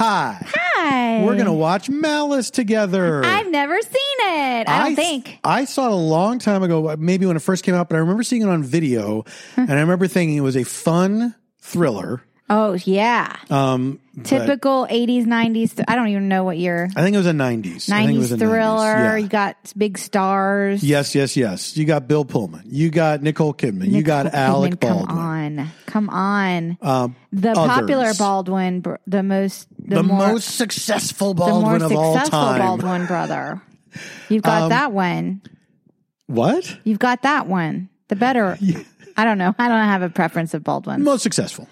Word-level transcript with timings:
Hi. 0.00 0.38
Hi. 0.54 1.22
We're 1.24 1.34
going 1.34 1.44
to 1.44 1.52
watch 1.52 1.90
Malice 1.90 2.50
together. 2.50 3.22
I've 3.22 3.50
never 3.50 3.78
seen 3.82 3.92
it. 3.92 4.66
I 4.66 4.78
don't 4.84 4.92
I- 4.92 4.94
think. 4.94 5.38
I 5.44 5.66
saw 5.66 5.84
it 5.88 5.92
a 5.92 5.94
long 5.94 6.38
time 6.38 6.62
ago, 6.62 6.96
maybe 6.98 7.26
when 7.26 7.36
it 7.36 7.40
first 7.42 7.64
came 7.64 7.74
out, 7.74 7.90
but 7.90 7.96
I 7.96 7.98
remember 7.98 8.22
seeing 8.22 8.40
it 8.40 8.48
on 8.48 8.62
video 8.62 9.26
and 9.58 9.70
I 9.70 9.78
remember 9.80 10.06
thinking 10.06 10.38
it 10.38 10.40
was 10.40 10.56
a 10.56 10.64
fun 10.64 11.34
thriller. 11.58 12.22
Oh 12.52 12.74
yeah. 12.84 13.36
Um, 13.48 14.00
Typical 14.24 14.86
80s, 14.90 15.24
90s. 15.24 15.82
I 15.86 15.94
don't 15.94 16.08
even 16.08 16.26
know 16.28 16.42
what 16.42 16.58
year. 16.58 16.90
I 16.96 17.02
think 17.02 17.14
it 17.14 17.18
was 17.18 17.26
a 17.28 17.30
90s. 17.30 17.90
I 17.92 18.04
think 18.06 18.18
it 18.18 18.22
90s 18.24 18.38
thriller. 18.40 18.94
90s. 18.94 19.04
Yeah. 19.04 19.16
You 19.16 19.28
got 19.28 19.72
big 19.78 19.96
stars. 19.96 20.82
Yes, 20.82 21.14
yes, 21.14 21.36
yes. 21.36 21.76
You 21.76 21.84
got 21.84 22.08
Bill 22.08 22.24
Pullman. 22.24 22.62
You 22.66 22.90
got 22.90 23.22
Nicole 23.22 23.54
Kidman. 23.54 23.90
you 23.92 24.02
got 24.02 24.24
Nicole 24.24 24.40
Alec 24.40 24.80
Baldwin. 24.80 25.06
Come 25.06 25.18
on. 25.18 25.68
Come 25.86 26.10
on. 26.10 26.78
Um, 26.82 27.16
The 27.32 27.50
others. 27.52 27.66
popular 27.68 28.14
Baldwin, 28.18 28.84
the 29.06 29.22
most, 29.22 29.68
the, 29.78 29.94
the, 29.96 30.02
more, 30.02 30.32
most 30.32 30.56
successful 30.56 31.34
the 31.34 31.46
more 31.46 31.78
Baldwin 31.78 31.82
of 31.82 31.92
all 31.96 32.16
time. 32.18 32.58
Baldwin 32.60 33.06
brother. 33.06 33.62
You've 34.28 34.42
got 34.42 34.62
Um, 34.64 34.68
that 34.70 34.90
one. 34.92 35.40
What? 36.26 36.76
You've 36.82 36.98
got 36.98 37.22
that 37.22 37.46
one. 37.46 37.88
The 38.08 38.16
better. 38.16 38.58
I 39.16 39.24
don't 39.24 39.38
know. 39.38 39.54
I 39.56 39.68
don't 39.68 39.78
have 39.84 40.02
a 40.02 40.08
preference 40.10 40.52
of 40.52 40.64
Baldwin. 40.64 41.04
Most 41.04 41.22
successful. 41.22 41.68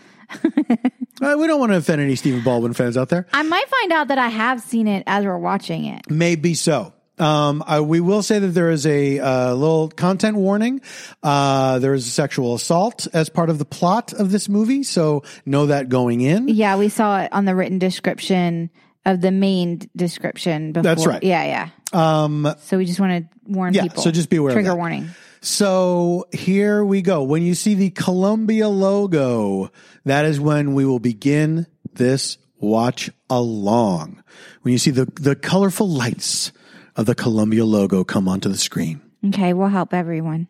Uh, 1.21 1.35
we 1.37 1.49
don't 1.49 1.59
want 1.59 1.73
to 1.73 1.77
offend 1.79 2.01
any 2.01 2.15
Stephen 2.15 2.43
Baldwin 2.45 2.75
fans 2.75 2.97
out 2.97 3.09
there. 3.09 3.27
I 3.33 3.43
might 3.43 3.69
find 3.69 3.93
out 3.93 4.09
that 4.09 4.19
I 4.19 4.29
have 4.29 4.61
seen 4.61 4.87
it 4.87 5.03
as 5.07 5.25
we're 5.25 5.37
watching 5.39 5.87
it. 5.87 6.09
Maybe 6.09 6.55
so. 6.55 6.93
Um, 7.19 7.65
I, 7.67 7.81
we 7.81 7.99
will 7.99 8.23
say 8.23 8.39
that 8.39 8.47
there 8.49 8.71
is 8.71 8.87
a 8.87 9.19
uh, 9.19 9.55
little 9.55 9.89
content 9.89 10.37
warning. 10.37 10.81
Uh, 11.21 11.81
there 11.81 11.93
is 11.95 12.07
a 12.07 12.11
sexual 12.11 12.55
assault 12.55 13.09
as 13.13 13.29
part 13.29 13.51
of 13.51 13.59
the 13.59 13.65
plot 13.65 14.13
of 14.13 14.31
this 14.31 14.49
movie, 14.49 14.85
so 14.85 15.25
know 15.45 15.67
that 15.67 15.89
going 15.89 16.21
in. 16.21 16.47
Yeah, 16.47 16.77
we 16.77 16.89
saw 16.89 17.23
it 17.23 17.33
on 17.33 17.45
the 17.45 17.57
written 17.57 17.81
description 17.81 18.71
of 19.05 19.21
the 19.21 19.33
main 19.33 19.81
description. 19.97 20.71
Before. 20.73 20.83
That's 20.85 21.07
right. 21.07 21.23
Yeah, 21.25 21.71
yeah. 21.93 22.23
Um, 22.25 22.55
So 22.61 22.79
we 22.79 22.85
just 22.85 23.01
want 23.01 23.25
to 23.25 23.39
warn 23.53 23.75
Yeah, 23.75 23.83
people. 23.83 24.03
so 24.05 24.13
just 24.13 24.31
be 24.31 24.37
aware 24.37 24.51
of 24.51 24.55
Trigger 24.55 24.77
warning. 24.77 25.09
So 25.49 26.27
here 26.33 26.85
we 26.85 27.01
go. 27.03 27.23
When 27.23 27.43
you 27.43 27.55
see 27.55 27.75
the 27.75 27.91
Columbia 27.91 28.69
logo, 28.69 29.71
that 30.05 30.25
is 30.27 30.39
when 30.39 30.75
we 30.75 30.85
will 30.85 30.99
begin 30.99 31.67
this 31.95 32.37
watch 32.61 33.11
along. 33.31 34.23
When 34.63 34.73
you 34.73 34.79
see 34.79 34.91
the 34.91 35.07
the 35.15 35.35
colorful 35.35 35.89
lights 35.89 36.53
of 36.97 37.07
the 37.07 37.15
Columbia 37.15 37.65
logo 37.65 38.05
come 38.05 38.29
onto 38.29 38.49
the 38.49 38.59
screen. 38.59 39.01
Okay, 39.27 39.53
we'll 39.55 39.69
help 39.69 39.95
everyone 39.95 40.49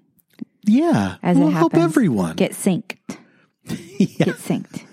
Yeah, 0.65 1.17
as 1.23 1.37
we'll 1.39 1.49
it 1.49 1.53
help 1.53 1.75
everyone. 1.75 2.37
get 2.37 2.53
synced. 2.53 2.97
Get 3.69 4.37
synced. 4.37 4.85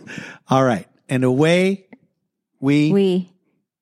All 0.50 0.64
right, 0.64 0.88
and 1.10 1.24
away 1.24 1.88
we, 2.60 2.92
We 2.92 3.32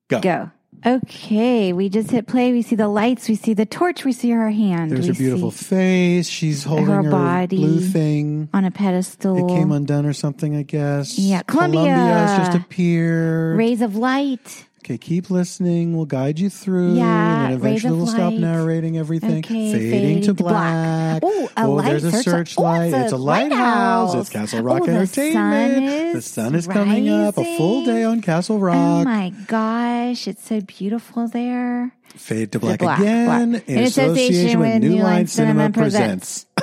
go. 0.07 0.19
go. 0.19 0.51
Okay, 0.85 1.71
we 1.71 1.87
just 1.87 2.11
hit 2.11 2.27
play. 2.27 2.51
We 2.51 2.61
see 2.61 2.75
the 2.75 2.89
lights. 2.89 3.29
We 3.29 3.35
see 3.35 3.53
the 3.53 3.65
torch. 3.65 4.03
We 4.03 4.11
see 4.11 4.31
her 4.31 4.49
hand. 4.49 4.91
There's 4.91 5.01
we 5.01 5.07
her 5.07 5.13
beautiful 5.13 5.51
face. 5.51 6.27
She's 6.27 6.65
holding 6.65 6.87
her, 6.87 7.03
body. 7.03 7.55
blue 7.55 7.79
thing. 7.79 8.49
on 8.53 8.65
a 8.65 8.71
pedestal. 8.71 9.49
It 9.49 9.55
came 9.55 9.71
undone 9.71 10.05
or 10.05 10.13
something, 10.13 10.55
I 10.55 10.63
guess. 10.63 11.17
Yeah, 11.17 11.41
Columbia. 11.43 11.83
Columbia's 11.83 12.37
just 12.37 12.57
appeared. 12.57 13.57
Rays 13.57 13.81
of 13.81 13.95
light. 13.95 14.65
Okay, 14.83 14.97
keep 14.97 15.29
listening. 15.29 15.95
We'll 15.95 16.05
guide 16.05 16.39
you 16.39 16.49
through. 16.49 16.95
Yeah, 16.95 17.45
and 17.45 17.53
then 17.53 17.57
eventually 17.57 17.95
we'll 17.95 18.05
stop 18.05 18.33
narrating 18.33 18.97
everything. 18.97 19.37
Okay, 19.37 19.71
fading, 19.71 19.91
fading 19.91 20.21
to 20.23 20.27
to 20.27 20.33
black. 20.33 21.21
black. 21.21 21.33
Ooh, 21.33 21.47
a 21.55 21.63
oh, 21.63 21.71
light 21.75 21.85
there's 21.85 22.03
a 22.03 22.11
searchlight. 22.11 22.93
Oh, 22.93 22.97
it's 22.97 23.03
it's 23.05 23.13
a 23.13 23.15
a 23.15 23.17
lighthouse. 23.17 24.13
lighthouse. 24.13 24.15
It's 24.15 24.29
Castle 24.29 24.61
Rock 24.61 24.81
Oh, 24.81 24.85
the 24.85 24.91
Entertainment. 24.91 25.85
sun 25.85 26.13
the 26.13 26.21
sun 26.21 26.55
is 26.55 26.67
coming 26.67 27.07
up. 27.07 27.37
A 27.37 27.57
full 27.57 27.85
day 27.85 28.03
on 28.03 28.19
Castle 28.19 28.57
oh 28.57 28.59
Rock. 28.59 28.75
Oh 28.75 29.03
my 29.05 29.29
gosh, 29.47 30.27
it's 30.27 30.43
so 30.45 30.59
beautiful 30.59 31.29
there. 31.29 31.95
Fade 32.17 32.51
to 32.51 32.59
black, 32.59 32.79
black, 32.79 32.99
again 32.99 33.51
black. 33.51 33.69
in 33.69 33.79
association 33.83 34.59
with 34.59 34.81
New 34.81 34.97
Line 34.97 35.27
Cinema 35.27 35.69
presents. 35.69 36.45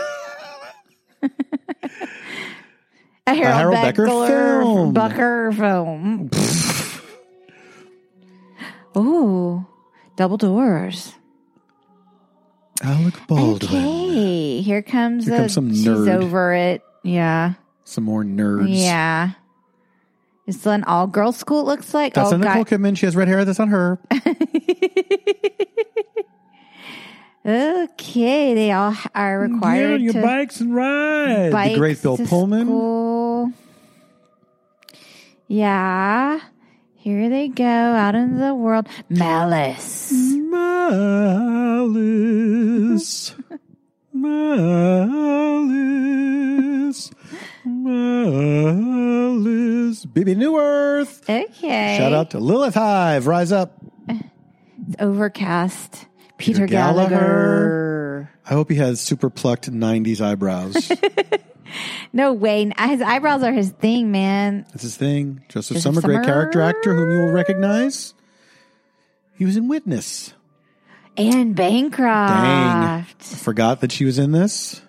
A 3.26 3.34
Harold, 3.34 3.76
Harold 3.76 3.82
Becker 3.82 4.06
film. 4.06 4.92
Becker 4.92 5.52
film. 5.52 6.30
Ooh, 8.96 9.66
double 10.16 10.36
doors. 10.36 11.14
Ah, 12.82 12.98
Alec 13.00 13.14
Baldwin. 13.28 13.84
Okay, 13.84 14.60
here 14.62 14.82
comes, 14.82 15.26
Here 15.26 15.34
a, 15.34 15.38
comes 15.38 15.52
some 15.54 15.70
She's 15.70 15.86
nerd. 15.86 16.08
over 16.22 16.52
it. 16.54 16.82
Yeah, 17.02 17.54
Some 17.84 18.04
more 18.04 18.24
nerds. 18.24 18.66
yeah. 18.68 19.32
It's 20.46 20.66
an 20.66 20.82
all 20.84 21.06
girls 21.06 21.36
school. 21.36 21.60
It 21.60 21.66
looks 21.66 21.94
like. 21.94 22.14
That's 22.14 22.32
oh, 22.32 22.36
Nicole 22.36 22.64
God. 22.64 22.66
Kidman. 22.66 22.96
She 22.96 23.06
has 23.06 23.14
red 23.14 23.28
hair. 23.28 23.44
That's 23.44 23.60
on 23.60 23.68
her. 23.68 24.00
Okay, 27.46 28.52
they 28.54 28.70
all 28.72 28.94
are 29.14 29.38
required 29.40 29.98
to 29.98 30.02
your 30.04 30.12
bikes 30.14 30.60
and 30.60 30.74
ride. 30.74 31.52
bikes 31.52 31.72
the 31.72 31.78
great 31.78 32.02
Bill 32.02 32.16
to 32.18 32.26
Pullman. 32.26 32.66
school. 32.66 33.52
Yeah. 35.48 36.40
Here 37.00 37.30
they 37.30 37.48
go 37.48 37.64
out 37.64 38.14
into 38.14 38.36
the 38.36 38.54
world. 38.54 38.86
Malice. 39.08 40.12
Malice. 40.12 40.54
Malice. 44.12 44.60
Malice. 47.64 48.84
Bebe 50.04 50.34
Neuwirth. 50.34 51.22
Okay. 51.26 51.96
Shout 51.96 52.12
out 52.12 52.32
to 52.32 52.38
Lilith 52.38 52.74
Hive. 52.74 53.26
Rise 53.26 53.50
up. 53.50 53.82
It's 54.06 54.96
overcast. 54.98 56.04
Peter, 56.36 56.66
Peter 56.66 56.66
Gallagher. 56.66 57.08
Gallagher. 57.08 58.30
I 58.44 58.50
hope 58.52 58.68
he 58.68 58.76
has 58.76 59.00
super 59.00 59.30
plucked 59.30 59.72
90s 59.72 60.20
eyebrows. 60.20 60.92
No 62.12 62.32
way. 62.32 62.72
His 62.78 63.02
eyebrows 63.02 63.42
are 63.42 63.52
his 63.52 63.70
thing, 63.70 64.10
man. 64.10 64.66
That's 64.70 64.82
his 64.82 64.96
thing. 64.96 65.42
Joseph, 65.48 65.76
Josef 65.76 65.94
Sommer, 65.94 66.00
great 66.00 66.24
character 66.24 66.60
actor 66.60 66.94
whom 66.94 67.10
you 67.10 67.18
will 67.18 67.32
recognize. 67.32 68.14
He 69.36 69.44
was 69.44 69.56
in 69.56 69.68
Witness. 69.68 70.34
And 71.16 71.54
Bancroft. 71.54 72.32
Dang. 72.32 72.80
Bancroft. 72.80 73.22
Forgot 73.22 73.80
that 73.80 73.92
she 73.92 74.04
was 74.04 74.18
in 74.18 74.32
this. 74.32 74.82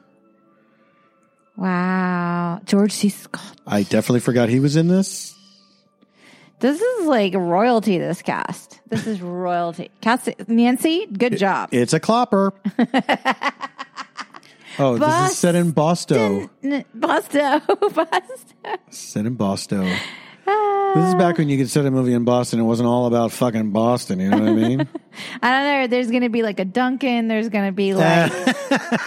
Wow. 1.56 2.62
George 2.66 2.92
C. 2.92 3.10
Scott. 3.10 3.56
I 3.68 3.84
definitely 3.84 4.22
forgot 4.22 4.50
he 4.50 4.60
was 4.60 4.76
in 4.76 4.88
this. 4.88 5.36
This 6.60 6.80
is 6.80 7.08
like 7.08 7.34
royalty, 7.34 7.98
this 7.98 8.22
cast. 8.22 8.82
This 8.88 9.08
is 9.08 9.20
royalty. 9.20 9.90
Cast 10.00 10.30
Nancy, 10.48 11.08
good 11.08 11.38
job. 11.38 11.70
It's 11.72 11.94
a 11.94 12.00
clopper. 12.00 12.54
oh, 14.80 14.98
this 14.98 15.32
is 15.32 15.38
set 15.38 15.56
in 15.56 15.72
Boston. 15.72 16.50
N- 16.64 16.86
Busto. 16.98 17.60
Busto. 17.66 18.78
Set 18.90 19.26
in 19.26 19.36
Boston. 19.36 19.92
This 20.94 21.08
is 21.08 21.16
back 21.16 21.38
when 21.38 21.48
you 21.48 21.58
could 21.58 21.70
set 21.70 21.86
a 21.86 21.92
movie 21.92 22.14
in 22.14 22.26
Boston. 22.26 22.60
It 22.60 22.64
wasn't 22.64 22.88
all 22.90 23.06
about 23.06 23.32
fucking 23.32 23.72
Boston. 23.72 24.20
You 24.20 24.30
know 24.30 24.40
what 24.40 24.50
I 24.50 24.54
mean? 24.54 24.82
I 25.42 25.52
don't 25.52 25.82
know. 25.82 25.88
There's 25.88 26.10
going 26.10 26.24
to 26.24 26.30
be 26.30 26.44
like 26.44 26.60
a 26.60 26.66
Duncan. 26.66 27.30
There's 27.30 27.48
going 27.48 27.66
to 27.68 27.72
be 27.72 27.94
like, 27.94 28.32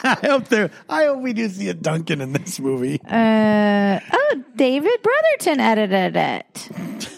I 0.04 0.18
hope 0.22 0.48
there. 0.48 0.70
I 0.88 1.04
hope 1.04 1.20
we 1.20 1.34
do 1.34 1.46
see 1.50 1.68
a 1.68 1.74
Duncan 1.74 2.22
in 2.22 2.32
this 2.32 2.58
movie. 2.58 3.00
uh, 3.06 4.00
oh, 4.12 4.44
David 4.56 4.98
Bretherton 5.02 5.58
edited 5.60 6.16
it. 6.16 7.08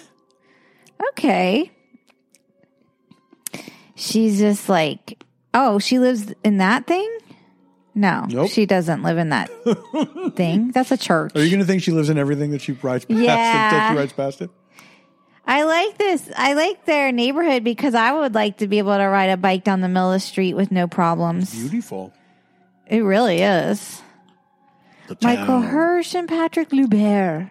Okay. 1.10 1.70
She's 3.94 4.38
just 4.40 4.68
like, 4.68 5.22
oh, 5.54 5.78
she 5.78 6.00
lives 6.00 6.32
in 6.42 6.58
that 6.58 6.88
thing? 6.88 7.08
No, 7.98 8.26
Nope. 8.28 8.50
she 8.50 8.66
doesn't 8.66 9.02
live 9.02 9.16
in 9.16 9.30
that 9.30 9.48
thing. 10.36 10.70
That's 10.70 10.90
a 10.92 10.98
church. 10.98 11.32
Are 11.34 11.42
you 11.42 11.48
going 11.50 11.60
to 11.60 11.66
think 11.66 11.82
she 11.82 11.92
lives 11.92 12.10
in 12.10 12.18
everything 12.18 12.50
that 12.50 12.60
she 12.60 12.72
writes 12.72 13.06
past 13.06 13.18
Yeah. 13.18 13.64
until 13.74 13.90
she 13.94 13.98
writes 14.00 14.12
past 14.12 14.42
it? 14.42 14.50
I 15.46 15.62
like 15.62 15.96
this. 15.96 16.28
I 16.36 16.52
like 16.52 16.84
their 16.84 17.10
neighborhood 17.10 17.64
because 17.64 17.94
I 17.94 18.12
would 18.12 18.34
like 18.34 18.58
to 18.58 18.68
be 18.68 18.78
able 18.78 18.96
to 18.96 19.04
ride 19.04 19.30
a 19.30 19.36
bike 19.38 19.64
down 19.64 19.80
the 19.80 19.88
middle 19.88 20.10
of 20.12 20.16
the 20.16 20.20
street 20.20 20.54
with 20.54 20.70
no 20.70 20.86
problems. 20.88 21.54
Beautiful. 21.54 22.12
It 22.86 23.00
really 23.00 23.38
is. 23.40 24.02
Michael. 25.22 25.60
Hirsch 25.62 26.14
and 26.14 26.28
Patrick 26.28 26.70
Loubert. 26.72 27.50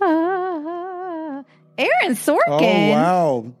Ah, 0.00 1.44
Aaron 1.78 2.14
Sorkin 2.16 2.38
Oh 2.48 2.90
wow! 2.92 3.52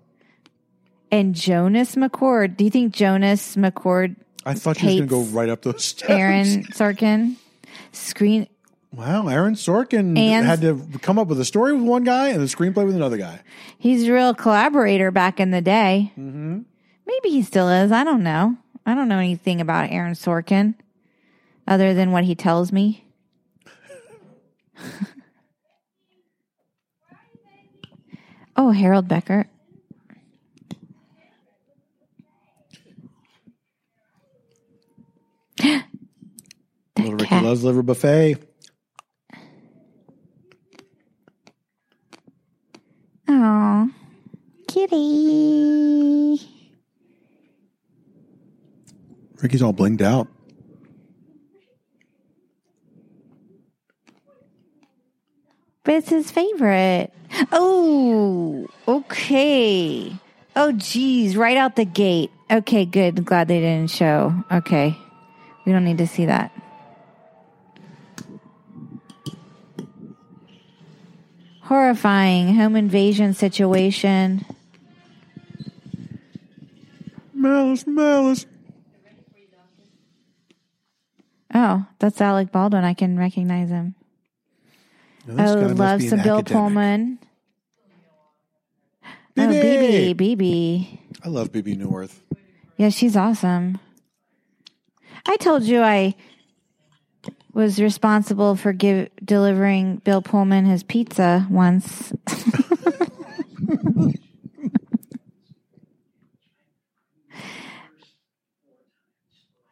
and 1.12 1.34
Jonas 1.34 1.96
McCord. 1.96 2.56
Do 2.56 2.64
you 2.64 2.70
think 2.70 2.94
Jonas 2.94 3.56
McCord, 3.56 4.16
I 4.50 4.54
thought 4.54 4.78
she 4.78 4.86
was 4.86 4.94
going 4.96 5.08
to 5.08 5.14
go 5.14 5.22
right 5.22 5.48
up 5.48 5.62
those 5.62 5.84
steps. 5.86 6.10
Aaron 6.10 6.64
Sorkin, 6.72 7.36
screen? 7.92 8.46
Wow, 8.92 9.28
Aaron 9.28 9.54
Sorkin 9.54 10.18
And- 10.18 10.46
had 10.46 10.60
to 10.62 10.84
come 11.00 11.18
up 11.18 11.28
with 11.28 11.38
a 11.40 11.44
story 11.44 11.72
with 11.72 11.82
one 11.82 12.02
guy 12.04 12.28
and 12.30 12.42
a 12.42 12.46
screenplay 12.46 12.84
with 12.84 12.96
another 12.96 13.16
guy. 13.16 13.40
He's 13.78 14.08
a 14.08 14.12
real 14.12 14.34
collaborator 14.34 15.10
back 15.10 15.38
in 15.40 15.50
the 15.52 15.60
day. 15.60 16.12
Mm-hmm. 16.18 16.60
Maybe 17.06 17.28
he 17.30 17.42
still 17.42 17.68
is. 17.68 17.92
I 17.92 18.02
don't 18.04 18.22
know. 18.22 18.56
I 18.86 18.94
don't 18.94 19.08
know 19.08 19.18
anything 19.18 19.60
about 19.60 19.90
Aaron 19.90 20.14
Sorkin 20.14 20.74
other 21.68 21.94
than 21.94 22.10
what 22.12 22.24
he 22.24 22.34
tells 22.34 22.72
me. 22.72 23.04
Oh, 28.56 28.70
Harold 28.72 29.08
Becker. 29.08 29.46
Little 37.02 37.16
Ricky 37.16 37.40
loves 37.40 37.64
liver 37.64 37.82
buffet. 37.82 38.36
Oh, 43.28 43.90
kitty. 44.68 46.40
Ricky's 49.42 49.62
all 49.62 49.72
blinged 49.72 50.02
out. 50.02 50.28
But 55.82 55.94
it's 55.94 56.10
his 56.10 56.30
favorite. 56.30 57.10
Oh, 57.52 58.66
okay. 58.86 60.14
Oh, 60.54 60.72
geez, 60.72 61.36
right 61.36 61.56
out 61.56 61.76
the 61.76 61.84
gate. 61.84 62.30
Okay, 62.50 62.84
good. 62.84 63.24
Glad 63.24 63.48
they 63.48 63.60
didn't 63.60 63.90
show. 63.90 64.34
Okay. 64.52 64.96
We 65.64 65.72
don't 65.72 65.84
need 65.84 65.98
to 65.98 66.06
see 66.06 66.26
that. 66.26 66.52
Horrifying 71.70 72.56
home 72.56 72.74
invasion 72.74 73.32
situation. 73.32 74.44
Malice, 77.32 77.86
malice. 77.86 78.44
Oh, 81.54 81.86
that's 82.00 82.20
Alec 82.20 82.50
Baldwin. 82.50 82.82
I 82.82 82.94
can 82.94 83.16
recognize 83.16 83.68
him. 83.70 83.94
Now, 85.28 85.46
Oh, 85.54 85.66
love 85.68 86.02
some 86.02 86.22
Bill 86.24 86.38
academic. 86.38 86.46
Pullman. 86.46 87.18
Oh, 89.04 89.46
Bebe. 89.46 90.12
Bebe, 90.12 90.34
Bebe. 90.34 91.00
I 91.24 91.28
love 91.28 91.52
Bebe 91.52 91.76
Neuwirth. 91.76 92.18
Yeah, 92.78 92.88
she's 92.88 93.16
awesome. 93.16 93.78
I 95.24 95.36
told 95.36 95.62
you 95.62 95.82
I 95.82 96.16
was 97.52 97.80
responsible 97.80 98.56
for 98.56 98.72
give, 98.72 99.08
delivering 99.24 99.96
Bill 99.96 100.22
Pullman 100.22 100.66
his 100.66 100.82
pizza 100.82 101.46
once. 101.50 102.12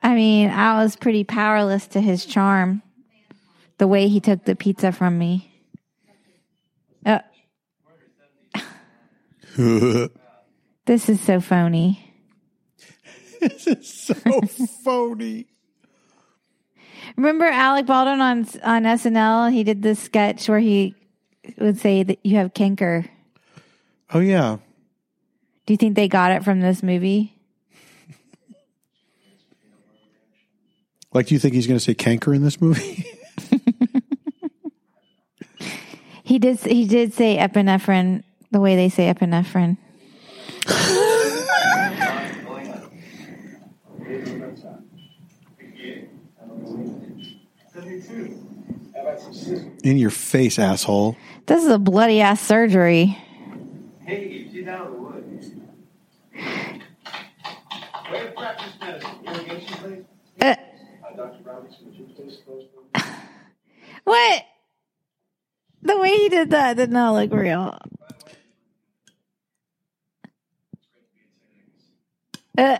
I 0.02 0.14
mean, 0.14 0.50
I 0.50 0.82
was 0.82 0.96
pretty 0.96 1.24
powerless 1.24 1.86
to 1.88 2.00
his 2.00 2.24
charm. 2.24 2.82
The 3.78 3.86
way 3.86 4.08
he 4.08 4.20
took 4.20 4.44
the 4.44 4.56
pizza 4.56 4.90
from 4.90 5.18
me. 5.18 5.52
Uh, 7.04 7.20
this 10.86 11.08
is 11.08 11.20
so 11.20 11.40
phony. 11.40 12.14
this 13.40 13.66
is 13.66 13.92
so 13.92 14.14
phony. 14.84 15.46
Remember 17.18 17.46
Alec 17.46 17.84
Baldwin 17.84 18.20
on 18.20 18.38
on 18.62 18.84
SNL? 18.84 19.52
He 19.52 19.64
did 19.64 19.82
this 19.82 19.98
sketch 19.98 20.48
where 20.48 20.60
he 20.60 20.94
would 21.58 21.78
say 21.78 22.04
that 22.04 22.20
you 22.24 22.36
have 22.36 22.54
canker. 22.54 23.06
Oh 24.14 24.20
yeah. 24.20 24.58
Do 25.66 25.74
you 25.74 25.76
think 25.76 25.96
they 25.96 26.06
got 26.06 26.30
it 26.30 26.44
from 26.44 26.60
this 26.60 26.80
movie? 26.82 27.34
Like, 31.12 31.26
do 31.26 31.34
you 31.34 31.40
think 31.40 31.54
he's 31.54 31.66
going 31.66 31.78
to 31.78 31.84
say 31.84 31.94
canker 31.94 32.32
in 32.32 32.42
this 32.42 32.60
movie? 32.60 33.04
He 36.28 36.38
did. 36.38 36.60
He 36.60 36.86
did 36.86 37.14
say 37.14 37.38
epinephrine 37.38 38.22
the 38.50 38.60
way 38.60 38.76
they 38.76 38.90
say 38.90 39.10
epinephrine. 39.10 39.78
In 49.88 49.98
your 49.98 50.10
face, 50.10 50.58
asshole. 50.58 51.16
This 51.46 51.64
is 51.64 51.70
a 51.70 51.78
bloody 51.78 52.20
ass 52.20 52.40
surgery. 52.40 53.16
Hey, 54.04 54.48
she's 54.52 54.66
out 54.68 54.86
of 54.86 54.92
the 54.92 54.98
woods. 54.98 55.50
Where 58.08 58.24
to 58.26 58.32
practice 58.32 58.72
medicine? 58.80 59.10
Irrigation 59.26 59.76
place? 59.78 60.00
Uh, 60.40 60.44
Uh, 60.44 61.16
Dr. 61.16 61.42
Robinson, 61.44 61.86
would 61.86 61.94
you 61.94 62.04
please 62.14 62.38
close 62.44 62.64
the 62.94 63.02
what? 64.04 64.42
The 65.82 65.98
way 65.98 66.10
he 66.16 66.28
did 66.28 66.50
that 66.50 66.76
did 66.76 66.90
not 66.90 67.14
look 67.14 67.32
real. 67.32 67.78
Uh, 72.56 72.78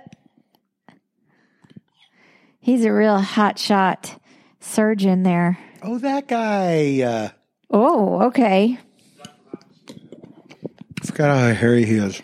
he's 2.60 2.84
a 2.84 2.92
real 2.92 3.18
hot 3.18 3.58
shot 3.58 4.20
surgeon 4.60 5.22
there. 5.22 5.58
Oh, 5.82 5.98
that 5.98 6.28
guy. 6.28 7.00
Uh, 7.02 7.28
Oh, 7.70 8.22
okay. 8.28 8.78
I 11.02 11.06
forgot 11.06 11.36
how 11.38 11.52
hairy 11.52 11.84
he 11.84 11.96
is. 11.96 12.22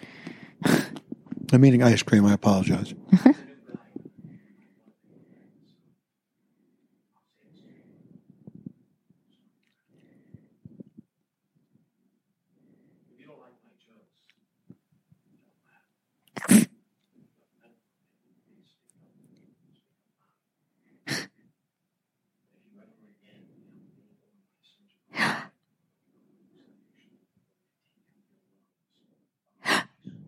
I'm 1.52 1.64
eating 1.64 1.82
ice 1.82 2.02
cream. 2.02 2.24
I 2.24 2.32
apologize. 2.32 2.94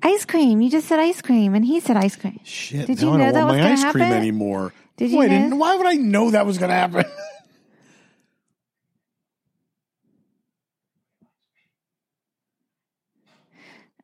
Ice 0.02 0.24
cream. 0.36 0.60
You 0.60 0.70
just 0.70 0.88
said 0.88 0.98
ice 0.98 1.22
cream, 1.22 1.54
and 1.54 1.64
he 1.64 1.80
said 1.80 1.96
ice 1.96 2.16
cream. 2.16 2.40
Shit. 2.44 2.86
Did 2.86 3.00
now 3.00 3.08
you 3.08 3.14
I 3.14 3.16
know 3.18 3.24
don't 3.26 3.34
that 3.34 3.44
want 3.46 3.56
was 3.58 3.64
my 3.64 3.72
ice 3.72 3.92
cream 3.92 4.04
happen? 4.04 4.18
anymore. 4.18 4.72
Did 4.96 5.10
you 5.10 5.16
Why, 5.16 5.26
know? 5.26 5.56
why 5.56 5.76
would 5.76 5.86
I 5.86 5.94
know 5.94 6.30
that 6.30 6.46
was 6.46 6.58
going 6.58 6.70
to 6.70 6.74
happen? 6.74 7.04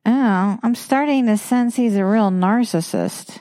Oh, 0.05 0.59
I'm 0.61 0.75
starting 0.75 1.27
to 1.27 1.37
sense 1.37 1.75
he's 1.75 1.95
a 1.95 2.03
real 2.05 2.29
narcissist. 2.29 3.39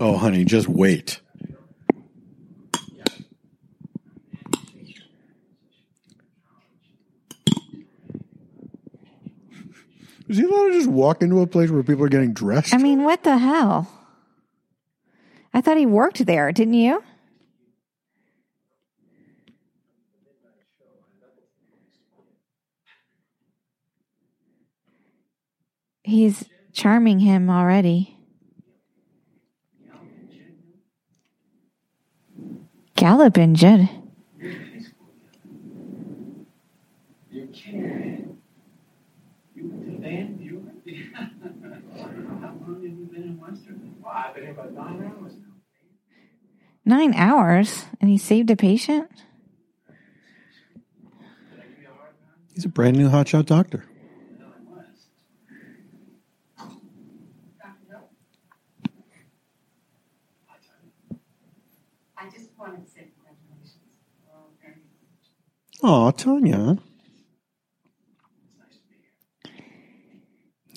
oh, 0.00 0.16
honey, 0.16 0.44
just 0.44 0.68
wait. 0.68 1.20
Is 10.32 10.38
he 10.38 10.44
allowed 10.44 10.68
to 10.68 10.72
just 10.72 10.88
walk 10.88 11.20
into 11.20 11.42
a 11.42 11.46
place 11.46 11.68
where 11.68 11.82
people 11.82 12.06
are 12.06 12.08
getting 12.08 12.32
dressed? 12.32 12.72
I 12.72 12.78
mean, 12.78 13.04
what 13.04 13.22
the 13.22 13.36
hell? 13.36 13.86
I 15.52 15.60
thought 15.60 15.76
he 15.76 15.84
worked 15.84 16.24
there, 16.24 16.50
didn't 16.52 16.72
you? 16.72 17.02
He's 26.02 26.46
charming 26.72 27.18
him 27.18 27.50
already. 27.50 28.16
Gallop 32.96 33.36
and 33.36 33.54
Jed. 33.54 33.90
You're. 40.02 40.38
You 40.40 40.58
went 40.64 40.84
to 40.84 40.90
the 40.90 40.98
band? 40.98 41.08
You 41.14 41.68
went? 41.68 42.40
How 42.40 42.54
long 42.66 42.74
have 42.74 42.82
you 42.82 43.08
been 43.12 43.22
in 43.22 43.40
Western? 43.40 43.94
Well, 44.02 44.12
I've 44.12 44.34
been 44.34 44.44
here 44.44 44.52
about 44.52 44.72
nine 44.74 45.02
hours 45.04 45.34
now. 45.34 45.48
Nine 46.84 47.14
hours, 47.14 47.84
and 48.00 48.10
he 48.10 48.18
saved 48.18 48.50
a 48.50 48.56
patient? 48.56 49.08
He's 52.54 52.64
a 52.64 52.68
brand 52.68 52.96
new 52.96 53.08
hotshot 53.08 53.46
doctor. 53.46 53.84
No, 54.38 54.46
I 54.46 54.60
was. 54.68 54.86
I 62.16 62.24
just 62.30 62.50
wanted 62.58 62.84
to 62.84 62.90
say 62.90 63.08
congratulations. 63.14 63.76
Oh, 64.32 64.48
very 64.60 64.76
Oh, 65.82 66.10
Tanya. 66.10 66.78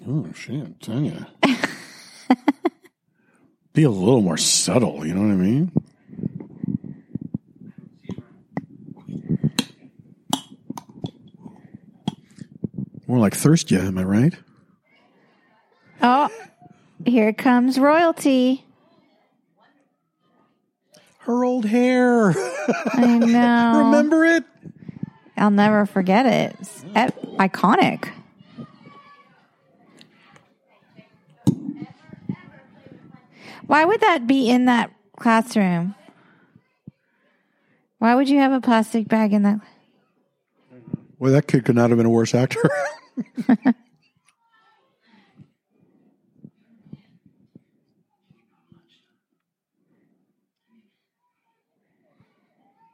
Oh, 0.07 0.31
shit, 0.33 0.79
Tanya. 0.81 1.27
Be 3.73 3.83
a 3.83 3.89
little 3.89 4.21
more 4.21 4.37
subtle, 4.37 5.05
you 5.05 5.13
know 5.13 5.21
what 5.21 5.31
I 5.31 5.35
mean? 5.35 5.71
More 13.07 13.19
like 13.19 13.33
thirst 13.33 13.71
you, 13.71 13.79
am 13.79 13.97
I 13.97 14.03
right? 14.03 14.33
Oh, 16.01 16.29
here 17.05 17.33
comes 17.33 17.79
royalty. 17.79 18.63
Her 21.19 21.43
old 21.43 21.65
hair. 21.65 22.29
I 22.93 23.17
know. 23.17 23.85
Remember 23.85 24.23
it? 24.25 24.43
I'll 25.35 25.51
never 25.51 25.85
forget 25.85 26.25
it. 26.25 26.55
It's 26.59 26.83
iconic. 27.39 28.11
Why 33.67 33.85
would 33.85 34.01
that 34.01 34.27
be 34.27 34.49
in 34.49 34.65
that 34.65 34.91
classroom? 35.17 35.95
Why 37.99 38.15
would 38.15 38.29
you 38.29 38.39
have 38.39 38.51
a 38.51 38.61
plastic 38.61 39.07
bag 39.07 39.33
in 39.33 39.43
that? 39.43 39.59
Well, 41.17 41.31
that 41.31 41.47
kid 41.47 41.65
could 41.65 41.75
not 41.75 41.89
have 41.89 41.97
been 41.97 42.05
a 42.05 42.09
worse 42.09 42.35
actor. 42.35 42.61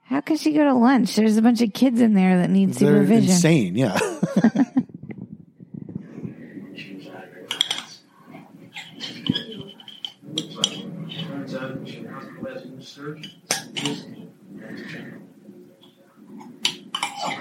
How 0.03 0.19
could 0.21 0.39
she 0.39 0.51
go 0.53 0.63
to 0.65 0.73
lunch? 0.73 1.15
There's 1.15 1.37
a 1.37 1.41
bunch 1.41 1.61
of 1.61 1.73
kids 1.73 2.01
in 2.01 2.13
there 2.13 2.37
that 2.39 2.49
need 2.49 2.73
They're 2.73 2.89
supervision. 3.03 3.31
insane. 3.31 3.75
Yeah. 3.75 3.97
She 6.75 6.95
was 6.95 7.07
out 7.07 7.23
of 7.23 7.31
her 7.33 7.45
class. 7.47 8.01
Turns 11.21 11.55
out 11.55 11.87
she 11.87 12.03
hospitalized 12.05 12.65
in 12.65 12.75
the 12.77 12.83
surgeon. 12.83 13.31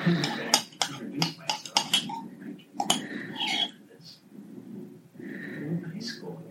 Introduce 0.01 1.39
myself. 1.39 2.03
In 5.19 5.85
high 5.93 6.01
school. 6.01 6.43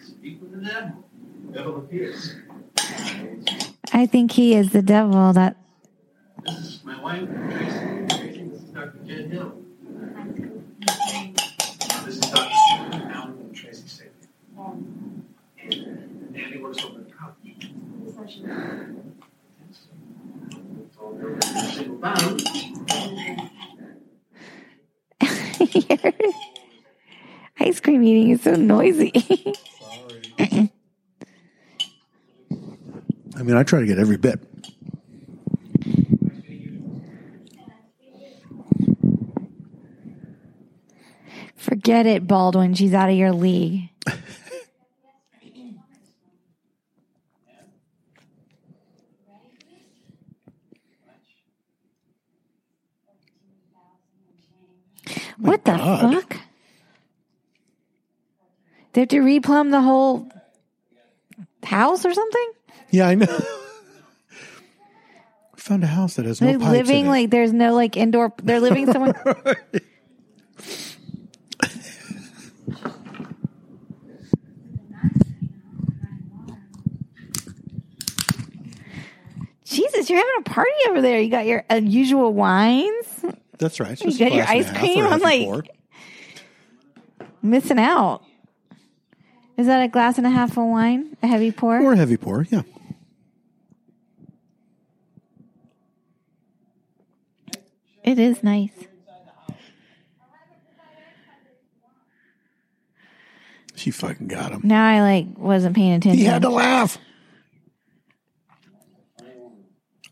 Speak 0.00 0.40
with 0.40 0.52
the 0.52 0.60
devil. 0.68 1.04
Devil 1.52 1.76
appears. 1.78 2.36
I 3.92 4.06
think 4.06 4.32
he 4.52 4.58
is 4.58 4.70
the 4.70 4.82
devil. 4.82 5.32
That 5.32 5.56
This 6.44 6.58
is 6.58 6.84
my 6.84 7.00
wife, 7.02 7.26
Tracy. 7.26 8.44
This 8.50 8.60
is 8.60 8.68
Dr. 8.68 8.98
Jed 9.06 9.30
Hill. 9.30 9.54
This 12.04 12.16
is 12.16 12.20
Dr. 12.20 12.50
And 12.92 13.56
Tracy 13.56 13.88
Sager. 13.88 14.10
And 14.58 16.36
Andy 16.36 16.58
works 16.58 16.84
over 16.84 16.98
the 16.98 17.10
college. 17.10 17.70
Told 20.98 21.18
her 21.18 21.32
we're 21.32 21.40
single 21.72 21.96
bound. 21.96 22.42
Ice 27.58 27.80
cream 27.80 28.02
eating 28.02 28.30
is 28.30 28.42
so 28.42 28.54
noisy. 28.56 29.12
I 33.41 33.41
mean, 33.52 33.60
I 33.60 33.64
try 33.64 33.80
to 33.80 33.86
get 33.86 33.98
every 33.98 34.16
bit. 34.16 34.40
Forget 41.56 42.06
it, 42.06 42.26
Baldwin. 42.26 42.74
She's 42.74 42.94
out 42.94 43.10
of 43.10 43.16
your 43.16 43.32
league. 43.32 43.90
What 55.38 55.64
the 55.64 55.72
God. 55.72 56.14
fuck? 56.14 56.36
They 58.92 59.00
have 59.02 59.08
to 59.08 59.20
replumb 59.20 59.70
the 59.72 59.80
whole 59.80 60.30
house 61.64 62.04
or 62.06 62.14
something? 62.14 62.52
Yeah, 62.90 63.08
I 63.08 63.14
know. 63.14 63.26
I 65.54 65.60
found 65.60 65.84
a 65.84 65.86
house 65.86 66.16
that 66.16 66.26
has 66.26 66.40
no 66.40 66.48
They're 66.48 66.58
pipes 66.58 66.72
living 66.72 67.00
in 67.00 67.06
it. 67.06 67.10
like 67.10 67.30
there's 67.30 67.52
no 67.52 67.74
like 67.74 67.96
indoor. 67.96 68.32
They're 68.42 68.60
living 68.60 68.92
somewhere. 68.92 69.64
Jesus, 79.64 80.10
you're 80.10 80.18
having 80.18 80.34
a 80.38 80.42
party 80.42 80.70
over 80.90 81.00
there. 81.00 81.20
You 81.20 81.30
got 81.30 81.46
your 81.46 81.64
unusual 81.70 82.34
wines. 82.34 83.24
That's 83.58 83.80
right. 83.80 83.98
You 84.00 84.10
got 84.18 84.32
your 84.32 84.44
glass 84.44 84.50
and 84.50 84.66
a 84.66 84.70
ice 84.70 84.78
cream? 84.78 85.06
I'm 85.06 85.20
like-. 85.20 85.70
Missing 87.42 87.78
out. 87.78 88.22
Is 89.56 89.66
that 89.66 89.82
a 89.82 89.88
glass 89.88 90.18
and 90.18 90.26
a 90.26 90.30
half 90.30 90.52
of 90.52 90.64
wine? 90.64 91.16
A 91.22 91.26
heavy 91.26 91.52
pour? 91.52 91.78
or 91.80 91.92
a 91.92 91.96
heavy 91.96 92.16
pour. 92.16 92.46
Yeah. 92.50 92.62
It 98.04 98.18
is 98.18 98.42
nice. 98.42 98.72
She 103.74 103.90
fucking 103.90 104.28
got 104.28 104.52
him. 104.52 104.60
Now 104.64 104.86
I 104.86 105.00
like 105.00 105.26
wasn't 105.36 105.74
paying 105.74 105.94
attention. 105.94 106.18
He 106.18 106.24
had 106.24 106.42
to 106.42 106.50
laugh. 106.50 106.98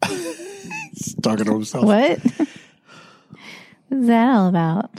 He's 0.07 1.15
talking 1.23 1.45
to 1.45 1.53
himself. 1.53 1.85
What? 1.85 2.19
What's 3.89 4.07
that 4.07 4.35
all 4.35 4.49
about? 4.49 4.91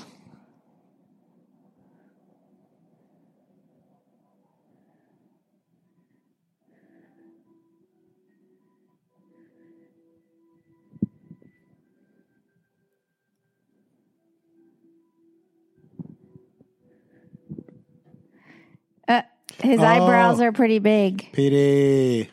His 19.72 19.80
Oh. 19.80 19.86
eyebrows 19.86 20.42
are 20.42 20.52
pretty 20.52 20.80
big. 20.80 21.32
Petey. 21.32 22.30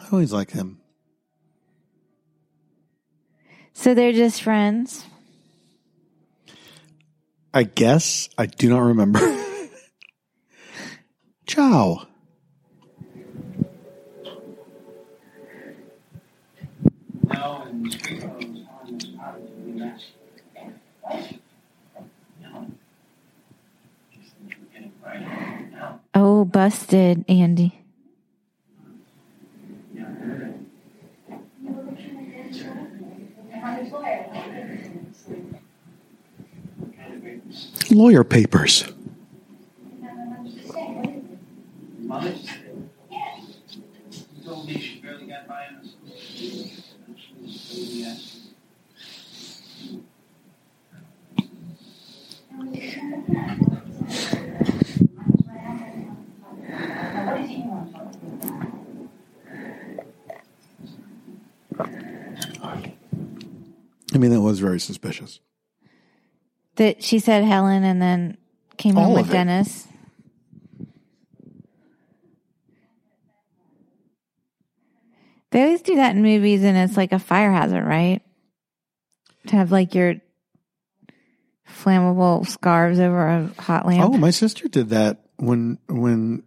I 0.00 0.04
always 0.12 0.30
like 0.30 0.50
him. 0.50 0.78
So 3.72 3.94
they're 3.94 4.12
just 4.12 4.42
friends. 4.42 5.06
I 7.54 7.62
guess 7.62 8.28
I 8.36 8.44
do 8.44 8.68
not 8.68 8.80
remember. 8.80 9.20
Ciao. 11.46 12.06
No, 17.24 17.62
and 17.66 17.84
um, 17.84 17.90
telling 17.90 18.56
us 18.56 19.06
how 19.20 19.32
to 19.32 19.40
be 19.40 19.72
next. 19.72 20.04
No. 22.42 22.66
Just 24.12 24.34
think 24.36 24.54
we're 24.60 24.72
getting 24.72 24.92
right 25.04 25.70
now. 25.72 26.00
Oh, 26.14 26.44
busted, 26.58 27.24
Andy. 27.28 27.72
Lawyer 37.92 38.24
papers. 38.24 38.84
Mother 42.00 42.32
just 42.32 42.46
said, 42.46 42.88
you 43.08 44.44
told 44.44 44.66
me 44.66 44.80
she 44.80 45.00
barely 45.00 45.28
got 45.28 45.46
by 45.46 45.64
on 45.66 45.80
the 45.80 45.88
school. 45.88 46.10
And 47.06 47.16
she 47.16 47.34
was 47.40 47.60
so 47.60 47.76
yes. 47.78 48.34
I 64.10 64.20
mean, 64.20 64.32
that 64.32 64.40
was 64.40 64.58
very 64.58 64.80
suspicious. 64.80 65.38
That 66.74 66.97
she 67.08 67.18
said 67.18 67.42
Helen 67.42 67.84
and 67.84 68.02
then 68.02 68.36
came 68.76 68.98
All 68.98 69.04
home 69.04 69.14
with 69.14 69.30
it. 69.30 69.32
Dennis. 69.32 69.88
They 75.50 75.62
always 75.62 75.80
do 75.80 75.96
that 75.96 76.14
in 76.14 76.22
movies 76.22 76.62
and 76.62 76.76
it's 76.76 76.98
like 76.98 77.12
a 77.12 77.18
fire 77.18 77.50
hazard, 77.50 77.84
right? 77.84 78.20
To 79.46 79.56
have 79.56 79.72
like 79.72 79.94
your 79.94 80.16
flammable 81.66 82.46
scarves 82.46 83.00
over 83.00 83.26
a 83.26 83.46
hot 83.58 83.86
lamp. 83.86 84.04
Oh, 84.04 84.18
my 84.18 84.30
sister 84.30 84.68
did 84.68 84.90
that 84.90 85.24
when 85.36 85.78
when 85.88 86.42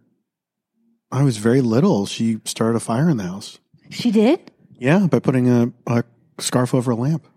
I 1.10 1.24
was 1.24 1.38
very 1.38 1.60
little. 1.60 2.06
She 2.06 2.38
started 2.44 2.76
a 2.76 2.80
fire 2.80 3.10
in 3.10 3.16
the 3.16 3.24
house. 3.24 3.58
She 3.90 4.12
did? 4.12 4.52
Yeah, 4.78 5.08
by 5.08 5.18
putting 5.18 5.48
a, 5.48 5.72
a 5.88 6.04
scarf 6.38 6.72
over 6.72 6.92
a 6.92 6.96
lamp. 6.96 7.26
Mm, 7.26 7.30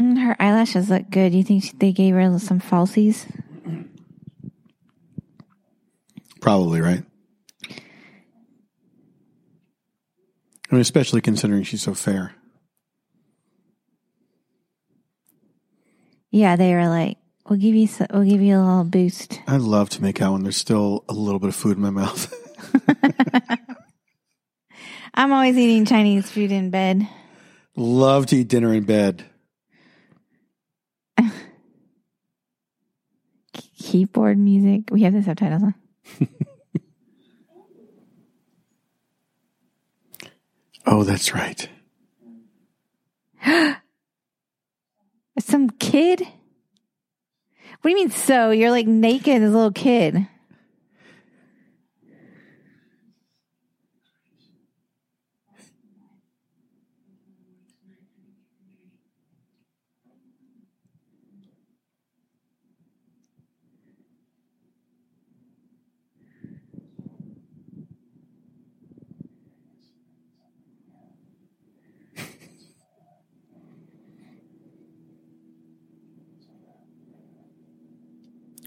Mm, 0.00 0.18
her 0.22 0.36
eyelashes 0.40 0.90
look 0.90 1.08
good. 1.10 1.34
You 1.34 1.42
think 1.42 1.64
she- 1.64 1.76
they 1.78 1.92
gave 1.92 2.14
her 2.14 2.38
some 2.38 2.60
falsies? 2.60 3.26
Probably, 6.40 6.80
right? 6.80 7.02
I 10.70 10.74
mean, 10.74 10.80
especially 10.80 11.20
considering 11.20 11.62
she's 11.62 11.82
so 11.82 11.94
fair. 11.94 12.34
Yeah, 16.30 16.56
they 16.56 16.74
were 16.74 16.88
like, 16.88 17.18
"We'll 17.48 17.58
give 17.58 17.74
you, 17.74 17.84
s- 17.84 18.02
we'll 18.12 18.24
give 18.24 18.42
you 18.42 18.56
a 18.56 18.60
little 18.62 18.84
boost." 18.84 19.40
I 19.46 19.56
love 19.56 19.88
to 19.90 20.02
make 20.02 20.20
out 20.20 20.32
when 20.34 20.42
there's 20.42 20.56
still 20.56 21.04
a 21.08 21.12
little 21.14 21.38
bit 21.40 21.48
of 21.48 21.54
food 21.56 21.76
in 21.76 21.82
my 21.82 21.90
mouth. 21.90 22.32
I'm 25.14 25.32
always 25.32 25.56
eating 25.56 25.84
Chinese 25.86 26.30
food 26.30 26.52
in 26.52 26.70
bed. 26.70 27.08
love 27.76 28.26
to 28.26 28.36
eat 28.36 28.48
dinner 28.48 28.72
in 28.74 28.84
bed. 28.84 29.24
Keyboard 33.86 34.36
music. 34.36 34.90
We 34.90 35.02
have 35.02 35.12
the 35.12 35.22
subtitles 35.22 35.62
on. 35.62 35.74
Oh, 40.88 41.02
that's 41.02 41.34
right. 41.34 41.68
Some 45.40 45.70
kid? 45.70 46.20
What 46.20 46.28
do 47.82 47.90
you 47.90 47.96
mean 47.96 48.10
so? 48.10 48.50
You're 48.50 48.70
like 48.70 48.86
naked 48.86 49.42
as 49.42 49.50
a 49.50 49.54
little 49.54 49.72
kid. 49.72 50.28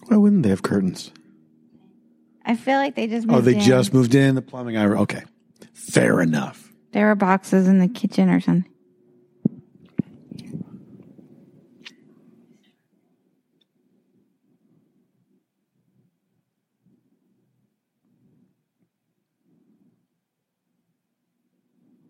Why 0.10 0.18
wouldn't 0.18 0.42
they 0.42 0.50
have 0.50 0.64
curtains? 0.64 1.12
I 2.44 2.56
feel 2.56 2.78
like 2.78 2.96
they 2.96 3.06
just 3.06 3.28
Oh, 3.30 3.34
moved 3.34 3.46
they 3.46 3.54
in. 3.54 3.60
just 3.60 3.94
moved 3.94 4.16
in. 4.16 4.34
The 4.34 4.42
plumbing. 4.42 4.76
I 4.76 4.86
okay. 4.86 5.22
Fair 5.74 6.20
enough. 6.20 6.74
There 6.94 7.06
were 7.06 7.16
boxes 7.16 7.68
in 7.68 7.78
the 7.78 7.88
kitchen 7.88 8.28
or 8.30 8.40
something. 8.40 8.66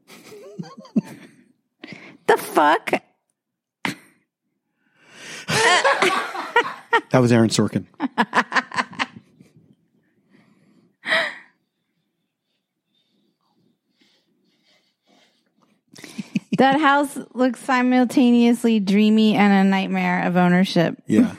the 2.27 2.37
fuck? 2.37 2.98
That 7.11 7.19
was 7.19 7.31
Aaron 7.31 7.49
Sorkin. 7.49 7.85
That 16.57 16.81
house 16.81 17.17
looks 17.33 17.61
simultaneously 17.61 18.79
dreamy 18.81 19.35
and 19.35 19.53
a 19.53 19.63
nightmare 19.69 20.25
of 20.27 20.35
ownership. 20.35 21.01
Yeah. 21.07 21.33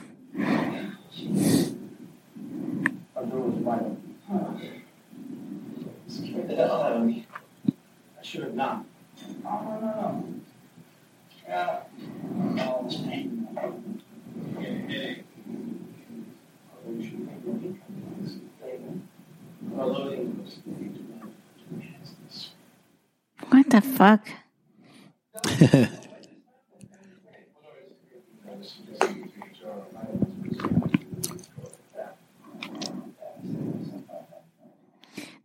A 3.14 3.26
door 3.26 3.40
was 3.40 3.56
wide 3.56 3.96
open. 4.32 4.82
Scared 6.08 6.48
the 6.48 6.56
hell 6.56 6.82
out 6.82 6.92
of 6.96 7.02
me. 7.02 7.26
I 7.66 8.22
should 8.22 8.44
have 8.44 8.54
knocked. 8.54 8.88
Oh, 9.44 9.62
no, 9.62 9.80
no, 9.80 9.86
no. 9.86 10.24
Yeah. 11.46 11.80
Oh, 12.58 12.86
it's 12.86 12.96
pain. 12.96 13.46
What 23.48 23.68
the 23.70 23.80
fuck? 24.00 24.26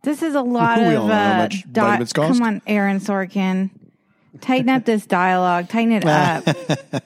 This 0.02 0.22
is 0.22 0.34
a 0.34 0.40
lot 0.42 0.78
We 0.86 0.94
of 0.94 1.02
all 1.02 1.10
uh, 1.10 1.48
di- 1.48 1.98
cost. 1.98 2.14
Come 2.14 2.42
on, 2.42 2.62
Aaron 2.66 3.00
Sorkin. 3.00 3.70
Tighten 4.40 4.68
up 4.68 4.84
this 4.84 5.06
dialogue. 5.06 5.68
Tighten 5.68 5.92
it 5.92 6.06
up. 6.06 6.46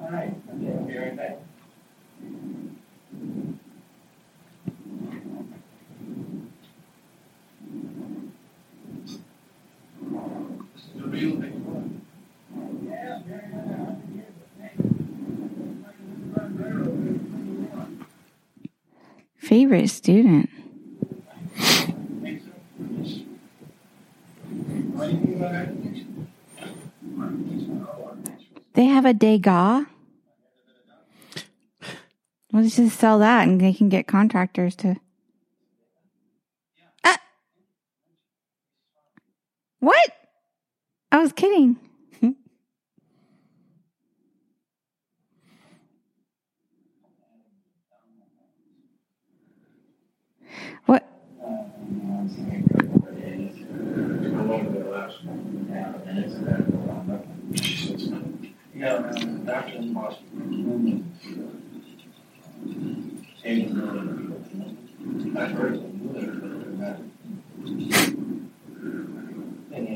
All 0.00 0.08
right. 0.10 0.34
Okay, 0.56 0.72
I'll 0.76 0.84
be 0.84 0.96
right 0.98 1.16
back. 1.16 1.38
This 10.74 10.84
is 10.84 10.92
the 10.94 11.08
real 11.08 11.36
big 11.36 11.52
one. 11.52 12.00
Yeah, 12.84 13.20
yeah, 13.28 13.40
yeah. 14.60 14.72
Favorite 19.72 19.88
student. 19.88 20.50
They 28.74 28.84
have 28.84 29.06
a 29.06 29.14
Degas. 29.14 29.86
Let's 32.52 32.76
just 32.76 32.98
sell 32.98 33.18
that 33.20 33.48
and 33.48 33.58
they 33.62 33.72
can 33.72 33.88
get 33.88 34.06
contractors 34.06 34.76
to. 34.76 34.96
Ah! 37.02 37.18
What? 39.80 40.10
I 41.10 41.16
was 41.16 41.32
kidding. 41.32 41.78
what? 50.86 51.08
Yeah, 58.74 58.98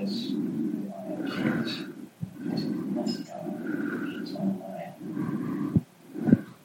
is, 0.02 0.30
you 0.30 0.92
I 0.94 1.00
have 1.08 1.24
kids. 1.26 1.72
It's 2.48 4.32
online. 4.34 4.94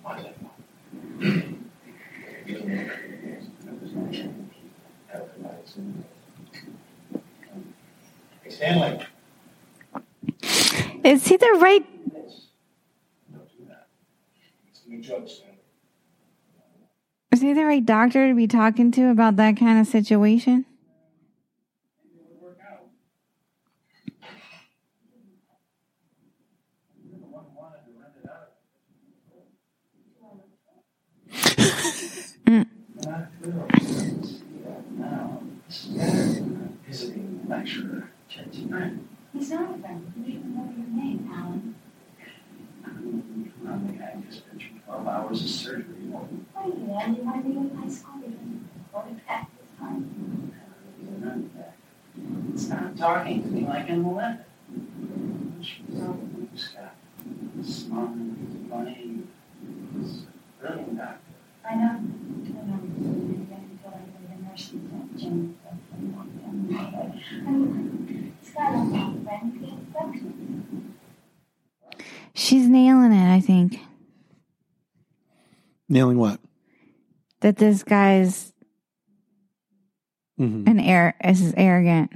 Whatever. 0.02 0.52
Hey, 8.44 8.50
Stanley. 8.50 9.06
Is 11.04 11.28
he 11.28 11.38
the 11.38 11.41
right? 11.41 11.41
Don't 11.41 11.41
do 11.41 11.41
that. 11.41 11.41
It's 11.41 11.41
a 11.41 11.41
new 11.41 11.41
Stanley. 11.60 11.86
Is 17.32 17.42
he 17.42 17.54
the 17.54 17.66
right 17.66 17.86
doctor 17.86 18.28
to 18.28 18.36
be 18.36 18.48
talking 18.48 18.92
to 18.92 19.10
about 19.10 19.38
that 19.38 19.58
kind 19.58 19.80
of 19.80 19.88
situation? 19.88 20.66
He's 39.34 39.50
not 39.52 39.76
a 39.76 39.78
friend. 39.80 40.14
You 40.18 40.34
should 40.34 40.56
know 40.56 40.74
your 40.78 40.88
name, 40.88 41.32
Alan. 41.34 41.76
The 42.84 43.94
guy 43.98 44.12
who's 44.26 44.42
12 44.86 45.08
hours 45.08 45.42
of 45.44 45.50
surgery. 45.50 45.86
Wait, 46.06 46.78
man, 46.80 47.16
you 47.16 47.24
want 47.24 47.44
to 47.44 47.50
be 47.50 47.56
in 47.58 47.76
high 47.76 47.88
school? 47.90 48.20
You're 48.22 48.32
going 48.94 49.16
to 49.16 49.22
practice 49.22 49.70
hard. 49.80 50.04
Remember 51.02 51.50
that. 51.58 52.60
Stop 52.60 52.96
talking 52.98 53.44
to 53.44 53.48
me 53.50 53.62
like 53.66 53.90
I'm 53.90 54.06
11. 54.06 54.46
Scott. 56.56 56.96
Smart, 57.64 58.10
funny, 58.70 59.24
brilliant 60.60 60.98
doctor. 60.98 61.20
I 61.64 61.76
know. 61.76 61.84
I 61.84 61.90
know. 62.66 62.80
You 63.00 63.48
feel 63.82 63.92
like 63.92 64.10
the 64.30 64.50
nurses 64.50 64.74
at 64.74 65.18
gym. 65.18 65.56
I 65.66 67.50
mean, 67.52 68.36
Scott, 68.42 68.74
I'm 68.74 68.92
not 68.92 69.02
friend. 69.02 69.11
She's 72.34 72.68
nailing 72.68 73.12
it, 73.12 73.34
I 73.34 73.40
think. 73.40 73.80
Nailing 75.90 76.18
what? 76.18 76.40
That 77.42 77.58
this 77.58 77.84
guy's 77.84 78.54
hmm 80.38 80.64
an 80.68 80.80
air 80.80 81.16
is 81.24 81.54
arrogant. 81.58 82.12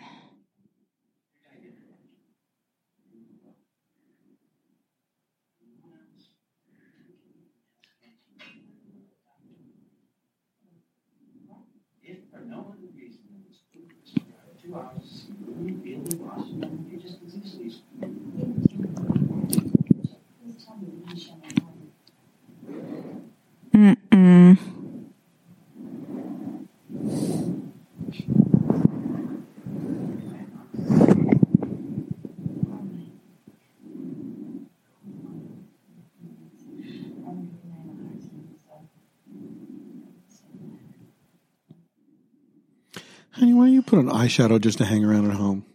Honey, 43.31 43.53
why 43.53 43.65
don't 43.65 43.73
you 43.73 43.81
put 43.81 43.99
on 43.99 44.07
eyeshadow 44.07 44.61
just 44.61 44.77
to 44.77 44.85
hang 44.85 45.03
around 45.03 45.29
at 45.29 45.35
home? 45.35 45.65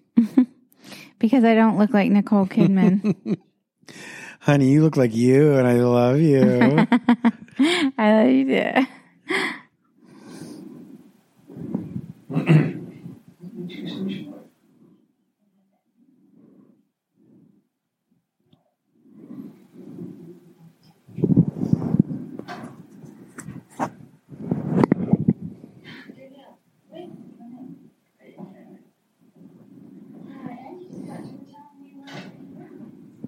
Because 1.20 1.44
I 1.44 1.54
don't 1.54 1.78
look 1.78 1.92
like 1.94 2.10
Nicole 2.10 2.46
Kidman. 2.46 3.14
Honey, 4.40 4.70
you 4.70 4.82
look 4.82 4.96
like 4.96 5.14
you, 5.14 5.52
and 5.52 5.68
I 5.68 5.74
love 5.74 6.18
you. 6.18 6.40
I 7.98 8.12
love 8.12 8.30
you 8.30 8.46
too. 8.46 8.86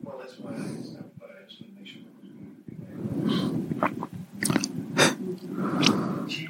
Well, 0.02 0.18
that's 0.18 0.38
why 0.38 0.52
I 0.52 0.83
stopped 0.83 1.18
by. 1.18 1.26
I 1.26 1.44
just 1.48 1.61
want 1.62 1.74
to 1.74 1.81
make 1.81 1.87
sure. 1.87 2.02
Cheese. 6.28 6.48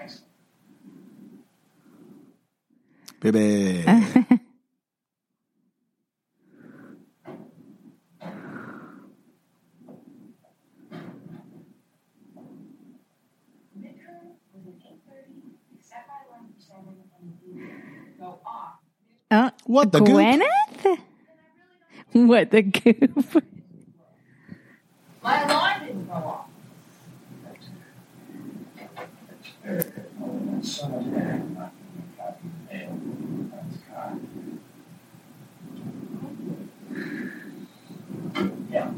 Excellent. 0.00 0.30
Baby. 3.20 3.84
Midterm 13.78 14.38
was 14.52 14.66
at 14.66 14.74
eight 14.86 15.00
thirty, 15.08 15.42
except 15.78 16.06
by 16.08 16.22
one 16.30 16.52
for 16.54 16.60
seven 16.60 16.94
and 17.20 17.34
the 17.42 18.22
go 18.22 18.40
off. 18.46 18.78
What 19.84 19.92
the 19.92 20.00
goop? 20.00 20.16
Gwyneth? 20.16 20.98
What 22.12 22.50
the 22.50 22.62
goop? 22.62 23.44
My 25.22 25.42
alarm 25.42 25.84
didn't 25.84 26.06
go 26.06 26.12
off. 26.14 26.46
Very 29.62 29.82
good. 29.82 30.06
Oh, 30.22 30.40
that's 30.52 30.72
so 30.72 30.88
much 30.88 31.12
better. 31.12 31.38
Not 31.54 31.72
copy 32.16 32.48
the 32.48 32.74
mail. 32.74 32.98
That's 33.52 33.76
car. 33.92 34.16
Yeah. 38.70 38.90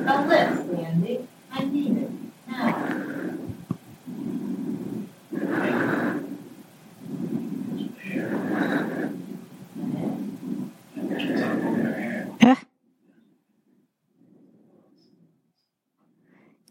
A 0.07 0.27
list, 0.27 0.71
Andy. 0.73 1.29
I 1.51 1.65
need 1.65 1.99
it. 1.99 2.11
Now. 2.49 2.91
Ugh. 12.43 12.59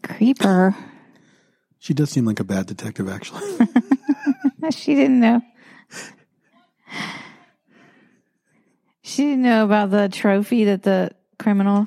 Creeper. 0.02 0.76
She 1.94 1.96
does 1.96 2.10
seem 2.10 2.24
like 2.24 2.40
a 2.40 2.44
bad 2.44 2.66
detective, 2.66 3.08
actually. 3.08 3.40
she 4.72 4.96
didn't 4.96 5.20
know. 5.20 5.40
She 9.02 9.22
didn't 9.22 9.42
know 9.42 9.64
about 9.64 9.92
the 9.92 10.08
trophy 10.08 10.64
that 10.64 10.82
the 10.82 11.12
criminal. 11.38 11.86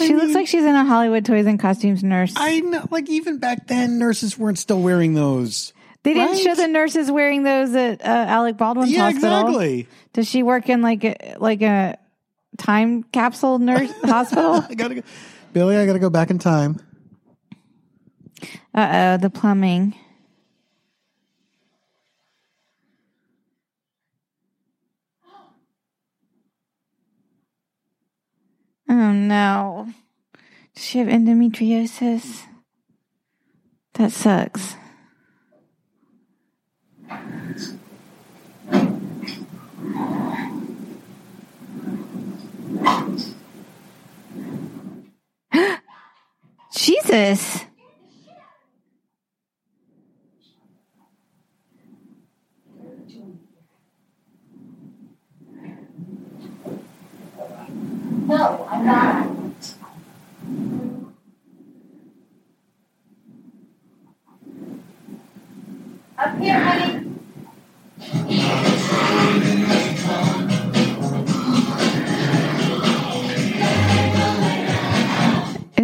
I 0.00 0.06
She 0.08 0.16
looks 0.16 0.34
like 0.34 0.48
she's 0.48 0.64
in 0.64 0.74
a 0.74 0.84
Hollywood 0.84 1.24
Toys 1.24 1.46
and 1.46 1.60
Costumes 1.60 2.02
nurse. 2.02 2.32
I 2.36 2.58
know, 2.58 2.88
like 2.90 3.08
even 3.08 3.38
back 3.38 3.68
then, 3.68 4.00
nurses 4.00 4.36
weren't 4.36 4.58
still 4.58 4.82
wearing 4.82 5.14
those. 5.14 5.72
they 6.02 6.14
didn't 6.14 6.32
right? 6.32 6.42
show 6.42 6.56
the 6.56 6.66
nurses 6.66 7.08
wearing 7.08 7.44
those 7.44 7.72
at 7.76 8.00
uh, 8.00 8.04
Alec 8.08 8.56
Baldwin's 8.56 8.90
yeah, 8.90 9.12
hospital. 9.12 9.42
exactly. 9.42 9.86
Does 10.12 10.28
she 10.28 10.42
work 10.42 10.68
in 10.68 10.82
like 10.82 11.04
a 11.04 11.36
like 11.38 11.62
a 11.62 11.98
time 12.58 13.02
capsule 13.04 13.58
nurse 13.58 13.92
hospital? 14.02 14.64
I 14.68 14.74
gotta 14.74 14.96
go, 14.96 15.02
Billy. 15.52 15.76
I 15.76 15.86
gotta 15.86 15.98
go 15.98 16.10
back 16.10 16.30
in 16.30 16.38
time. 16.38 16.80
Uh 18.74 18.88
oh, 18.92 19.16
the 19.18 19.30
plumbing. 19.30 19.94
Oh 28.88 29.12
no. 29.12 29.88
Does 30.74 30.84
she 30.84 30.98
have 30.98 31.08
endometriosis? 31.08 32.42
That 33.94 34.12
sucks. 34.12 34.74
Jesus. 46.74 47.64
No, 58.26 58.66
I'm 58.70 58.86
not. 58.86 59.28
Up 66.18 66.38
here, 66.38 66.58
honey. 66.58 67.04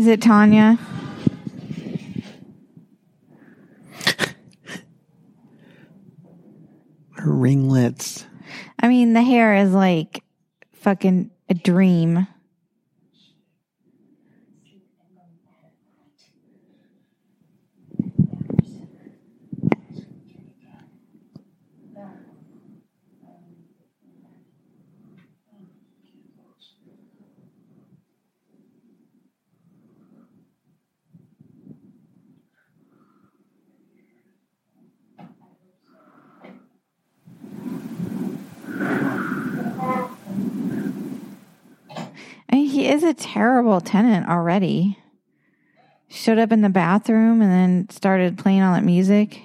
Is 0.01 0.07
it 0.07 0.23
Tanya? 0.23 0.79
Her 7.17 7.31
ringlets. 7.31 8.25
I 8.79 8.89
mean, 8.89 9.13
the 9.13 9.21
hair 9.21 9.57
is 9.57 9.73
like 9.73 10.25
fucking 10.73 11.31
a 11.51 11.55
dream. 11.55 12.27
He 42.67 42.89
is 42.89 43.03
a 43.03 43.15
terrible 43.15 43.81
tenant 43.81 44.29
already. 44.29 44.99
Showed 46.09 46.39
up 46.39 46.51
in 46.51 46.63
the 46.63 46.69
bathroom 46.69 47.41
and 47.41 47.51
then 47.51 47.91
started 47.91 48.37
playing 48.37 48.63
all 48.63 48.75
that 48.75 48.85
music. 48.85 49.43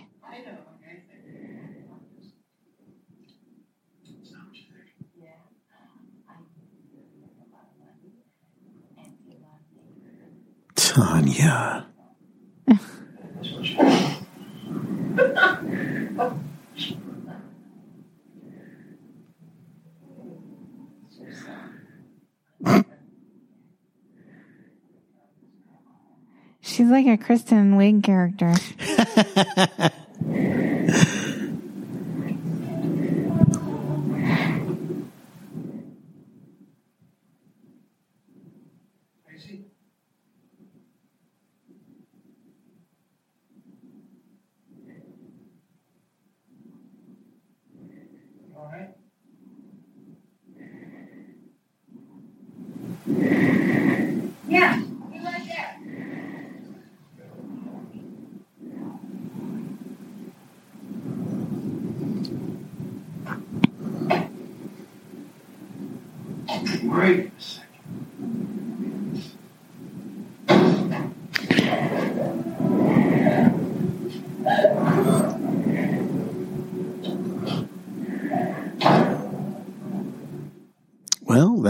Tanya. 10.75 11.87
She's 26.75 26.89
like 26.89 27.07
a 27.07 27.15
Kristen 27.15 27.77
Wiig 27.77 28.03
character. 28.03 28.53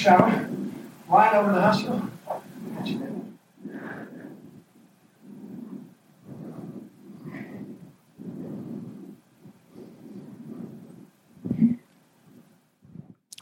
shower. 0.06 0.48
Line 1.10 1.34
over 1.34 1.52
the 1.52 1.60
hospital. 1.60 2.02
Catch 2.76 2.88
you 2.90 2.98
there. 3.64 4.08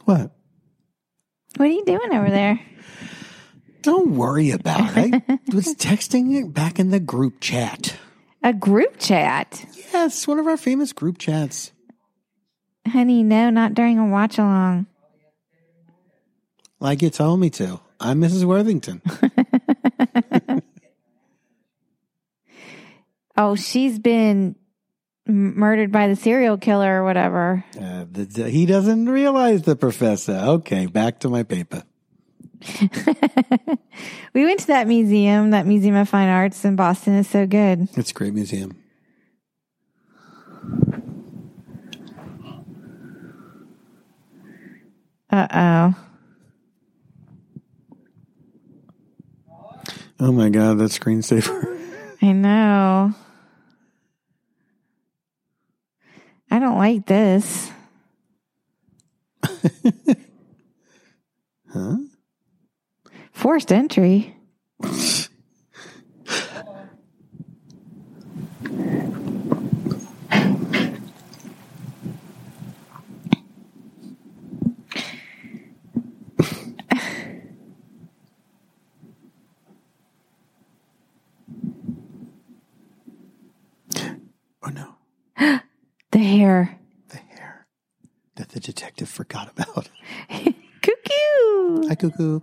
What? 0.05 0.31
What 1.57 1.69
are 1.69 1.71
you 1.71 1.85
doing 1.85 2.13
over 2.13 2.29
there? 2.29 2.59
Don't 3.81 4.15
worry 4.15 4.51
about 4.51 4.97
it. 4.97 5.23
I 5.29 5.39
was 5.53 5.75
texting 5.75 6.35
it 6.35 6.53
back 6.53 6.79
in 6.79 6.89
the 6.89 6.99
group 6.99 7.39
chat. 7.39 7.95
A 8.45 8.53
group 8.53 8.97
chat. 8.99 9.65
Yes, 9.91 10.27
one 10.27 10.39
of 10.39 10.47
our 10.47 10.55
famous 10.55 10.93
group 10.93 11.17
chats. 11.17 11.71
Honey, 12.87 13.23
no, 13.23 13.49
not 13.49 13.73
during 13.73 13.99
a 13.99 14.05
watch 14.05 14.37
along. 14.37 14.85
Like 16.79 17.01
you 17.01 17.09
told 17.09 17.39
me 17.39 17.49
to. 17.49 17.81
I'm 17.99 18.21
Mrs. 18.21 18.45
Worthington. 18.45 19.01
Oh, 23.37 23.55
she's 23.55 23.99
been 23.99 24.55
murdered 25.27 25.91
by 25.91 26.07
the 26.07 26.15
serial 26.15 26.57
killer 26.57 27.01
or 27.01 27.03
whatever. 27.03 27.65
Uh, 27.79 28.05
the, 28.09 28.49
he 28.49 28.65
doesn't 28.65 29.09
realize 29.09 29.63
the 29.63 29.75
professor. 29.75 30.33
Okay, 30.33 30.85
back 30.85 31.19
to 31.19 31.29
my 31.29 31.43
paper. 31.43 31.83
we 34.33 34.43
went 34.43 34.59
to 34.61 34.67
that 34.67 34.87
museum, 34.87 35.51
that 35.51 35.65
Museum 35.65 35.95
of 35.95 36.09
Fine 36.09 36.29
Arts 36.29 36.65
in 36.65 36.75
Boston 36.75 37.15
is 37.15 37.27
so 37.27 37.45
good. 37.45 37.87
It's 37.95 38.11
a 38.11 38.13
great 38.13 38.33
museum. 38.33 38.75
Uh 45.29 45.47
oh. 45.53 45.95
Oh 50.19 50.31
my 50.31 50.49
god, 50.49 50.77
that 50.79 50.91
screensaver. 50.91 51.71
I 52.21 52.31
know. 52.31 53.13
I 56.49 56.59
don't 56.59 56.77
like 56.77 57.05
this. 57.05 57.69
huh? 61.73 61.97
Forced 63.35 63.71
entry. 63.71 64.33
Oh 84.63 84.69
no, 84.69 84.95
The 86.11 86.17
hair. 86.19 86.79
the 87.09 87.17
hair 87.17 87.67
that 88.35 88.49
the 88.49 88.59
detective 88.59 89.09
forgot 89.09 89.49
about. 89.51 89.89
Cuckoo. 90.81 91.87
Hi, 91.87 91.95
cuckoo. 91.95 92.39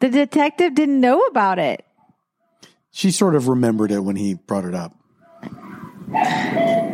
The 0.00 0.08
detective 0.08 0.74
didn't 0.74 1.00
know 1.00 1.20
about 1.26 1.58
it. 1.58 1.84
She 2.90 3.10
sort 3.10 3.34
of 3.34 3.48
remembered 3.48 3.92
it 3.92 4.00
when 4.00 4.16
he 4.16 4.34
brought 4.34 4.64
it 4.64 4.74
up. 4.74 4.96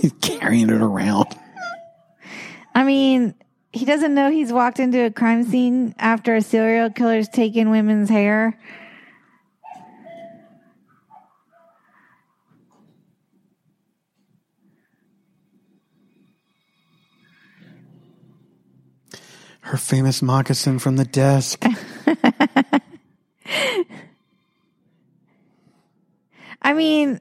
He's 0.00 0.12
carrying 0.20 0.70
it 0.70 0.80
around. 0.80 1.26
I 2.74 2.84
mean, 2.84 3.34
he 3.72 3.84
doesn't 3.84 4.14
know 4.14 4.30
he's 4.30 4.52
walked 4.52 4.80
into 4.80 5.04
a 5.04 5.10
crime 5.10 5.44
scene 5.44 5.94
after 5.98 6.34
a 6.34 6.42
serial 6.42 6.90
killer's 6.90 7.28
taken 7.28 7.70
women's 7.70 8.08
hair. 8.08 8.58
Her 19.72 19.78
famous 19.78 20.20
moccasin 20.20 20.78
from 20.78 20.96
the 20.96 21.06
desk. 21.06 21.64
I 26.60 26.74
mean, 26.74 27.18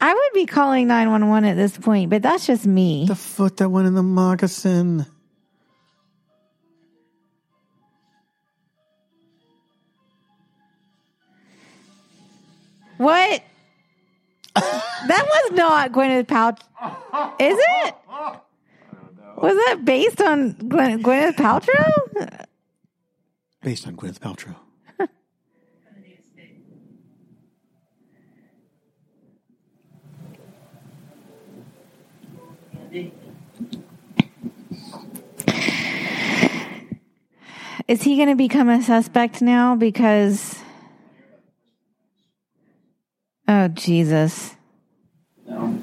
I 0.00 0.14
would 0.14 0.32
be 0.32 0.46
calling 0.46 0.88
911 0.88 1.50
at 1.50 1.54
this 1.58 1.76
point, 1.76 2.08
but 2.08 2.22
that's 2.22 2.46
just 2.46 2.66
me. 2.66 3.04
the 3.06 3.14
foot 3.14 3.58
that 3.58 3.68
went 3.68 3.88
in 3.88 3.92
the 3.92 4.02
moccasin. 4.02 5.04
What? 12.96 13.42
that 14.54 15.26
was 15.28 15.52
not 15.52 15.92
Gwyneth 15.92 16.24
Paltrow. 16.24 17.34
Is 17.38 17.58
it? 17.84 17.94
Was 19.36 19.54
that 19.66 19.84
based 19.84 20.20
on 20.20 20.52
Gwen- 20.68 21.02
Gwyneth 21.02 21.36
Paltrow? 21.36 22.46
Based 23.62 23.86
on 23.86 23.96
Gwyneth 23.96 24.18
Paltrow. 24.18 24.56
Is 37.88 38.02
he 38.02 38.16
going 38.16 38.28
to 38.28 38.36
become 38.36 38.68
a 38.68 38.82
suspect 38.82 39.42
now? 39.42 39.74
Because. 39.74 40.58
Oh, 43.48 43.68
Jesus. 43.68 44.54
No. 45.46 45.78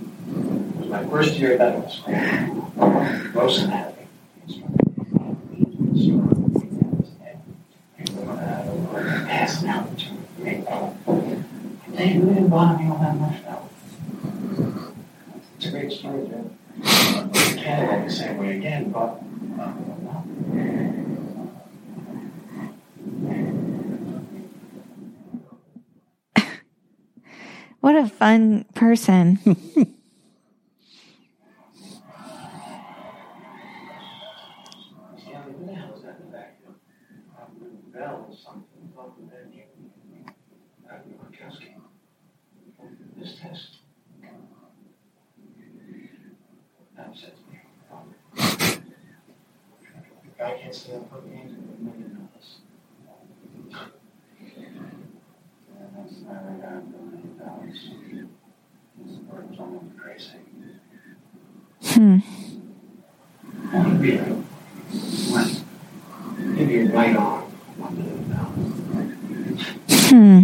It 0.89 0.93
was 0.93 1.01
my 1.03 1.09
first 1.11 1.35
year 1.35 1.51
at 1.53 1.59
medical 1.59 1.87
school. 1.91 2.15
most 2.75 3.31
Gross 3.31 3.59
anatomy. 3.59 4.07
Passing 9.27 9.69
out. 9.69 9.97
Dave, 11.95 12.23
we 12.23 12.33
didn't 12.33 12.49
bother 12.49 12.81
me 12.83 12.89
all 12.89 12.97
that 12.97 13.15
much 13.19 13.43
now. 13.43 13.69
It's 15.57 15.67
a 15.67 15.69
great 15.69 15.91
story, 15.91 16.27
Jim. 16.27 16.57
You 16.75 17.61
can't 17.61 17.91
go 17.91 18.03
the 18.05 18.11
same 18.11 18.37
way 18.37 18.57
again, 18.57 18.89
but. 18.91 19.21
What 27.81 27.95
a 27.95 28.07
fun 28.07 28.65
person. 28.73 29.39
Yeah, 35.27 35.43
who 35.43 35.65
the 35.65 35.73
hell 35.73 35.93
is 35.95 36.01
that 36.03 36.19
in 36.19 36.25
the 36.25 36.31
back? 36.31 36.59
Um, 37.39 37.49
Bell 37.93 38.25
or 38.29 38.35
something, 38.35 38.91
above 38.93 39.13
the 39.17 39.23
bed 39.27 39.51
here. 39.51 39.65
Uh, 40.89 40.95
Markowski. 41.21 41.75
This 43.17 43.35
test. 43.39 43.77
That 46.97 47.07
upsets 47.07 47.39
me. 47.49 47.59
The 48.35 48.81
guy 50.39 50.57
can't 50.57 50.73
stand 50.73 51.03
up, 51.11 51.21
in 51.25 51.31
the 51.31 51.91
million 51.91 52.15
dollars. 52.15 52.59
Yeah, 53.69 53.87
that's 55.97 56.21
not 56.21 56.43
a 56.43 56.55
with 56.63 57.35
bird 59.29 59.49
was 59.49 59.59
almost 59.59 59.97
crazy. 59.97 60.39
Hmm. 61.81 62.19
Dollars. 67.13 67.45
Hmm. 69.89 70.41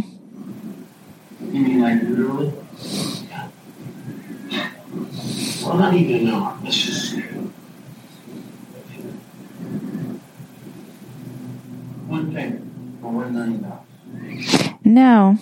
You 1.54 1.62
mean 1.62 1.80
like 1.82 2.04
literally? 2.04 2.52
Yeah. 3.30 3.50
Well, 5.64 5.78
not 5.78 5.94
even 5.94 6.28
hour. 6.34 6.60
Let's 6.62 6.82
just. 6.84 7.25
One 12.16 12.34
finger 12.34 12.62
for 13.02 13.12
one 13.12 13.34
million 13.34 13.62
dollars. 13.62 13.84
No. 14.86 15.38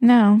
No. 0.00 0.40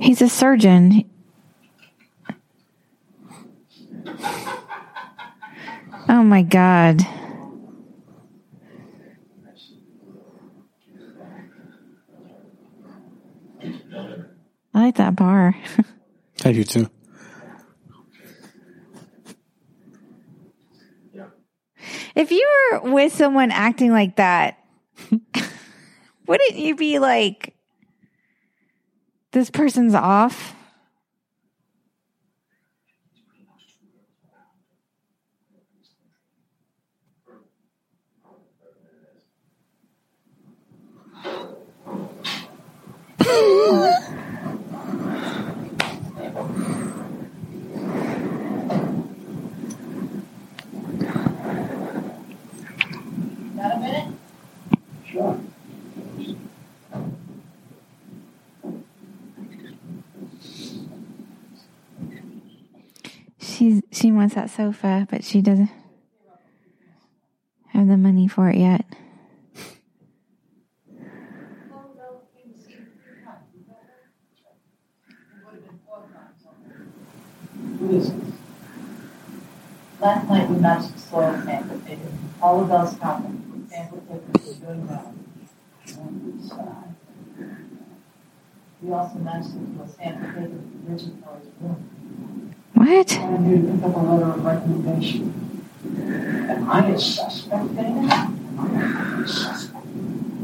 He's 0.00 0.20
a 0.20 0.28
surgeon. 0.28 1.08
Oh 6.22 6.24
my 6.24 6.42
God. 6.42 7.02
I 14.72 14.84
like 14.84 14.94
that 14.98 15.16
bar. 15.16 15.56
I 16.44 16.52
do 16.52 16.62
too. 16.62 16.88
If 22.14 22.30
you 22.30 22.48
were 22.70 22.92
with 22.92 23.12
someone 23.12 23.50
acting 23.50 23.90
like 23.90 24.14
that, 24.14 24.64
wouldn't 26.28 26.54
you 26.54 26.76
be 26.76 27.00
like, 27.00 27.56
this 29.32 29.50
person's 29.50 29.96
off? 29.96 30.54
She 64.02 64.10
wants 64.10 64.34
that 64.34 64.50
sofa, 64.50 65.06
but 65.08 65.22
she 65.22 65.40
doesn't 65.40 65.70
have 67.68 67.86
the 67.86 67.96
money 67.96 68.26
for 68.26 68.48
it 68.48 68.56
yet. 68.56 68.84
Last 80.00 80.28
night 80.28 80.48
we 80.48 80.56
matched 80.58 80.92
the 80.94 81.00
soil 81.00 81.42
sample 81.44 81.80
taken. 81.80 82.18
All 82.40 82.60
of 82.60 82.68
those 82.68 82.92
with 82.92 83.70
sample 83.70 84.02
taken 84.08 84.32
were 84.32 84.54
good 84.54 84.78
enough. 84.88 85.06
We 88.80 88.92
also 88.92 89.18
matched 89.18 89.48
it 89.48 89.76
to 89.76 89.82
a 89.82 89.88
sample 89.88 90.28
taken 90.28 90.60
from 90.60 90.94
Richard 90.94 91.16
Kelly's 91.24 91.50
room. 91.60 92.54
What? 92.74 93.18
I 93.18 93.36
need 93.38 93.66
to 93.66 93.72
pick 93.72 93.82
up 93.84 93.96
a 93.96 93.98
letter 93.98 94.30
of 94.30 94.44
recommendation. 94.44 95.24
Am 96.48 96.70
I 96.70 96.86
a 96.86 96.98
suspect, 96.98 97.74
Dana? 97.74 97.98
Am 98.00 98.58
I 98.58 99.22
a 99.22 99.26
suspect? 99.26 99.71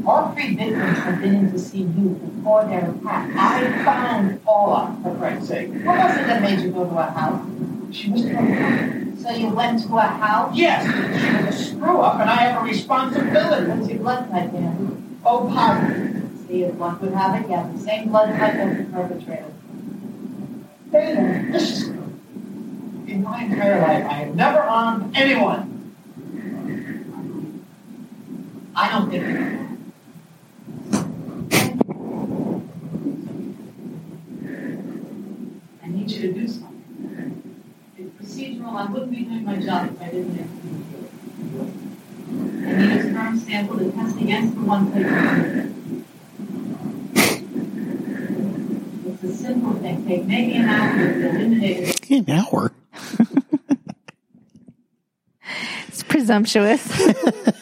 All 0.05 0.31
three 0.33 0.55
victims 0.55 0.99
been 1.21 1.35
in 1.35 1.51
to 1.51 1.59
see 1.59 1.79
you 1.81 2.19
before 2.35 2.65
their 2.65 2.89
attack. 2.89 3.29
I 3.35 3.83
found 3.83 4.43
Paula, 4.43 4.97
for 5.03 5.15
Christ's 5.15 5.47
sake. 5.49 5.69
What 5.69 5.97
was 5.97 6.17
it 6.17 6.27
that 6.27 6.41
made 6.41 6.59
you 6.61 6.71
go 6.71 6.85
to 6.85 6.97
a 6.97 7.03
house? 7.03 7.45
She 7.91 8.11
was 8.11 8.23
coming. 8.23 9.17
So 9.17 9.29
you 9.31 9.49
went 9.49 9.81
to 9.83 9.97
a 9.97 10.01
house? 10.01 10.55
Yes, 10.55 10.83
she 10.83 11.45
was 11.45 11.55
a 11.55 11.65
screw 11.65 11.99
up, 11.99 12.19
and 12.19 12.29
I 12.29 12.35
have 12.35 12.61
a 12.61 12.65
responsibility. 12.65 13.71
What's 13.71 13.89
your 13.89 13.99
blood 13.99 14.29
type, 14.31 14.51
Dan? 14.51 15.19
Oh, 15.25 15.51
positive. 15.53 16.29
See, 16.47 16.63
if 16.63 16.75
one 16.75 16.99
would 17.01 17.13
have 17.13 17.41
it, 17.41 17.49
you 17.49 17.55
have 17.55 17.77
the 17.77 17.83
same 17.83 18.09
blood 18.09 18.29
type 18.37 18.55
as 18.55 18.77
the 18.77 18.83
perpetrator. 18.85 19.53
Dana, 20.91 21.51
this 21.51 21.71
is. 21.71 21.89
In 23.07 23.23
my 23.23 23.43
entire 23.43 23.81
life, 23.81 24.05
I 24.05 24.13
have 24.13 24.35
never 24.35 24.61
harmed 24.61 25.17
anyone. 25.17 25.93
I 28.75 28.89
don't 28.91 29.09
think 29.09 29.27
you 29.27 29.59
I 35.83 35.87
need 35.87 36.11
you 36.11 36.21
to 36.21 36.33
do 36.33 36.47
something. 36.47 37.61
It's 37.97 38.09
procedural. 38.33 38.75
I 38.75 39.48
wouldn't 39.59 39.59
be 39.59 39.65
doing 39.65 39.65
job 39.65 39.89
if 39.93 40.01
I 40.01 40.09
didn't 40.11 40.35
have 40.35 40.47
to 40.47 40.67
it. 40.95 41.69
I 42.67 42.71
need 42.77 42.91
a 42.91 43.09
sperm 43.09 43.39
sample 43.39 43.77
to 43.77 43.91
test 43.91 44.17
against 44.17 44.55
the 44.55 44.61
one 44.61 44.91
taken. 44.91 46.05
It's 49.05 49.23
a 49.23 49.35
simple 49.35 49.73
thing. 49.73 50.05
Take 50.07 50.25
maybe 50.25 50.53
an 50.53 50.69
hour 50.69 50.97
to 50.97 51.29
eliminate 51.29 51.89
it. 51.89 52.09
An 52.09 52.29
hour. 52.29 52.71
It's 55.87 56.03
presumptuous. 56.03 56.87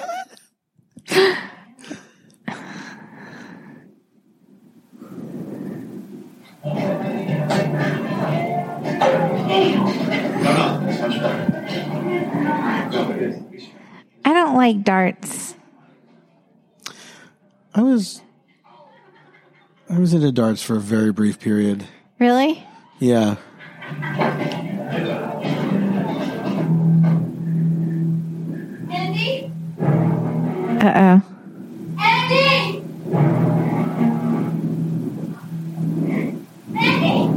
like 14.67 14.83
darts. 14.83 15.55
I 17.73 17.81
was 17.81 18.21
I 19.89 19.97
was 19.97 20.13
into 20.13 20.31
darts 20.33 20.61
for 20.61 20.75
a 20.75 20.81
very 20.81 21.13
brief 21.13 21.39
period. 21.39 21.85
Really? 22.19 22.61
Yeah. 22.99 23.37
Andy? 28.91 29.51
Uh 30.81 30.93
oh. 30.95 31.21
Andy? 32.01 32.83
Andy? 36.75 37.31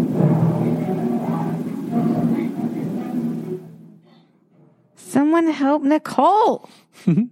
Someone 4.97 5.47
help 5.47 5.85
Nicole. 5.85 6.69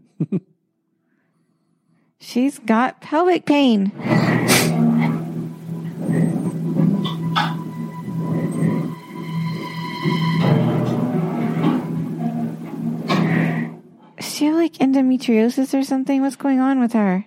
She's 2.21 2.59
got 2.59 3.01
pelvic 3.01 3.47
pain. 3.47 3.93
Does 14.17 14.35
she 14.35 14.45
have 14.47 14.55
like 14.55 14.75
endometriosis 14.75 15.79
or 15.79 15.83
something? 15.83 16.23
What's 16.23 16.37
going 16.37 16.61
on 16.61 16.81
with 16.81 16.93
her? 16.93 17.27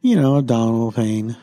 You 0.00 0.16
know, 0.16 0.38
abdominal 0.38 0.92
pain. 0.92 1.36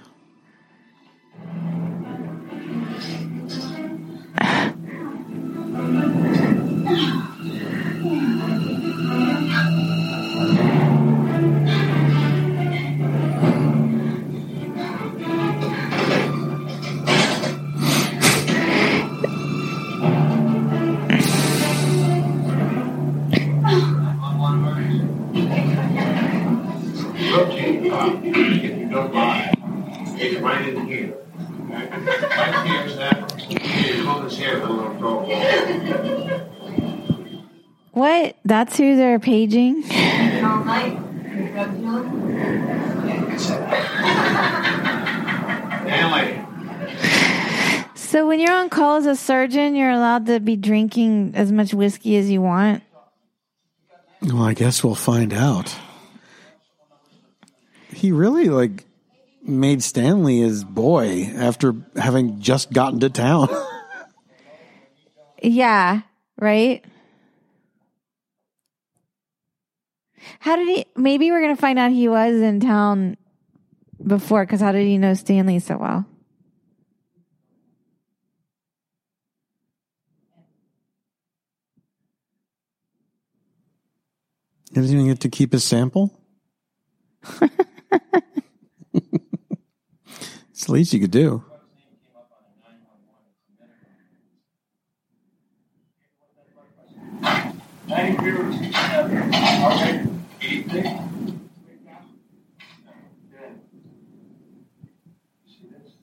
What? 37.91 38.35
That's 38.43 38.77
who 38.77 38.95
they're 38.97 39.19
paging? 39.19 39.83
So 47.95 48.27
when 48.27 48.39
you're 48.39 48.53
on 48.53 48.69
call 48.69 48.97
as 48.97 49.05
a 49.05 49.15
surgeon, 49.15 49.75
you're 49.75 49.91
allowed 49.91 50.25
to 50.27 50.39
be 50.39 50.55
drinking 50.55 51.33
as 51.35 51.51
much 51.51 51.73
whiskey 51.73 52.17
as 52.17 52.29
you 52.29 52.41
want. 52.41 52.83
Well, 54.21 54.43
I 54.43 54.53
guess 54.53 54.83
we'll 54.83 54.95
find 54.95 55.33
out. 55.33 55.75
He 57.93 58.11
really 58.11 58.49
like 58.49 58.85
made 59.41 59.83
Stanley 59.83 60.39
his 60.39 60.63
boy 60.63 61.31
after 61.35 61.75
having 61.95 62.41
just 62.41 62.71
gotten 62.71 62.99
to 63.01 63.09
town. 63.09 63.49
Yeah, 65.41 66.01
right? 66.39 66.83
How 70.39 70.55
did 70.55 70.67
he? 70.67 70.85
Maybe 70.95 71.31
we're 71.31 71.41
going 71.41 71.55
to 71.55 71.61
find 71.61 71.77
out 71.77 71.91
he 71.91 72.07
was 72.07 72.41
in 72.41 72.59
town 72.59 73.17
before 74.05 74.45
because 74.45 74.61
how 74.61 74.71
did 74.71 74.85
he 74.85 74.97
know 74.97 75.13
Stanley 75.13 75.59
so 75.59 75.77
well? 75.77 76.05
He 84.69 84.81
doesn't 84.81 84.93
even 84.93 85.07
get 85.07 85.21
to 85.21 85.29
keep 85.29 85.53
his 85.53 85.63
sample. 85.63 86.19
it's 87.41 87.49
the 90.65 90.71
least 90.71 90.93
you 90.93 90.99
could 90.99 91.11
do. 91.11 91.43
Thank 97.95 98.21
you. 98.23 98.37
Okay. 98.39 100.05
Evening. 100.41 101.49
See 105.47 105.69
this? 105.71 105.93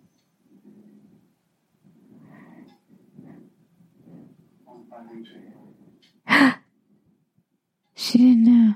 One 4.64 4.84
five 4.90 5.10
weeks 5.10 5.30
ago. 5.32 6.54
She 7.94 8.18
didn't 8.18 8.44
know. 8.44 8.74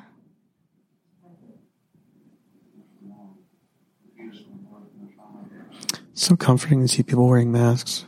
It's 6.13 6.23
so 6.23 6.37
comforting 6.37 6.83
to 6.83 6.89
see 6.89 7.03
people 7.03 7.27
wearing 7.27 7.51
masks. 7.51 8.05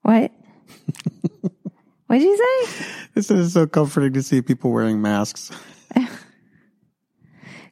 What? 0.00 0.32
What'd 2.14 2.28
you 2.28 2.36
say? 2.36 2.84
This 3.14 3.28
is 3.28 3.54
so 3.54 3.66
comforting 3.66 4.12
to 4.12 4.22
see 4.22 4.40
people 4.40 4.70
wearing 4.70 5.02
masks. 5.02 5.50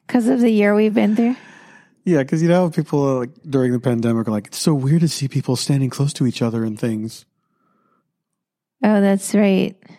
Because 0.05 0.27
of 0.27 0.41
the 0.41 0.49
year 0.49 0.75
we've 0.75 0.93
been 0.93 1.15
through? 1.15 1.37
Yeah, 2.03 2.19
because 2.23 2.43
you 2.43 2.49
know 2.49 2.69
people 2.69 3.07
uh, 3.07 3.19
like 3.19 3.29
during 3.49 3.71
the 3.71 3.79
pandemic 3.79 4.27
are 4.27 4.31
like, 4.31 4.47
it's 4.47 4.59
so 4.59 4.73
weird 4.73 4.99
to 4.99 5.07
see 5.07 5.29
people 5.29 5.55
standing 5.55 5.89
close 5.89 6.11
to 6.13 6.27
each 6.27 6.41
other 6.41 6.65
and 6.65 6.77
things. 6.77 7.25
Oh, 8.83 8.99
that's 8.99 9.33
right. 9.33 9.77
It 9.81 9.97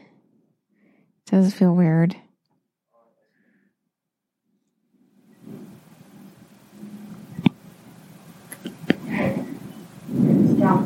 Does 1.24 1.55
feel 1.55 1.74
weird. 1.74 2.14
Stop. 10.59 10.84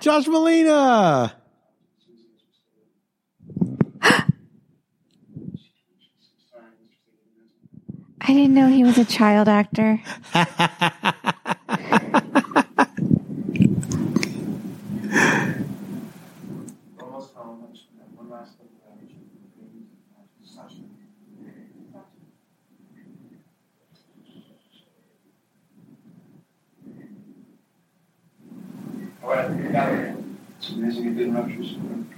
Josh 0.00 0.26
Malina. 0.28 1.34
I 4.02 4.22
didn't 8.26 8.54
know 8.54 8.68
he 8.68 8.82
was 8.82 8.96
a 8.96 9.04
child 9.04 9.46
actor. 9.46 10.00
It's 29.72 30.70
amazing 30.70 31.14
didn't. 31.16 32.10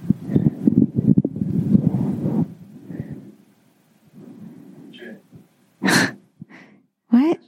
What? 7.09 7.39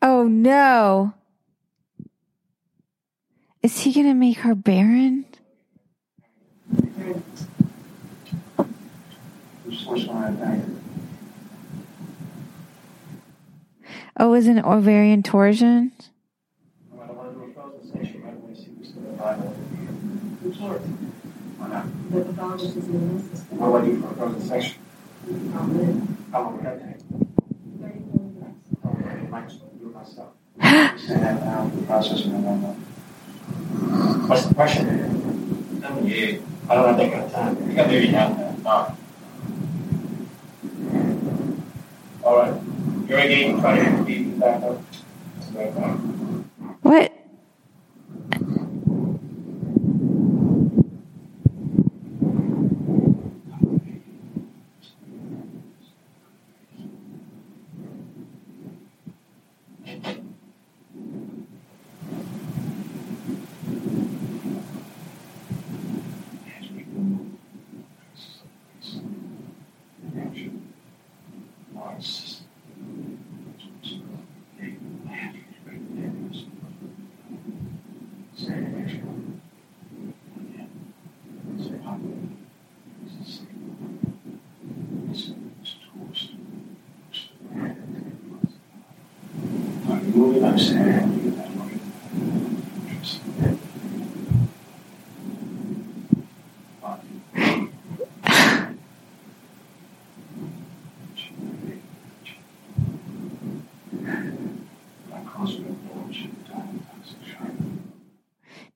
Oh 0.00 0.26
no. 0.26 1.14
Is 3.62 3.78
he 3.78 3.92
going 3.92 4.06
to 4.06 4.14
make 4.14 4.38
her 4.38 4.56
barren? 4.56 5.24
Oh, 14.16 14.34
is 14.34 14.48
it 14.48 14.56
an 14.56 14.64
ovarian 14.64 15.22
torsion? 15.22 15.92
I 16.92 17.06
don't 17.06 17.16
want 17.16 17.32
to 17.32 17.38
do 17.38 17.44
a 17.44 17.52
frozen 17.54 17.92
section 17.92 18.22
right 18.22 18.34
away. 18.34 18.54
See 18.54 18.70
who's 18.78 18.88
still 18.88 19.10
alive. 19.12 19.38
You 20.62 20.68
can't. 20.68 22.12
The 22.12 22.24
pathologist 22.24 22.76
is 22.76 22.86
in 22.86 23.16
the 23.16 23.22
system. 23.36 23.58
What 23.58 23.82
do 23.82 23.84
I 23.84 23.90
do 23.90 24.00
for 24.00 24.08
a 24.08 24.14
frozen 24.14 24.40
section? 24.40 24.74
Um, 25.28 26.28
How 26.30 26.42
long 26.42 26.56
would 26.56 26.64
that 26.64 26.78
take? 26.78 27.00
thirty-four 27.80 28.22
minutes. 28.30 28.68
Oh, 28.84 28.96
I 29.04 29.26
might 29.28 29.48
just 29.48 29.60
do 29.80 29.86
it 29.88 29.94
myself. 29.94 30.30
Say 31.00 31.14
that 31.14 31.44
now, 31.44 31.70
the 31.74 31.82
process 31.82 32.24
and 32.26 32.34
then 32.44 32.62
one 32.62 32.74
What's 34.28 34.44
the 34.46 34.54
pressure? 34.54 34.84
Seventy-eight. 34.84 36.42
I 36.70 36.74
don't 36.76 36.86
have 36.86 36.96
that 36.96 37.12
kind 37.12 37.24
of 37.24 37.32
time. 37.32 37.70
I 37.70 37.74
got 37.74 37.88
maybe 37.88 38.06
half 38.06 38.36
that. 38.36 38.58
No. 38.62 38.96
All 42.22 42.36
right. 42.38 42.54
You're 43.08 43.18
again, 43.18 43.60
try 43.60 43.78
to 43.78 43.84
get 43.84 44.06
beat 44.06 44.38
back. 44.38 44.60
Back 44.60 45.76
up. 45.76 45.98
What? 46.82 47.08
Moving, 90.14 90.44
I'm 90.44 90.58
saying. 90.58 91.18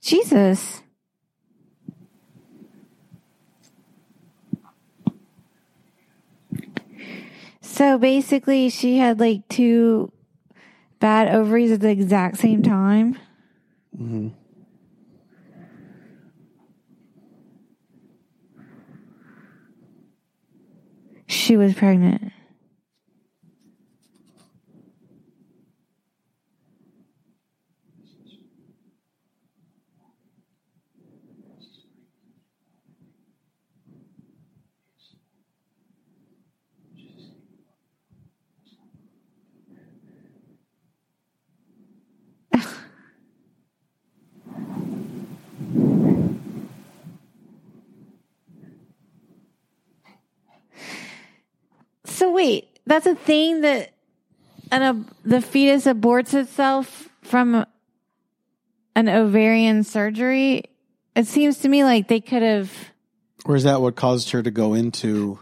Jesus. 0.06 0.82
So 7.60 7.98
basically, 7.98 8.70
she 8.70 8.98
had 8.98 9.18
like 9.18 9.48
two 9.48 10.12
bad 11.00 11.34
ovaries 11.34 11.72
at 11.72 11.80
the 11.80 11.90
exact 11.90 12.36
same 12.38 12.62
time. 12.62 13.18
Mm-hmm. 14.00 14.28
She 21.26 21.56
was 21.56 21.74
pregnant. 21.74 22.32
So 52.16 52.32
wait, 52.32 52.75
that's 52.86 53.06
a 53.06 53.14
thing 53.14 53.60
that 53.62 53.92
an 54.70 54.82
ab- 54.82 55.10
the 55.24 55.40
fetus 55.40 55.84
aborts 55.86 56.34
itself 56.34 57.08
from 57.22 57.66
an 58.94 59.08
ovarian 59.08 59.84
surgery. 59.84 60.64
It 61.14 61.26
seems 61.26 61.58
to 61.58 61.68
me 61.68 61.84
like 61.84 62.08
they 62.08 62.20
could 62.20 62.42
have. 62.42 62.72
Or 63.44 63.56
is 63.56 63.64
that 63.64 63.80
what 63.80 63.96
caused 63.96 64.30
her 64.30 64.42
to 64.42 64.50
go 64.50 64.74
into? 64.74 65.38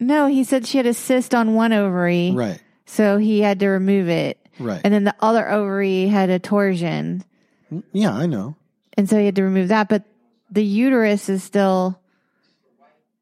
No, 0.00 0.26
he 0.26 0.44
said 0.44 0.66
she 0.66 0.76
had 0.78 0.86
a 0.86 0.94
cyst 0.94 1.34
on 1.34 1.54
one 1.54 1.72
ovary, 1.72 2.30
Right, 2.32 2.60
so 2.86 3.18
he 3.18 3.40
had 3.40 3.58
to 3.60 3.66
remove 3.68 4.08
it, 4.08 4.38
right. 4.60 4.80
and 4.84 4.94
then 4.94 5.02
the 5.04 5.14
other 5.20 5.48
ovary 5.50 6.06
had 6.06 6.30
a 6.30 6.38
torsion, 6.38 7.24
yeah, 7.92 8.12
I 8.14 8.26
know. 8.26 8.54
and 8.96 9.08
so 9.10 9.18
he 9.18 9.24
had 9.26 9.34
to 9.36 9.42
remove 9.42 9.68
that. 9.68 9.88
But 9.88 10.04
the 10.50 10.64
uterus 10.64 11.28
is 11.28 11.42
still. 11.42 11.98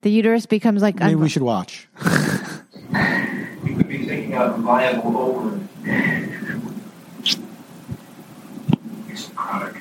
The 0.03 0.11
uterus 0.11 0.45
becomes 0.47 0.83
like 0.83 0.97
Maybe 1.01 1.15
un- 1.15 1.21
we 1.21 1.29
should 1.31 1.43
watch. 1.43 1.89
We 4.37 4.43
could 4.43 4.57
be 4.57 4.59
taking 4.59 4.59
out 4.59 4.59
a 4.59 4.63
viable 4.63 5.17
ovary. 5.19 5.61
It's 9.09 9.29
necrotic. 9.31 9.81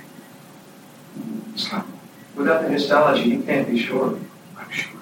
Stop. 1.56 1.88
Without 2.36 2.62
the 2.64 2.70
histology, 2.70 3.30
you 3.30 3.44
can't 3.44 3.70
be 3.70 3.80
sure. 3.80 4.18
I'm 4.58 4.70
sure. 4.70 5.00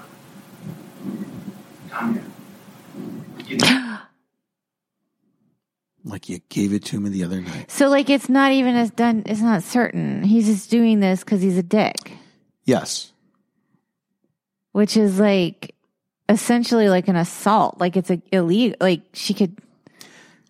Tanya. 1.90 2.22
You 3.46 3.58
Like 6.06 6.28
you 6.30 6.40
gave 6.50 6.74
it 6.74 6.84
to 6.86 7.00
me 7.00 7.10
the 7.10 7.24
other 7.24 7.40
night. 7.42 7.72
So 7.72 7.88
like 7.90 8.10
it's 8.10 8.28
not 8.30 8.52
even 8.52 8.76
as 8.76 8.92
done. 8.92 9.24
It's 9.26 9.42
not 9.42 9.64
certain. 9.64 10.24
He's 10.24 10.48
just 10.48 10.70
doing 10.70 11.00
this 11.00 11.24
because 11.24 11.42
he's 11.42 11.58
a 11.58 11.64
dick, 11.64 11.96
Yes. 12.66 13.12
which 14.74 14.98
is 14.98 15.18
like 15.20 15.73
essentially 16.30 16.90
like 16.90 17.08
an 17.08 17.16
assault. 17.16 17.80
Like 17.80 17.98
it's 17.98 18.10
a 18.10 18.22
illegal. 18.32 18.78
Like 18.80 19.02
she 19.14 19.34
could. 19.34 19.58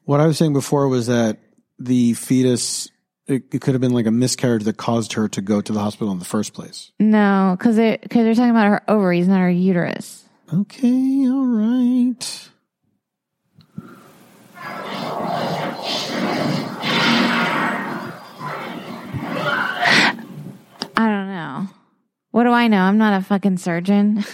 What 0.05 0.19
I 0.19 0.28
was 0.28 0.38
saying 0.38 0.53
before 0.53 0.88
was 0.88 1.07
that 1.07 1.39
the 1.80 2.13
fetus 2.13 2.89
it, 3.28 3.43
it 3.53 3.61
could 3.61 3.74
have 3.74 3.82
been 3.82 3.93
like 3.93 4.05
a 4.05 4.11
miscarriage 4.11 4.63
that 4.63 4.78
caused 4.78 5.13
her 5.13 5.30
to 5.30 5.41
go 5.41 5.61
to 5.61 5.71
the 5.74 5.80
hospital 5.80 6.11
in 6.11 6.19
the 6.19 6.26
first 6.26 6.53
place. 6.53 6.91
No, 6.99 7.55
because 7.57 7.76
they're, 7.76 7.97
cause 7.97 8.24
they're 8.24 8.36
talking 8.36 8.49
about 8.49 8.67
her 8.67 8.82
ovaries, 8.89 9.28
not 9.28 9.39
her 9.39 9.49
uterus. 9.49 10.26
Okay, 10.53 11.28
all 11.28 11.45
right. 11.45 12.49
I 20.95 21.07
don't 21.07 21.28
know. 21.28 21.67
What 22.32 22.43
do 22.43 22.51
I 22.51 22.67
know? 22.67 22.82
I'm 22.82 22.97
not 22.97 23.19
a 23.19 23.24
fucking 23.24 23.57
surgeon. 23.57 24.24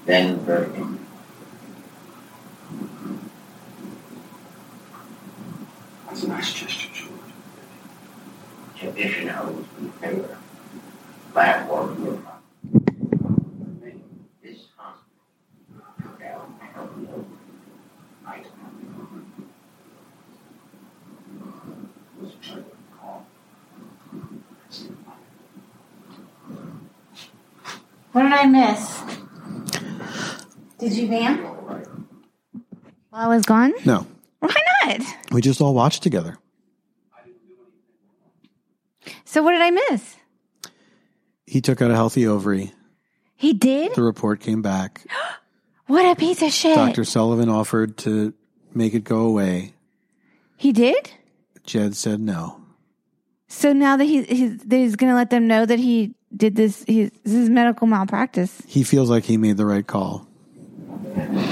Then 0.11 0.39
vertical. 0.39 0.89
That's 6.05 6.23
a 6.23 6.27
nice 6.27 6.53
gesture, 6.53 6.89
George. 6.93 7.11
Condition 8.77 9.29
always 9.29 9.65
be 9.67 9.87
favor. 10.01 10.37
Platform 11.31 12.03
will. 12.03 12.21
This 14.43 14.57
hospital 14.75 15.85
took 16.01 16.21
out 16.23 16.49
a 16.59 16.65
healthy 16.65 17.07
over. 17.13 17.25
Right. 18.25 18.45
Was 22.19 22.33
a 22.33 22.45
trigger 22.45 22.65
call. 22.99 23.25
What 28.11 28.23
did 28.23 28.33
I 28.33 28.45
miss? 28.45 29.10
Did 30.81 30.93
you 30.93 31.07
vamp 31.07 31.41
while 33.11 33.29
I 33.29 33.35
was 33.35 33.45
gone? 33.45 33.71
No, 33.85 34.07
Why 34.39 34.49
not? 34.87 35.05
we 35.31 35.39
just 35.39 35.61
all 35.61 35.75
watched 35.75 36.01
together. 36.01 36.39
So 39.23 39.43
what 39.43 39.51
did 39.51 39.61
I 39.61 39.69
miss? 39.69 40.15
He 41.45 41.61
took 41.61 41.83
out 41.83 41.91
a 41.91 41.93
healthy 41.95 42.25
ovary. 42.25 42.71
He 43.35 43.53
did? 43.53 43.93
The 43.93 44.01
report 44.01 44.39
came 44.41 44.61
back. 44.61 45.05
What 45.87 46.05
a 46.05 46.15
piece 46.15 46.41
of 46.41 46.53
shit. 46.53 46.75
Dr. 46.75 47.03
Sullivan 47.03 47.49
offered 47.49 47.97
to 47.97 48.33
make 48.73 48.93
it 48.93 49.03
go 49.03 49.25
away. 49.25 49.73
He 50.55 50.71
did? 50.71 51.11
Jed 51.65 51.97
said 51.97 52.21
no. 52.21 52.61
So 53.49 53.73
now 53.73 53.97
that 53.97 54.05
he, 54.05 54.23
he's, 54.23 54.57
that 54.59 54.77
he's 54.77 54.95
going 54.95 55.11
to 55.11 55.17
let 55.17 55.31
them 55.31 55.47
know 55.47 55.65
that 55.65 55.79
he 55.79 56.15
did 56.33 56.55
this, 56.55 56.85
he's, 56.87 57.11
this 57.25 57.33
is 57.33 57.49
medical 57.49 57.87
malpractice. 57.87 58.61
He 58.65 58.83
feels 58.83 59.09
like 59.09 59.25
he 59.25 59.35
made 59.35 59.57
the 59.57 59.65
right 59.65 59.85
call. 59.85 60.25
That's 61.13 61.50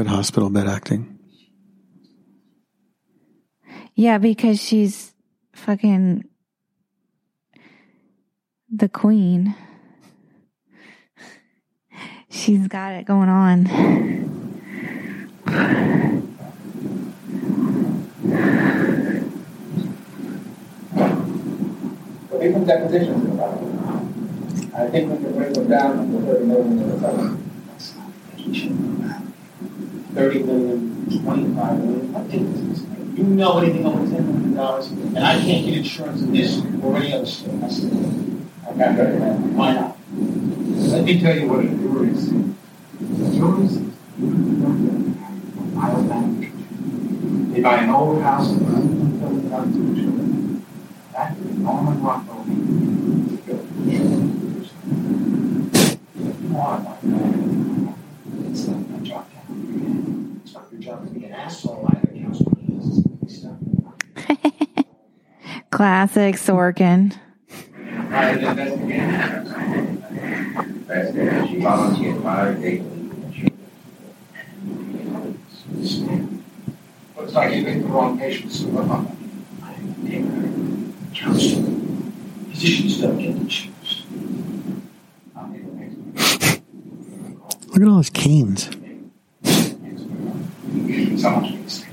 good 0.00 0.06
hospital 0.06 0.48
bed 0.48 0.66
acting. 0.66 1.18
Yeah, 3.94 4.16
because 4.16 4.58
she's 4.58 5.12
fucking 5.52 6.24
the 8.74 8.88
queen. 8.88 9.54
She's 12.30 12.66
got 12.66 12.94
it 12.94 13.04
going 13.04 13.28
on. 13.28 13.64
But 22.30 22.42
even 22.42 22.64
depositions 22.64 23.24
in 23.26 23.32
about 23.32 23.62
it. 23.62 24.74
I 24.74 24.88
think 24.88 25.12
we 25.12 25.18
can 25.18 25.34
bring 25.34 25.52
them 25.52 25.68
down 25.68 26.10
to 26.10 26.20
thirty 26.26 26.46
million 26.46 26.80
in 26.80 26.88
the 26.88 27.39
summer. 30.20 30.32
Thirty 30.32 30.42
million, 30.42 31.22
twenty-five 31.22 31.78
million, 31.84 32.12
what 32.12 32.26
is 32.34 32.68
this? 32.68 32.78
is 32.78 33.18
You 33.18 33.24
know 33.24 33.58
anything 33.58 33.86
over 33.86 34.04
ten 34.10 34.26
million 34.26 34.54
dollars, 34.54 34.86
and 34.90 35.18
I 35.18 35.38
can't 35.40 35.66
get 35.66 35.78
insurance 35.78 36.22
in 36.22 36.32
this 36.32 36.60
or 36.82 36.96
any 36.96 37.12
other 37.12 37.26
state. 37.26 37.62
I 37.62 37.68
said, 37.68 37.92
I 38.64 38.68
got 38.68 38.96
better 38.96 39.18
than. 39.18 39.56
Why 39.56 39.72
not? 39.74 39.96
Let 40.12 41.04
me 41.04 41.20
tell 41.20 41.36
you 41.36 41.48
what 41.48 41.64
a 41.64 41.68
jury 41.68 42.10
is. 42.10 42.28
Jury 43.34 43.64
is 43.64 43.78
They 47.52 47.60
buy 47.62 47.76
an 47.78 47.90
old 47.90 48.22
house 48.22 48.48
and 48.50 48.60
run 48.70 48.82
it 49.38 49.72
to 49.72 49.78
children. 50.00 50.66
That 51.12 51.36
is 51.36 51.56
Norman 51.58 52.02
Rockwell. 52.02 52.44
It's 58.50 58.66
not 58.66 58.90
my 58.90 58.98
job 58.98 59.26
to 59.30 59.36
It's 60.44 60.52
not 60.54 60.64
your 60.72 60.80
job 60.80 61.06
to 61.06 61.10
be 61.12 61.24
an 61.26 61.32
asshole 61.32 61.86
either, 61.90 62.12
Councilman. 62.18 62.66
This 62.78 62.86
is 62.86 62.98
big 63.04 63.30
stuff. 63.30 63.58
Classic 65.80 66.34
Sorkin. 66.34 67.16
Prior 68.10 68.36
to 68.38 68.50
investigation. 68.50 69.08
She 71.48 71.56
volunteered 71.62 72.22
five 72.22 72.60
days. 72.60 72.82
Looks 77.16 77.32
like 77.32 77.54
you 77.54 77.64
picked 77.64 77.80
the 77.80 77.88
wrong 77.88 78.18
patient, 78.18 78.52
so 78.52 78.66
Counselor, 81.14 81.64
physicians 82.50 83.00
don't 83.00 83.16
get 83.16 83.38
to 83.38 83.46
choose. 83.46 84.04
Look 87.68 87.80
at 87.80 87.88
all 87.88 87.96
his 87.96 88.10
canes. 88.10 88.68
Someone's 91.22 91.84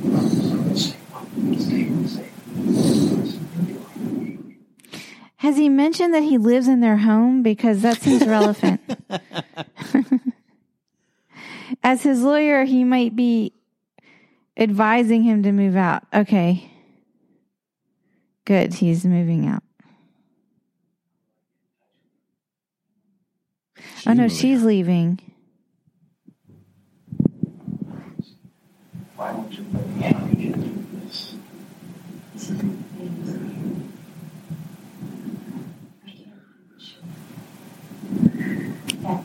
being 1.69 2.05
sick. 2.05 2.27
Has 5.47 5.55
he 5.55 5.69
mentioned 5.69 6.13
that 6.13 6.23
he 6.23 6.37
lives 6.37 6.67
in 6.67 6.81
their 6.81 6.97
home? 6.97 7.41
Because 7.41 7.81
that 7.81 8.01
seems 8.01 8.27
relevant. 8.27 8.81
As 11.81 12.03
his 12.03 12.21
lawyer, 12.21 12.65
he 12.65 12.83
might 12.83 13.15
be 13.15 13.53
advising 14.57 15.23
him 15.23 15.43
to 15.43 15.53
move 15.53 15.77
out. 15.77 16.03
Okay. 16.13 16.69
Good. 18.43 18.73
He's 18.73 19.05
moving 19.05 19.47
out. 19.47 19.63
oh, 24.05 24.11
no, 24.11 24.27
she's 24.27 24.63
leaving. 24.63 25.17
Why 29.15 29.31
I 39.07 39.21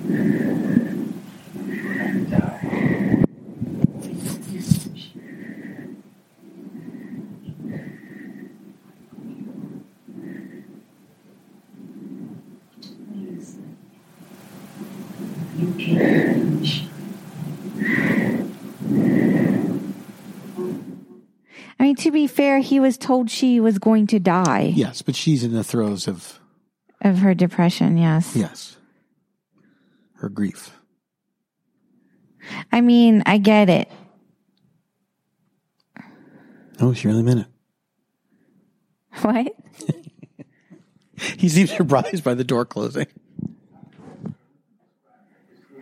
mean, 21.80 21.96
to 21.96 22.12
be 22.12 22.28
fair, 22.28 22.60
he 22.60 22.78
was 22.78 22.96
told 22.96 23.30
she 23.30 23.58
was 23.58 23.78
going 23.80 24.06
to 24.08 24.20
die. 24.20 24.72
Yes, 24.76 25.02
but 25.02 25.16
she's 25.16 25.42
in 25.42 25.52
the 25.52 25.64
throes 25.64 26.06
of 26.06 26.38
of 27.00 27.18
her 27.18 27.34
depression. 27.34 27.96
Yes. 27.98 28.36
Yes 28.36 28.76
her 30.22 30.28
grief. 30.28 30.70
I 32.72 32.80
mean, 32.80 33.22
I 33.26 33.38
get 33.38 33.68
it. 33.68 33.90
Oh, 36.80 36.92
she 36.92 37.08
really 37.08 37.22
meant 37.22 37.40
it. 37.40 37.46
What? 39.22 39.54
He 41.38 41.48
seems 41.48 41.70
surprised 41.70 42.24
by 42.24 42.34
the 42.34 42.42
door 42.42 42.64
closing. 42.64 43.06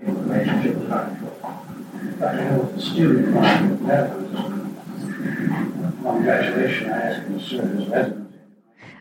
relationship 0.02 0.76
with 0.76 0.92
our 0.92 1.16
I 2.22 2.56
was 2.58 2.74
a 2.74 2.90
student 2.90 3.34
when 3.34 3.86
that 3.86 4.18
was 4.18 4.34
on 6.04 6.22
graduation. 6.22 6.90
I 6.90 7.00
asked 7.00 7.26
him 7.26 7.38
to 7.38 7.44
serve 7.44 7.80
as 7.80 7.88
resident. 7.88 8.34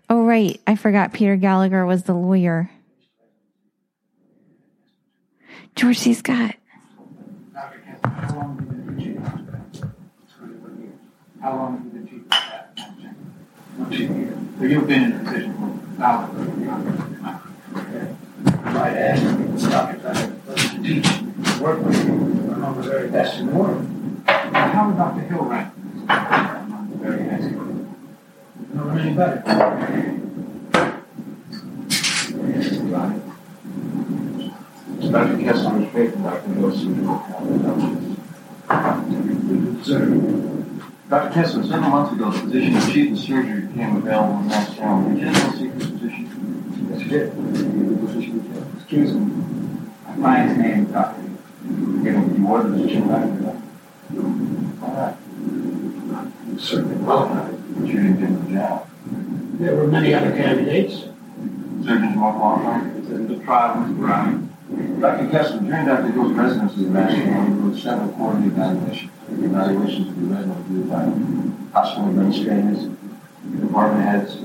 Oh, 0.09 0.23
right. 0.23 0.61
I 0.65 0.75
forgot 0.75 1.13
Peter 1.13 1.35
Gallagher 1.35 1.85
was 1.85 2.03
the 2.03 2.13
lawyer. 2.13 2.71
George. 5.79 6.03
Dr. 6.03 6.21
Kemp, 6.25 6.55
how 8.05 8.35
long 8.35 8.57
have 8.57 8.67
you 8.67 8.73
been 8.83 8.97
teaching? 8.97 9.23
Twenty-one 10.37 10.75
years. 10.81 10.99
How 11.41 11.51
long 11.55 11.71
have 11.77 11.85
you 11.85 11.91
been 11.91 12.03
teaching? 12.05 12.27
Twenty 13.77 14.03
years. 14.19 14.37
So 14.59 14.63
you've 14.65 14.87
been 14.87 15.03
in 15.03 15.11
a 15.13 15.19
position 15.23 15.53
for 15.55 15.69
about 15.95 16.33
Might 18.73 18.97
ask 18.97 19.23
me, 19.23 19.45
Dr. 19.71 19.97
Kemp, 20.03 20.31
to 20.57 20.83
teach, 20.83 21.07
work 21.61 21.79
with 21.85 22.05
you, 22.05 22.11
among 22.51 22.75
the 22.75 22.83
very 22.83 23.07
best 23.09 23.39
in 23.39 23.45
the 23.47 23.53
world. 23.53 23.85
How 24.27 24.85
would 24.85 24.97
Dr. 24.97 25.21
Hill 25.21 25.45
rank 25.45 25.73
among 26.09 26.89
the 26.91 26.97
very 26.97 27.23
best? 27.23 27.47
No, 28.73 28.89
any 28.89 29.13
Dr. 35.11 35.37
Kessler's 35.39 35.91
faith 35.91 36.13
in 36.13 36.21
Dr. 36.21 36.49
Wilson. 36.49 37.05
Dr. 41.09 41.33
Kessler, 41.33 41.63
several 41.63 41.89
months 41.89 42.13
ago, 42.13 42.29
the 42.29 42.39
position 42.41 42.75
of 42.75 42.83
chief 42.91 43.11
of 43.13 43.17
surgery 43.17 43.61
became 43.61 43.95
available 43.97 44.39
in 44.39 44.47
Mass 44.47 44.75
General. 44.75 45.09
Did 45.09 45.19
you 45.19 45.27
ever 45.27 45.57
seek 45.57 45.73
this 45.73 45.89
position? 45.89 46.25
Yes, 46.91 47.01
you 47.01 47.07
did. 47.09 47.33
Excuse 48.77 49.13
me. 49.13 49.19
My 50.05 50.15
client's 50.15 50.61
name 50.61 50.85
is 50.85 50.91
Dr. 50.91 51.21
Given 52.03 52.35
you 52.37 52.45
were 52.45 52.63
the 52.63 52.69
position 52.77 53.07
back 53.07 53.23
then? 53.23 54.77
All 54.83 54.93
right. 54.93 56.59
Certainly 56.59 57.03
qualified. 57.03 57.55
But 57.75 57.87
you 57.87 57.93
didn't 57.93 58.19
get 58.19 58.45
the 58.45 58.53
job. 58.53 58.89
There 59.59 59.75
were 59.75 59.87
many 59.87 60.13
other 60.13 60.31
candidates. 60.31 61.05
Surgeons 61.83 62.15
more 62.15 62.33
qualified? 62.33 63.27
The 63.27 63.43
trial 63.43 63.81
was 63.81 63.91
right. 63.93 64.48
Dr. 64.69 65.29
Kessler, 65.31 65.61
during 65.61 65.85
Dr. 65.85 66.11
Hill's 66.11 66.33
residency 66.33 66.85
Mass 66.85 67.13
General, 67.13 67.45
he 67.45 67.51
wrote 67.53 67.77
several 67.77 68.09
quarterly 68.09 68.47
evaluations. 68.47 69.11
The 69.29 69.45
evaluations 69.45 70.07
of 70.09 70.15
the 70.15 70.27
resident 70.27 70.65
viewed 70.67 70.89
by 70.89 71.05
hospital 71.73 72.09
administrators, 72.09 72.87
department 73.59 74.05
heads. 74.05 74.35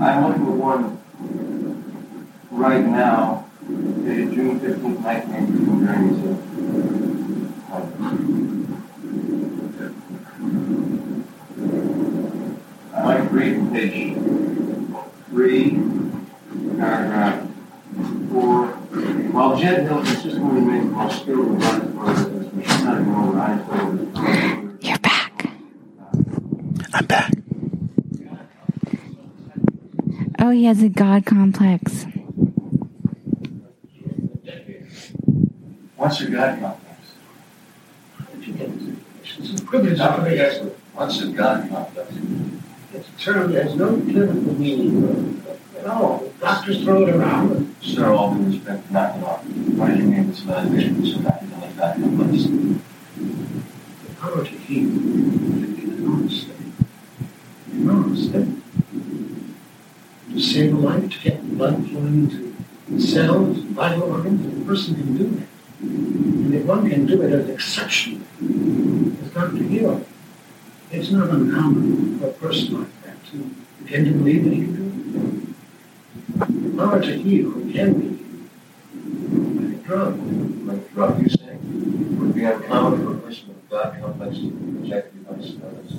I'm 0.00 0.26
looking 0.26 0.46
at 0.46 0.54
one 0.56 0.98
right 2.50 2.84
now, 2.84 3.46
dated 4.04 4.32
June 4.34 4.60
fifteenth, 4.60 5.00
nineteen 5.00 5.34
eighty-two, 5.34 5.86
during 5.86 6.08
his, 6.08 6.18
like 13.04 13.22
to 13.28 13.34
read 13.34 13.52
from 13.56 13.68
page 13.72 14.14
three, 15.28 15.62
paragraph 16.78 17.34
four. 17.38 17.39
While 19.40 19.56
Jed 19.56 19.84
Hill 19.84 20.04
consistently 20.04 20.60
remains 20.60 20.84
the 20.84 20.96
most 20.96 21.22
skilled 21.22 21.46
and 21.46 21.62
honest 21.62 21.96
part 21.96 22.18
of 22.18 22.32
this, 22.34 22.52
we 22.52 22.62
should 22.62 22.84
not 22.84 23.00
ignore 23.00 23.40
I 23.40 23.58
told 23.62 24.84
You're 24.84 24.98
back. 24.98 25.50
I'm 26.92 27.06
back. 27.06 27.32
Oh, 30.40 30.50
he 30.50 30.66
has 30.66 30.82
a 30.82 30.90
God 30.90 31.24
complex. 31.24 32.04
What's 35.96 36.20
your 36.20 36.30
God 36.32 36.60
complex? 36.60 37.00
It's 39.38 39.58
a 39.58 39.64
privilege 39.64 39.96
Dr. 39.96 40.22
for 40.22 40.64
me. 40.64 40.70
What's 40.92 41.18
your 41.18 41.32
God 41.32 41.66
complex? 41.70 42.12
It's 42.92 43.08
a 43.08 43.12
term 43.18 43.52
that 43.52 43.62
has 43.64 43.74
no 43.74 43.96
clinical 44.00 44.54
meaning 44.58 45.40
at 45.80 45.86
all. 45.86 46.32
Doctors 46.40 46.82
throw 46.84 47.06
it 47.06 47.14
around. 47.14 47.74
Sir, 47.80 48.12
all 48.12 48.34
due 48.34 48.44
respect, 48.44 48.90
knock 48.90 49.16
it 49.16 49.24
off. 49.24 49.44
What 49.44 49.88
did 49.88 49.98
you 49.98 50.04
mean 50.04 50.28
this 50.28 50.42
evaluation 50.42 51.00
was 51.00 51.12
so 51.14 51.20
academic 51.26 51.76
God 51.76 51.94
complex? 51.94 52.44
The 52.44 54.14
power 54.20 54.44
to 54.44 54.50
heal 54.50 54.88
is 54.88 54.98
an 55.00 55.96
enormous 55.98 56.44
thing. 56.44 56.72
An 57.72 57.80
enormous 57.80 58.28
thing. 58.28 58.62
To 60.32 60.40
save 60.40 60.74
a 60.74 60.76
life, 60.76 61.10
to 61.10 61.18
get 61.20 61.58
blood 61.58 61.88
flowing 61.88 62.30
into 62.30 63.00
cells, 63.00 63.58
vital 63.58 64.02
organs, 64.04 64.62
a 64.62 64.64
person 64.66 64.94
can 64.94 65.16
do 65.16 65.26
that. 65.30 65.46
And 65.80 66.54
if 66.54 66.64
one 66.64 66.88
can 66.90 67.06
do 67.06 67.22
it 67.22 67.32
as 67.32 67.48
exceptionally 67.48 68.24
as 69.22 69.30
Dr. 69.30 69.62
Hill, 69.62 70.04
it's 70.90 71.10
not 71.10 71.30
uncommon 71.30 72.18
for 72.18 72.26
a 72.26 72.32
person 72.32 72.80
like 72.80 73.02
that 73.04 73.24
to 73.30 73.50
begin 73.82 74.04
to 74.04 74.10
believe 74.12 74.44
that 74.44 74.52
he 74.52 74.60
can 74.64 74.74
do 74.74 75.48
it. 75.48 75.49
The 76.38 76.74
power 76.76 77.00
to 77.00 77.12
heal 77.18 77.52
can 77.72 77.92
be 78.00 78.08
by 79.56 79.64
a 79.74 79.76
drug. 79.82 80.18
Like 80.66 80.92
drug, 80.94 81.22
you 81.22 81.28
say? 81.28 81.56
Would 81.56 82.34
be 82.34 82.44
uncommon 82.44 83.04
for 83.04 83.12
a 83.14 83.18
person 83.20 83.48
with 83.48 83.58
a 83.58 83.68
God 83.70 84.00
complex 84.00 84.36
to 84.36 84.50
be 84.50 84.80
rejected 84.80 85.26
by 85.26 85.34
some 85.44 85.62
others? 85.66 85.92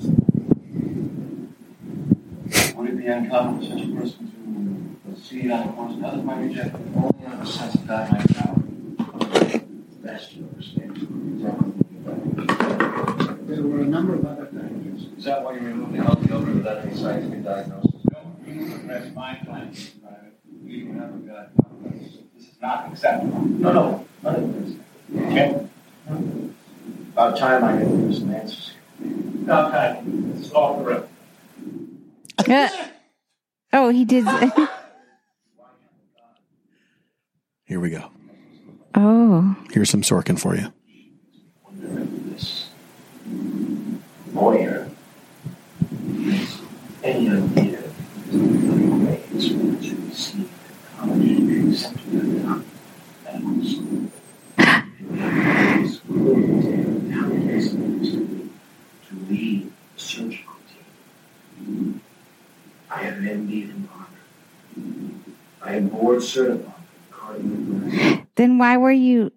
Would 2.76 2.90
it 2.90 2.98
be 2.98 3.08
uncommon 3.08 3.60
for 3.60 3.66
such 3.66 3.84
a 3.84 3.96
person 3.96 4.22
to 5.06 5.12
proceed 5.12 5.52
on 5.52 5.70
a 5.70 5.72
course 5.74 5.96
that 6.00 6.06
others 6.14 6.24
might 6.24 6.40
reject 6.42 6.76
only 6.76 7.26
on 7.26 7.40
the 7.40 7.46
sense 7.46 7.74
that 7.74 7.88
God 7.88 8.12
might 8.12 8.28
power? 8.36 8.58
Best 10.04 10.32
to 10.32 10.38
understand. 10.40 10.92
There 13.48 13.64
were 13.64 13.82
a 13.82 13.86
number 13.86 14.16
of 14.16 14.26
other 14.26 14.46
factors. 14.46 15.02
Is 15.18 15.26
that 15.26 15.44
why 15.44 15.54
you 15.54 15.60
removed 15.60 15.94
the 15.94 16.04
healthy 16.04 16.32
over 16.32 16.52
without 16.54 16.78
any 16.86 16.96
scientific 16.96 17.44
diagnosis? 17.44 17.92
No, 18.12 18.20
That's 18.88 19.14
my 19.14 19.36
plan. 19.46 19.76
You 20.92 21.00
have 21.00 21.14
a 21.16 21.18
God. 21.20 21.50
This 22.36 22.48
is 22.48 22.62
not 22.62 22.92
acceptable. 22.92 23.42
No, 23.42 23.72
no, 23.72 24.06
none 24.24 24.36
of 24.36 24.66
this. 24.66 24.76
Okay? 25.16 25.68
About 27.14 27.38
time 27.38 27.64
I 27.64 27.78
get 27.78 28.14
some 28.16 28.34
answers. 28.34 28.74
Okay, 29.48 30.02
this 30.06 30.48
is 30.48 30.52
all 30.54 30.84
correct. 30.84 31.08
Uh, 32.38 32.70
oh, 33.74 33.89
he 33.89 34.06
did. 34.06 34.26
Here 37.66 37.80
we 37.80 37.89
go. 37.89 38.12
oh, 38.96 39.56
Here's 39.72 39.89
some 39.89 40.02
Sorkin 40.02 40.38
for 40.38 40.56
you. 40.56 40.74
This 41.72 42.70
lawyer 44.34 44.89
any 47.04 47.30
idea 47.30 47.80
of 47.80 48.32
the 48.32 48.38
ways 49.06 49.52
in 49.52 49.76
which 49.76 49.92
we 49.92 50.12
see 50.14 50.50
then 68.36 68.58
why 68.58 68.78
were 68.78 68.91
you 68.91 69.32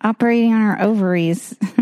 operating 0.00 0.52
on 0.52 0.62
our 0.62 0.80
ovaries? 0.80 1.54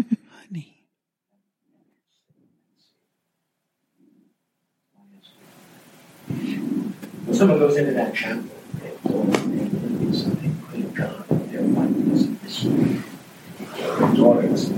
someone 7.34 7.58
goes 7.58 7.76
into 7.76 7.92
that 7.92 8.14
chapel, 8.14 8.44
they 8.74 8.90
in 9.02 10.12
something 10.12 10.56
great 10.68 10.94
God, 10.94 11.24
their 11.50 11.62
was 14.48 14.68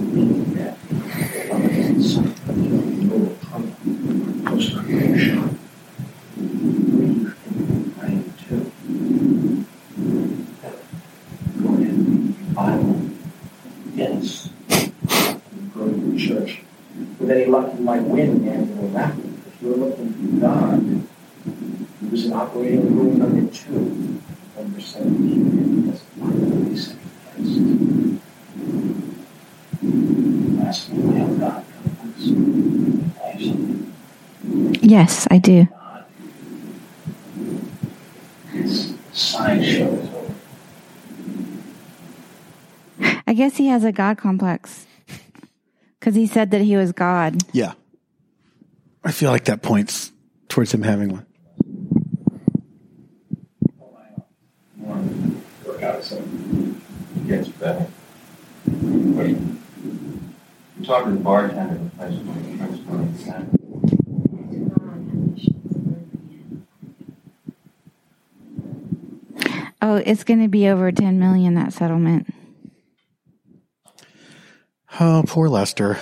that 0.55 0.77
their 0.81 1.45
father 1.49 1.71
is 1.71 2.15
something 2.15 3.09
no 3.09 3.37
trouble, 3.43 3.73
post 4.45 4.77
on 4.77 5.19
shot. 5.19 5.51
Believe 6.37 7.35
in 7.47 7.95
I 8.01 8.07
am 8.07 8.35
too. 8.49 8.73
Go 11.63 11.69
ahead, 11.75 11.97
read 12.09 12.37
your 12.39 12.55
Bible. 12.55 13.01
Yes. 13.95 14.51
Go 15.75 15.85
With 17.19 17.31
any 17.31 17.47
luck, 17.47 17.73
you 17.77 17.85
might 17.85 18.03
win 18.03 18.49
Angela 18.49 18.89
Rapid. 18.89 19.35
If 19.47 19.63
you're 19.63 19.77
looking 19.77 20.13
for 20.13 20.41
God, 20.41 21.03
he 22.01 22.07
was 22.09 22.25
in 22.27 22.33
operating 22.33 22.97
room 22.97 23.19
number 23.19 23.53
two, 23.53 24.21
number 24.57 24.81
17. 24.81 25.87
That's 25.87 26.03
finally 26.19 26.77
sacrificed. 26.77 28.23
Last 30.59 30.91
one, 30.91 31.17
have 31.17 31.41
God 31.41 31.65
comes. 31.99 32.25
Actually, 33.25 33.93
Yes, 35.03 35.27
I 35.33 35.39
do. 35.39 35.65
God. 35.65 36.05
His 38.53 38.95
sideshow 39.13 39.93
is 39.95 40.09
over. 40.15 40.35
I 43.27 43.35
guess 43.35 43.57
he 43.57 43.67
has 43.67 43.83
a 43.83 43.91
God 43.91 44.17
complex 44.17 44.87
because 45.99 46.15
he 46.15 46.29
said 46.29 46.53
that 46.53 46.61
he 46.61 46.77
was 46.77 46.93
God. 46.93 47.43
Yeah. 47.53 47.73
I 49.03 49.11
feel 49.11 49.33
like 49.33 49.47
that 49.47 49.61
points 49.61 50.13
towards 50.49 50.73
him 50.73 50.83
having 50.83 51.09
one. 51.09 51.27
Work 55.67 55.83
out 55.83 56.05
some. 56.05 56.81
Gets 57.27 57.49
better. 57.49 57.89
Wait. 58.69 59.37
You 60.79 60.87
talked 60.87 61.07
to 61.07 61.11
the 61.11 61.19
bartender 61.19 61.75
at 61.75 61.91
the 61.91 61.91
place 61.97 62.15
where 62.21 62.37
the 62.37 62.57
friends 62.57 62.87
were 62.87 63.03
in 63.03 63.19
San. 63.19 63.59
Oh, 69.85 69.97
it's 69.97 70.23
going 70.23 70.41
to 70.41 70.47
be 70.49 70.69
over 70.69 70.93
10 70.93 71.19
million 71.19 71.55
that 71.55 71.73
settlement. 71.73 72.33
Oh, 75.01 75.25
poor 75.27 75.49
Lester. 75.49 75.99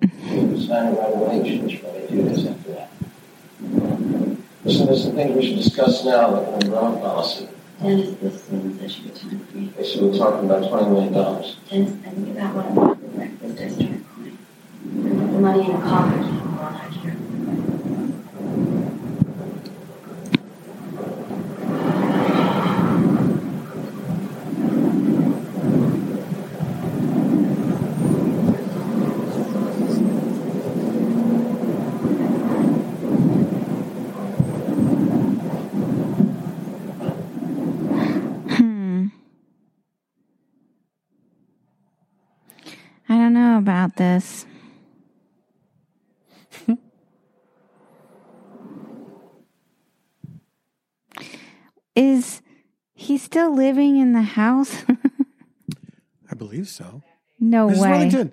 Sign 0.00 0.92
it 0.92 0.98
right 0.98 1.12
away, 1.12 1.42
she 1.44 1.68
should 1.68 1.82
probably 1.82 2.06
do 2.08 2.22
this 2.22 2.46
after 2.46 2.70
that. 2.72 2.90
Listen, 4.64 4.86
there's 4.86 5.02
some 5.02 5.12
things 5.14 5.36
we 5.36 5.46
should 5.46 5.56
discuss 5.56 6.04
now, 6.04 6.30
like 6.30 6.46
on 6.46 6.70
ground 6.70 7.00
policy. 7.00 7.48
Dennis, 7.82 8.14
this 8.20 8.42
thing 8.44 8.78
said 8.78 8.90
she 8.90 9.02
would 9.02 9.16
time 9.16 9.40
for 9.40 9.56
me. 9.56 9.72
They 9.76 9.84
said 9.84 10.02
we're 10.02 10.16
talking 10.16 10.48
about 10.48 10.68
twenty 10.68 10.90
million 10.90 11.12
dollars. 11.12 11.56
Dennis, 11.68 11.92
I 12.06 12.10
think 12.10 12.28
about 12.36 12.54
what 12.54 12.66
I 12.66 12.70
want 12.70 13.00
for 13.00 13.08
breakfast. 13.08 13.60
I 13.60 13.68
started 13.68 14.04
crying. 14.06 14.38
I 14.84 15.18
put 15.18 15.32
the 15.32 15.40
money 15.40 15.70
in 15.70 15.76
a 15.76 15.80
coffee 15.80 16.35
about 43.66 43.96
this. 43.96 44.46
Is 51.96 52.42
he 52.94 53.18
still 53.18 53.52
living 53.52 53.96
in 53.96 54.12
the 54.12 54.22
house? 54.22 54.84
I 56.30 56.36
believe 56.36 56.68
so. 56.68 57.02
no 57.40 57.66
Mrs. 57.66 57.82
way. 57.82 57.90
Wellington. 57.90 58.32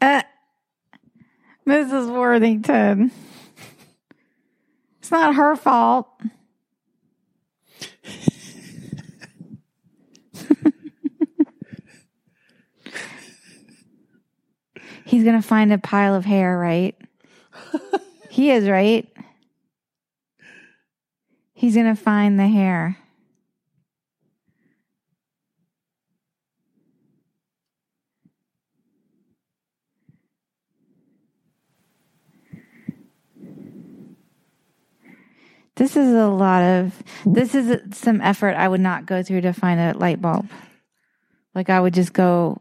Uh, 0.00 0.22
Mrs. 1.66 2.10
Worthington. 2.14 3.10
It's 4.98 5.10
not 5.10 5.34
her 5.34 5.56
fault. 5.56 6.08
He's 15.10 15.24
going 15.24 15.40
to 15.40 15.46
find 15.46 15.72
a 15.72 15.78
pile 15.78 16.14
of 16.14 16.24
hair, 16.24 16.56
right? 16.56 16.94
he 18.30 18.52
is, 18.52 18.68
right? 18.68 19.08
He's 21.52 21.74
going 21.74 21.94
to 21.94 22.00
find 22.00 22.38
the 22.38 22.46
hair. 22.46 22.96
This 35.80 35.96
is 35.96 36.12
a 36.12 36.28
lot 36.28 36.62
of, 36.62 37.02
this 37.24 37.54
is 37.54 37.80
some 37.96 38.20
effort 38.20 38.54
I 38.54 38.68
would 38.68 38.82
not 38.82 39.06
go 39.06 39.22
through 39.22 39.40
to 39.40 39.54
find 39.54 39.80
a 39.80 39.96
light 39.96 40.20
bulb. 40.20 40.50
Like 41.54 41.70
I 41.70 41.80
would 41.80 41.94
just 41.94 42.12
go 42.12 42.60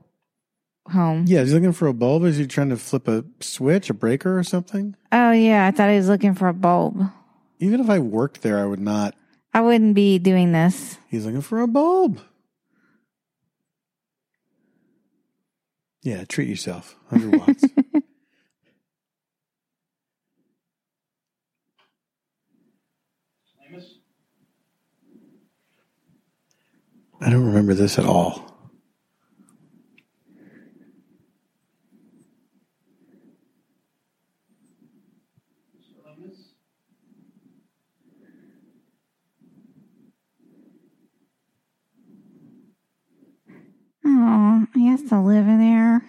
home. 0.89 1.25
Yeah, 1.27 1.41
is 1.41 1.49
he 1.49 1.55
looking 1.55 1.73
for 1.73 1.87
a 1.87 1.93
bulb? 1.93 2.23
Is 2.23 2.37
he 2.37 2.47
trying 2.47 2.69
to 2.69 2.77
flip 2.77 3.09
a 3.09 3.25
switch, 3.41 3.89
a 3.89 3.93
breaker, 3.93 4.39
or 4.39 4.43
something? 4.43 4.95
Oh, 5.11 5.31
yeah. 5.31 5.67
I 5.67 5.71
thought 5.71 5.89
he 5.89 5.97
was 5.97 6.07
looking 6.07 6.33
for 6.33 6.47
a 6.47 6.53
bulb. 6.53 7.11
Even 7.59 7.81
if 7.81 7.89
I 7.89 7.99
worked 7.99 8.41
there, 8.41 8.57
I 8.57 8.65
would 8.65 8.79
not. 8.79 9.15
I 9.53 9.59
wouldn't 9.59 9.95
be 9.95 10.17
doing 10.17 10.53
this. 10.53 10.97
He's 11.09 11.25
looking 11.25 11.41
for 11.41 11.59
a 11.59 11.67
bulb. 11.67 12.21
Yeah, 16.03 16.23
treat 16.23 16.47
yourself. 16.47 16.95
100 17.09 17.37
watts. 17.37 17.65
I 27.21 27.29
don't 27.29 27.45
remember 27.45 27.73
this 27.73 27.99
at 27.99 28.05
all. 28.05 28.45
Oh, 44.05 44.65
he 44.73 44.87
has 44.87 45.03
to 45.03 45.19
live 45.19 45.47
in 45.47 45.59
there. 45.59 46.01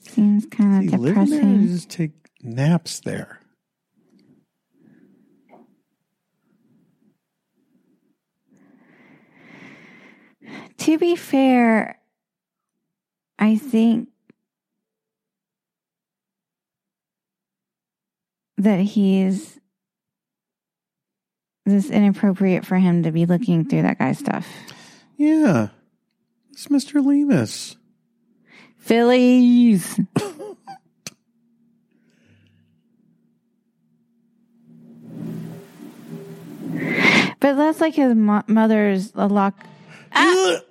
Seems 0.00 0.46
kind 0.46 0.84
of 0.84 0.90
he 0.90 0.96
live 0.96 1.16
in 1.16 1.30
there 1.30 1.40
or 1.40 1.40
depressing. 1.40 1.60
he 1.60 1.66
just 1.68 1.90
take 1.90 2.12
naps 2.42 3.00
there? 3.00 3.39
To 10.90 10.98
be 10.98 11.14
fair, 11.14 12.00
I 13.38 13.54
think 13.56 14.08
that 18.58 18.80
he's 18.80 19.60
this 21.64 21.90
inappropriate 21.90 22.66
for 22.66 22.76
him 22.76 23.04
to 23.04 23.12
be 23.12 23.24
looking 23.24 23.64
through 23.66 23.82
that 23.82 24.00
guy's 24.00 24.18
stuff. 24.18 24.48
Yeah. 25.16 25.68
It's 26.50 26.66
Mr. 26.66 27.00
Lemus. 27.00 27.76
Phillies. 28.78 29.96
but 37.38 37.54
that's 37.54 37.80
like 37.80 37.94
his 37.94 38.16
mo- 38.16 38.42
mother's 38.48 39.12
a 39.14 39.28
lock. 39.28 39.54
Ah! 40.12 40.56
Surprise. 40.56 40.69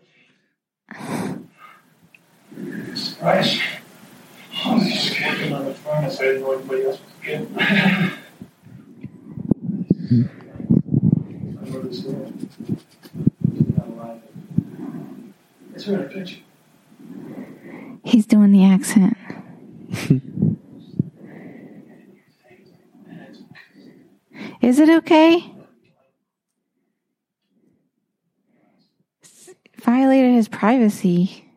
Oh, 3.22 4.80
this 4.80 5.11
is 5.11 5.17
getting 5.17 5.53
on 5.53 5.65
the 5.65 5.74
furnace. 5.74 6.20
I 6.20 6.24
didn't 6.24 6.41
know 6.41 6.51
anybody 6.53 6.86
else 6.86 6.99
was 7.01 7.09
alive. 13.86 14.22
It's 15.76 15.88
right, 15.88 16.11
I. 16.11 16.41
He's 18.03 18.26
doing 18.26 18.51
the 18.51 18.65
accent. 18.65 19.15
Is 24.61 24.80
it 24.80 24.89
okay? 24.89 25.53
violated 29.80 30.34
his 30.34 30.47
privacy. 30.47 31.49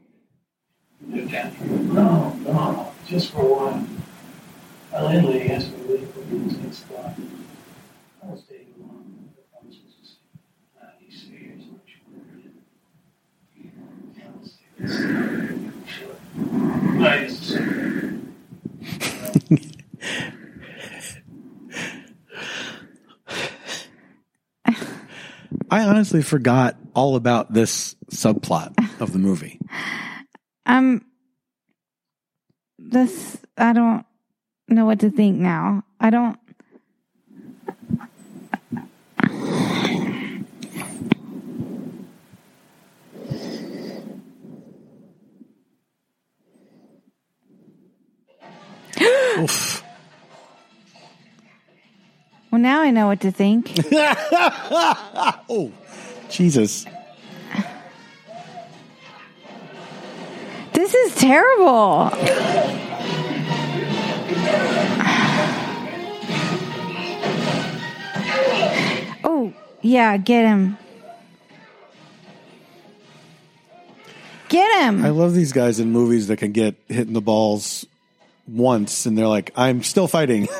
No, 1.13 2.33
no, 2.45 2.93
just 3.07 3.33
for 3.33 3.43
a 3.43 3.45
while. 3.45 3.87
My 4.91 5.03
landlady 5.03 5.47
me 5.49 5.85
to 5.85 5.93
leave 5.93 6.09
for 6.11 6.21
the 6.21 6.37
next 6.63 6.79
spot. 6.79 7.15
I 8.23 8.27
was 8.31 8.43
taking 8.49 8.73
along. 8.81 9.29
I 9.55 9.67
was 9.67 9.77
say, 9.77 10.17
nah, 10.81 10.89
he's 11.01 11.17
serious. 11.23 11.65
Sure. 15.87 16.17
I 25.71 25.85
honestly 25.85 26.23
forgot 26.23 26.77
all 26.95 27.17
about 27.17 27.53
this 27.53 27.97
subplot 28.11 28.73
of 29.01 29.13
the 29.13 29.19
movie. 29.19 29.59
Um, 30.67 31.05
this 32.79 33.39
I 33.57 33.73
don't 33.73 34.05
know 34.69 34.87
what 34.87 35.01
to 35.01 35.11
think 35.11 35.39
now. 35.39 35.85
I 36.01 36.11
don't. 36.11 36.39
Oof. 49.01 49.83
Well, 52.51 52.61
now 52.61 52.83
I 52.83 52.91
know 52.91 53.07
what 53.07 53.21
to 53.23 53.31
think. 53.31 53.73
oh, 55.49 55.73
Jesus. 56.29 56.85
This 60.83 60.95
is 60.95 61.15
terrible. 61.15 62.11
Oh, 69.23 69.55
yeah, 69.81 70.17
get 70.17 70.45
him. 70.45 70.77
Get 74.49 74.83
him. 74.83 75.05
I 75.05 75.11
love 75.11 75.35
these 75.35 75.53
guys 75.53 75.79
in 75.79 75.93
movies 75.93 76.27
that 76.27 76.39
can 76.39 76.51
get 76.51 76.75
hit 76.89 77.07
in 77.07 77.13
the 77.13 77.21
balls 77.21 77.87
once 78.49 79.07
and 79.07 79.17
they're 79.17 79.29
like, 79.29 79.53
I'm 79.55 79.85
still 79.85 80.09
fighting. 80.09 80.49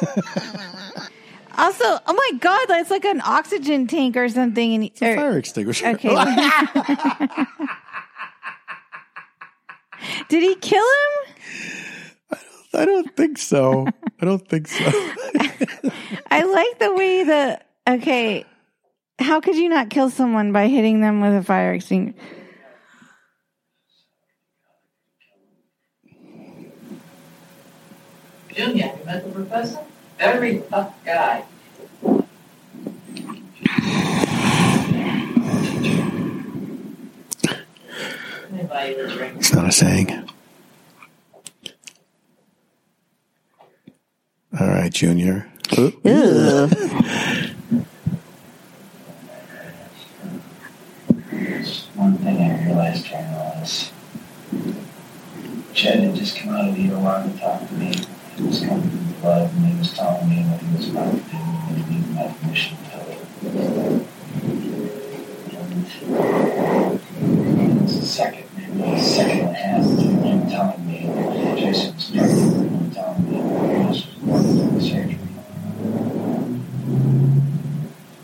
Also, 1.59 1.85
oh 1.85 2.15
my 2.15 2.39
God, 2.39 2.65
that's 2.67 2.91
like 2.91 3.05
an 3.05 3.21
oxygen 3.23 3.87
tank 3.87 4.17
or 4.17 4.27
something. 4.31 4.75
And 4.75 4.85
it's 4.85 5.03
or- 5.03 5.15
Fire 5.15 5.37
extinguisher. 5.37 5.89
Okay. 5.89 6.09
Did 10.33 10.43
he 10.45 10.55
kill 10.55 10.83
him? 10.83 12.39
I 12.73 12.87
don't 12.87 13.15
think 13.15 13.37
so. 13.37 13.87
I 14.19 14.25
don't 14.25 14.49
think 14.49 14.67
so. 14.67 14.83
I 16.31 16.43
like 16.45 16.79
the 16.79 16.95
way 16.95 17.25
that. 17.25 17.67
Okay, 17.87 18.47
how 19.19 19.43
could 19.43 19.57
you 19.57 19.69
not 19.69 19.91
kill 19.91 20.09
someone 20.09 20.51
by 20.51 20.69
hitting 20.69 21.03
them 21.03 21.21
with 21.21 21.35
a 21.35 21.43
fire 21.43 21.75
extinguisher? 21.75 22.17
Junior, 28.55 28.87
you 28.99 29.05
met 29.05 29.25
the 29.25 29.31
professor? 29.33 29.81
Very 30.19 30.63
tough 30.71 30.95
guy. 31.05 31.45
Let 38.43 38.51
me 38.51 38.62
buy 38.62 38.62
you 38.62 38.62
a 38.62 38.62
drink. 38.62 38.62
It's 38.75 39.53
not 39.53 39.69
a 39.69 39.73
saying. 39.73 40.29
All 44.59 44.67
right, 44.69 44.91
Junior. 44.93 45.47
One 51.95 52.17
thing 52.19 52.39
I 52.41 52.65
realized 52.65 53.07
during 53.07 53.27
all 53.27 53.55
this. 53.61 53.93
Jed 55.75 56.01
had 56.01 56.15
just 56.15 56.37
come 56.37 56.55
out 56.55 56.69
of 56.71 56.75
the 56.75 56.93
OR 56.95 57.23
to 57.23 57.39
talk 57.39 57.69
to 57.69 57.75
me. 57.75 57.95
He 58.37 58.43
was 58.43 58.61
coming 58.61 58.89
from 58.89 59.07
the 59.07 59.15
blood 59.21 59.53
and 59.55 59.67
he 59.67 59.79
was 59.79 59.93
telling 59.93 60.29
me 60.29 60.43
what 60.45 60.61
he 60.61 60.77
was 60.77 60.89
about 60.89 61.13
to 61.13 61.19
do 61.19 61.37
and 61.37 61.77
he 61.77 61.95
needed 61.95 62.15
my 62.15 62.29
permission 62.41 62.77
to 62.79 62.85
tell 62.91 63.07
it. 63.09 63.19
And 67.21 67.83
it's 67.83 67.97
the 67.99 68.07
second, 68.07 68.45
a 68.81 68.99
second 68.99 69.55
half 69.55 69.85
to 69.85 70.03
him 70.03 70.49
telling 70.49 70.87
me 70.87 71.07
that 71.07 71.59
Jason 71.59 71.95
was 71.95 72.11
pregnant 72.11 72.53
and 72.53 72.69
him 72.69 72.91
telling 72.91 73.31
me 73.31 73.37
that 73.41 73.89
this 73.89 74.07
was 74.07 74.17
going 74.25 74.43
to 74.43 74.49
do 74.53 74.65
the 74.71 74.81
surgery. 74.81 75.19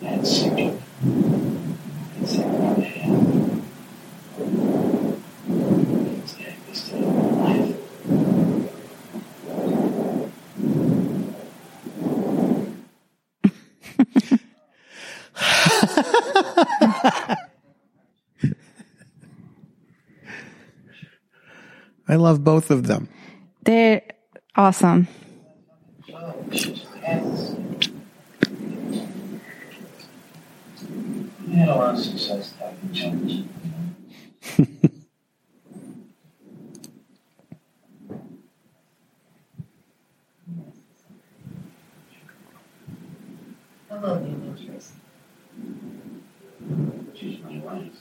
It's 0.00 0.30
sinking. 0.36 0.82
It's 2.20 2.36
like 2.36 2.46
one 2.46 2.82
hand. 2.82 3.62
It's 6.22 6.32
the 6.34 6.56
it's 6.68 6.80
still 6.82 7.04
alive. 7.04 7.74
I 22.08 22.16
love 22.16 22.42
both 22.42 22.70
of 22.70 22.86
them. 22.86 23.08
They're 23.64 24.02
awesome. 24.56 25.08
Oh, 26.10 26.34
she's 26.52 26.82
hands. 27.04 27.54
You 31.46 31.56
had 31.56 31.68
a 31.68 31.74
lot 31.74 31.94
of 31.94 32.00
success 32.00 32.54
talking 32.58 32.92
Chinese. 32.92 33.44
Hello, 43.90 44.18
Beatrice. 44.18 44.92
She's 47.14 47.40
my 47.40 47.58
wife. 47.58 47.92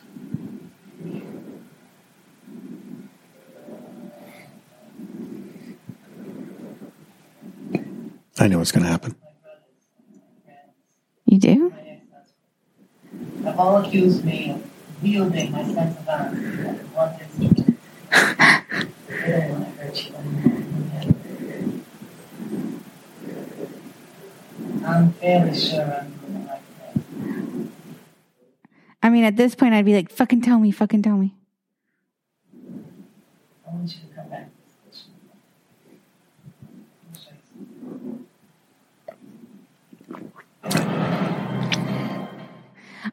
I 8.40 8.48
know 8.48 8.60
what's 8.60 8.72
going 8.72 8.84
to 8.84 8.90
happen. 8.90 9.16
You 11.26 11.40
do? 11.40 11.74
Have 13.44 13.60
all 13.60 13.78
accused 13.78 14.24
me 14.24 14.52
of 14.52 14.64
wielding 15.02 15.52
my 15.52 15.64
sense 15.64 15.98
of 15.98 16.08
honor 16.08 16.38
in 16.38 16.76
one 16.94 17.20
instant. 17.20 17.78
I 18.12 18.64
don't 19.10 19.50
want 19.50 19.76
to 19.76 19.82
hurt 19.82 20.06
you 20.06 20.16
anymore. 20.16 20.48
I'm 24.86 25.12
fairly 25.14 25.60
sure 25.60 25.82
I'm 25.82 26.12
doing 26.12 26.34
the 26.34 26.50
right 26.50 26.62
thing. 26.80 27.72
I 29.04 29.10
mean, 29.10 29.24
at 29.24 29.36
this 29.36 29.56
point, 29.56 29.74
I'd 29.74 29.86
be 29.86 29.96
like, 29.96 30.10
fucking 30.10 30.42
tell 30.42 30.60
me, 30.60 30.72
fucking 30.72 31.02
tell 31.02 31.18
me. 31.18 31.36
I 33.68 33.74
want 33.74 33.94
you 33.94 34.08
to 34.08 34.16
come 34.16 34.30
back. 34.30 34.50
this 34.88 35.04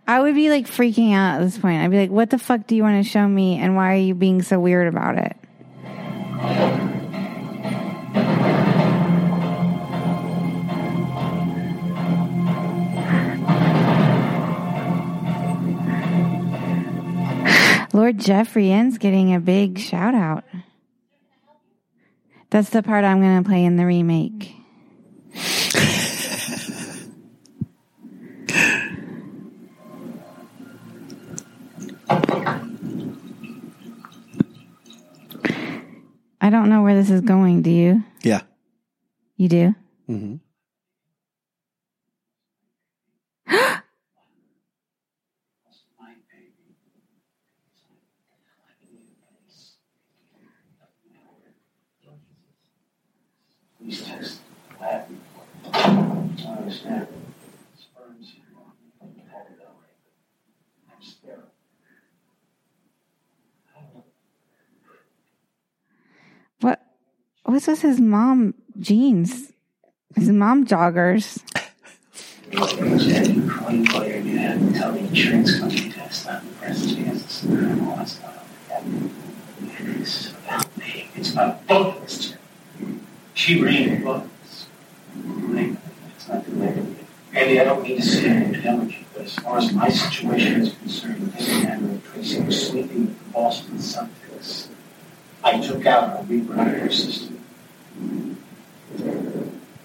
I 0.06 0.20
would 0.20 0.34
be 0.34 0.50
like 0.50 0.66
freaking 0.66 1.14
out 1.14 1.40
at 1.40 1.44
this 1.44 1.58
point. 1.58 1.82
I'd 1.82 1.90
be 1.90 1.98
like, 1.98 2.10
what 2.10 2.30
the 2.30 2.38
fuck 2.38 2.66
do 2.66 2.76
you 2.76 2.82
want 2.82 3.02
to 3.02 3.10
show 3.10 3.26
me? 3.26 3.58
And 3.58 3.74
why 3.74 3.92
are 3.94 3.96
you 3.96 4.14
being 4.14 4.42
so 4.42 4.60
weird 4.60 4.88
about 4.88 5.18
it? 5.18 5.36
Lord 17.94 18.18
Jeffery 18.18 18.72
Inn's 18.72 18.98
getting 18.98 19.34
a 19.34 19.40
big 19.40 19.78
shout 19.78 20.14
out. 20.14 20.44
That's 22.50 22.70
the 22.70 22.82
part 22.82 23.04
I'm 23.04 23.20
going 23.20 23.42
to 23.42 23.48
play 23.48 23.64
in 23.64 23.76
the 23.76 23.86
remake. 23.86 24.54
don't 36.54 36.68
know 36.68 36.82
where 36.82 36.94
this 36.94 37.10
is 37.10 37.20
going. 37.20 37.62
Do 37.62 37.70
you? 37.70 38.04
Yeah. 38.22 38.42
You 39.36 39.48
do? 39.48 39.74
Mm-hmm. 40.08 40.36
I 54.80 55.02
understand. 56.58 57.08
This 79.76 80.28
is 80.28 80.32
about 80.32 80.76
me. 80.78 81.08
It's 81.14 81.32
about 81.32 81.66
both 81.66 81.96
of 81.96 82.02
us, 82.02 82.30
Ted. 82.30 82.38
She 83.34 83.62
ran 83.62 84.02
both 84.02 84.24
of 84.24 84.32
It's 86.16 86.28
not 86.28 86.46
too. 86.46 86.96
Andy, 87.34 87.60
I 87.60 87.64
don't 87.64 87.82
mean 87.82 87.96
to 87.96 88.02
say 88.02 88.30
I'm 88.30 88.54
intelligent, 88.54 89.06
but 89.12 89.22
as 89.22 89.34
far 89.34 89.58
as 89.58 89.72
my 89.72 89.88
situation 89.88 90.62
is 90.62 90.74
concerned, 90.74 91.28
it 91.28 91.38
doesn't 91.38 92.02
Tracy 92.04 92.40
was 92.40 92.68
sleeping 92.68 93.06
with 93.06 93.18
the 93.18 93.30
Boston 93.32 93.76
Celtics. 93.76 94.68
I 95.44 95.60
took 95.60 95.84
out 95.84 96.20
a 96.20 96.22
reproductive 96.24 96.94
system. 96.94 97.38
It 98.98 99.04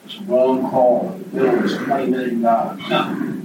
was 0.05 0.15
a 0.15 0.23
wrong 0.23 0.69
call. 0.69 1.19
The 1.19 1.25
bill 1.25 1.61
was 1.61 1.77
twenty 1.77 2.11
million 2.11 2.41
dollars. 2.41 2.79
No. 2.89 3.41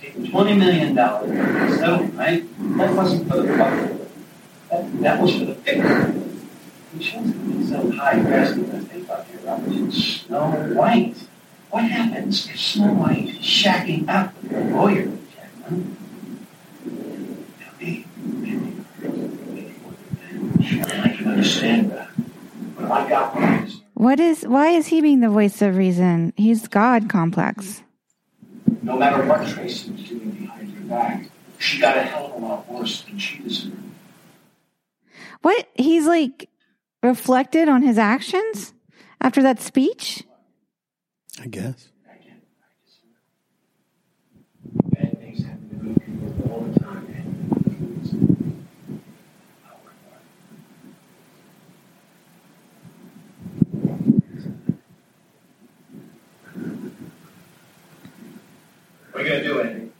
Taking 0.00 0.30
twenty 0.30 0.54
million 0.54 0.94
dollars, 0.94 1.78
so, 1.80 2.04
right? 2.14 2.44
That 2.78 2.94
wasn't 2.94 3.28
for 3.28 3.42
the 3.42 3.56
bucket. 3.56 4.10
That, 4.70 5.02
that 5.02 5.20
was 5.20 5.32
for 5.36 5.44
the 5.46 5.54
victim. 5.54 6.46
Insurance 6.94 7.32
companies 7.36 7.68
so 7.70 7.90
high 7.90 8.20
risk 8.20 8.56
because 8.56 8.86
they 8.88 9.00
thought 9.00 9.26
they 9.28 9.44
were 9.44 9.50
up 9.50 9.92
Snow 9.92 10.50
White. 10.74 11.16
What 11.70 11.84
happens 11.84 12.48
if 12.48 12.58
Snow 12.60 12.92
White 12.94 13.28
is 13.28 13.36
shacking 13.36 14.08
up 14.08 14.32
with 14.42 14.52
a 14.52 14.60
lawyer? 14.74 15.06
Now, 15.68 15.76
me, 17.80 18.04
me, 18.24 18.72
I 20.62 21.16
can 21.16 21.29
understand 21.40 21.90
that. 21.92 22.10
But 22.76 22.90
I 22.90 23.08
got 23.08 23.34
one. 23.34 23.72
What 23.94 24.20
is? 24.20 24.42
Why 24.46 24.70
is 24.70 24.86
he 24.86 25.00
being 25.00 25.20
the 25.20 25.28
voice 25.28 25.62
of 25.62 25.76
reason? 25.76 26.32
He's 26.36 26.68
God 26.68 27.08
complex. 27.08 27.82
No 28.82 28.98
matter 28.98 29.24
what 29.26 29.46
Tracy 29.48 29.90
was 29.90 30.02
doing 30.04 30.30
behind 30.30 30.70
your 30.70 30.82
back, 30.82 31.30
she 31.58 31.80
got 31.80 31.96
a 31.96 32.02
hell 32.02 32.26
of 32.26 32.42
a 32.42 32.46
lot 32.46 32.70
worse 32.70 33.02
than 33.02 33.18
she 33.18 33.42
deserved. 33.42 33.76
What? 35.42 35.66
He's 35.74 36.06
like 36.06 36.48
reflected 37.02 37.68
on 37.68 37.82
his 37.82 37.98
actions 37.98 38.74
after 39.20 39.42
that 39.42 39.60
speech? 39.60 40.24
I 41.40 41.46
guess. 41.46 41.88
Bad 44.84 45.18
things 45.18 45.44
happen 45.44 45.68
to 45.70 45.74
good 45.76 46.04
people 46.04 46.52
all 46.52 46.60
the 46.64 46.78
time, 46.78 47.06
man. 47.10 47.20
What 59.20 59.30
are 59.30 59.36
you 59.36 59.42
gonna 59.42 59.54
do, 59.54 59.60
Andy? 59.60 59.92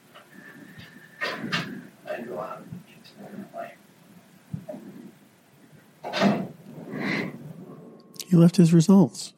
I 2.09 2.23
go 2.23 2.41
out 2.41 2.63
and 2.63 2.83
get 2.87 3.05
to 3.05 3.13
know 3.21 3.29
my 3.53 3.61
life. 6.25 6.49
He 8.27 8.37
left 8.37 8.57
his 8.57 8.73
results. 8.73 9.35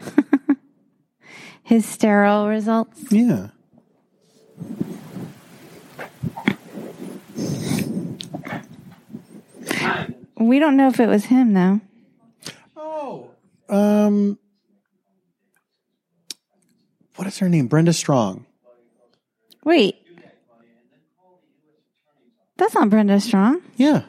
His 1.62 1.86
sterile 1.86 2.46
results? 2.46 3.10
Yeah. 3.10 3.48
We 10.36 10.58
don't 10.58 10.76
know 10.76 10.88
if 10.88 11.00
it 11.00 11.08
was 11.08 11.24
him 11.24 11.54
though. 11.54 11.80
Oh. 12.76 13.30
Um. 13.70 14.38
What 17.14 17.26
is 17.26 17.38
her 17.38 17.48
name? 17.48 17.66
Brenda 17.68 17.94
Strong. 17.94 18.44
Wait. 19.66 19.96
That's 22.56 22.72
not 22.72 22.88
Brenda 22.88 23.18
Strong. 23.18 23.62
Yeah. 23.74 24.02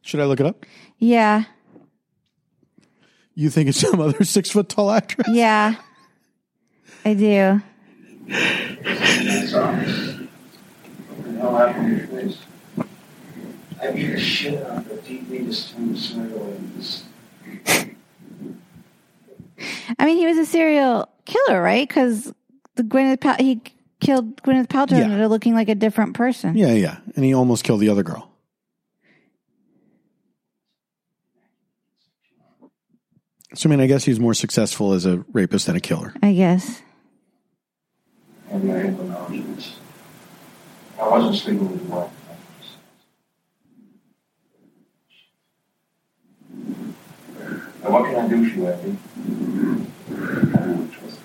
Should 0.00 0.20
I 0.20 0.24
look 0.24 0.40
it 0.40 0.46
up? 0.46 0.64
Yeah. 0.98 1.44
You 3.34 3.50
think 3.50 3.68
it's 3.68 3.80
some 3.80 4.00
other 4.00 4.24
six 4.24 4.50
foot 4.50 4.70
tall 4.70 4.90
actress? 4.90 5.28
Yeah. 5.30 5.74
I 7.04 7.12
do. 7.12 7.60
That's 8.28 9.52
all. 9.52 9.74
What 9.74 11.22
the 11.22 11.38
hell 11.38 11.54
happened 11.54 12.32
to? 12.78 12.86
I 13.82 13.90
beat 13.90 14.06
the 14.06 14.18
shit 14.18 14.64
out 14.64 14.78
of 14.78 14.88
the 14.88 14.96
deeply 15.02 15.44
distinct 15.44 15.98
smile 15.98 16.52
in 16.52 16.72
this. 16.78 17.04
I 19.98 20.04
mean, 20.06 20.18
he 20.18 20.26
was 20.26 20.38
a 20.38 20.46
serial 20.46 21.08
killer, 21.24 21.60
right? 21.62 21.86
Because 21.88 22.32
the 22.74 22.82
Gwyneth 22.82 23.20
Pal- 23.20 23.36
he 23.38 23.60
killed 24.00 24.40
Gwyneth 24.42 24.66
Paltrow 24.68 24.90
and 24.92 24.98
Yeah. 24.98 25.04
ended 25.04 25.22
up 25.22 25.30
looking 25.30 25.54
like 25.54 25.68
a 25.68 25.74
different 25.74 26.14
person. 26.14 26.56
Yeah, 26.56 26.72
yeah. 26.72 26.98
And 27.16 27.24
he 27.24 27.34
almost 27.34 27.64
killed 27.64 27.80
the 27.80 27.88
other 27.88 28.02
girl. 28.02 28.30
So, 33.54 33.68
I 33.68 33.70
mean, 33.70 33.80
I 33.80 33.86
guess 33.86 34.04
he's 34.04 34.20
more 34.20 34.34
successful 34.34 34.92
as 34.92 35.06
a 35.06 35.24
rapist 35.32 35.66
than 35.66 35.76
a 35.76 35.80
killer. 35.80 36.12
I 36.22 36.32
guess. 36.34 36.82
I 38.50 38.54
had 38.58 38.64
no 38.98 39.04
knowledge 39.04 39.40
of 39.40 39.56
this. 39.56 39.76
I 41.00 41.08
wasn't 41.08 41.36
sleeping 41.36 41.70
with 41.70 41.88
your 41.88 41.96
wife. 42.00 42.10
Now, 47.38 47.84
what 47.96 48.10
can 48.10 48.16
I 48.16 48.28
do 48.28 48.50
for 48.50 48.58
you, 48.58 48.66
Andy? 48.66 48.98
I 50.52 50.58
don't 50.58 50.90
trust 50.90 51.18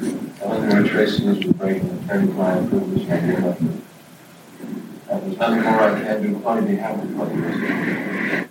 you. 0.00 0.32
Telling 0.38 0.70
her 0.70 0.88
Tracy 0.88 1.26
was 1.26 1.44
breaking 1.44 1.90
attorney-client 2.04 2.70
privilege 2.70 3.08
might 3.08 3.20
be 3.20 3.34
enough. 3.34 3.60
And 3.60 5.22
there's 5.22 5.36
nothing 5.36 5.62
more 5.62 5.80
I 5.80 6.00
can 6.00 6.22
do. 6.22 6.38
Probably 6.40 6.66
be 6.66 6.76
happy 6.76 7.00
with 7.00 7.12
what 7.16 7.28
is. 7.32 7.60
You. 7.60 8.48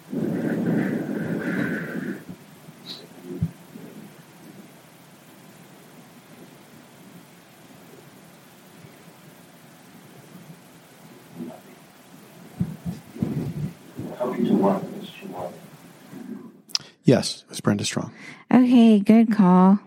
Yes, 17.04 17.46
it 17.80 17.84
Brenda 17.84 17.86
Strong. 17.86 18.12
Okay, 18.52 19.00
good 19.00 19.32
call. 19.32 19.80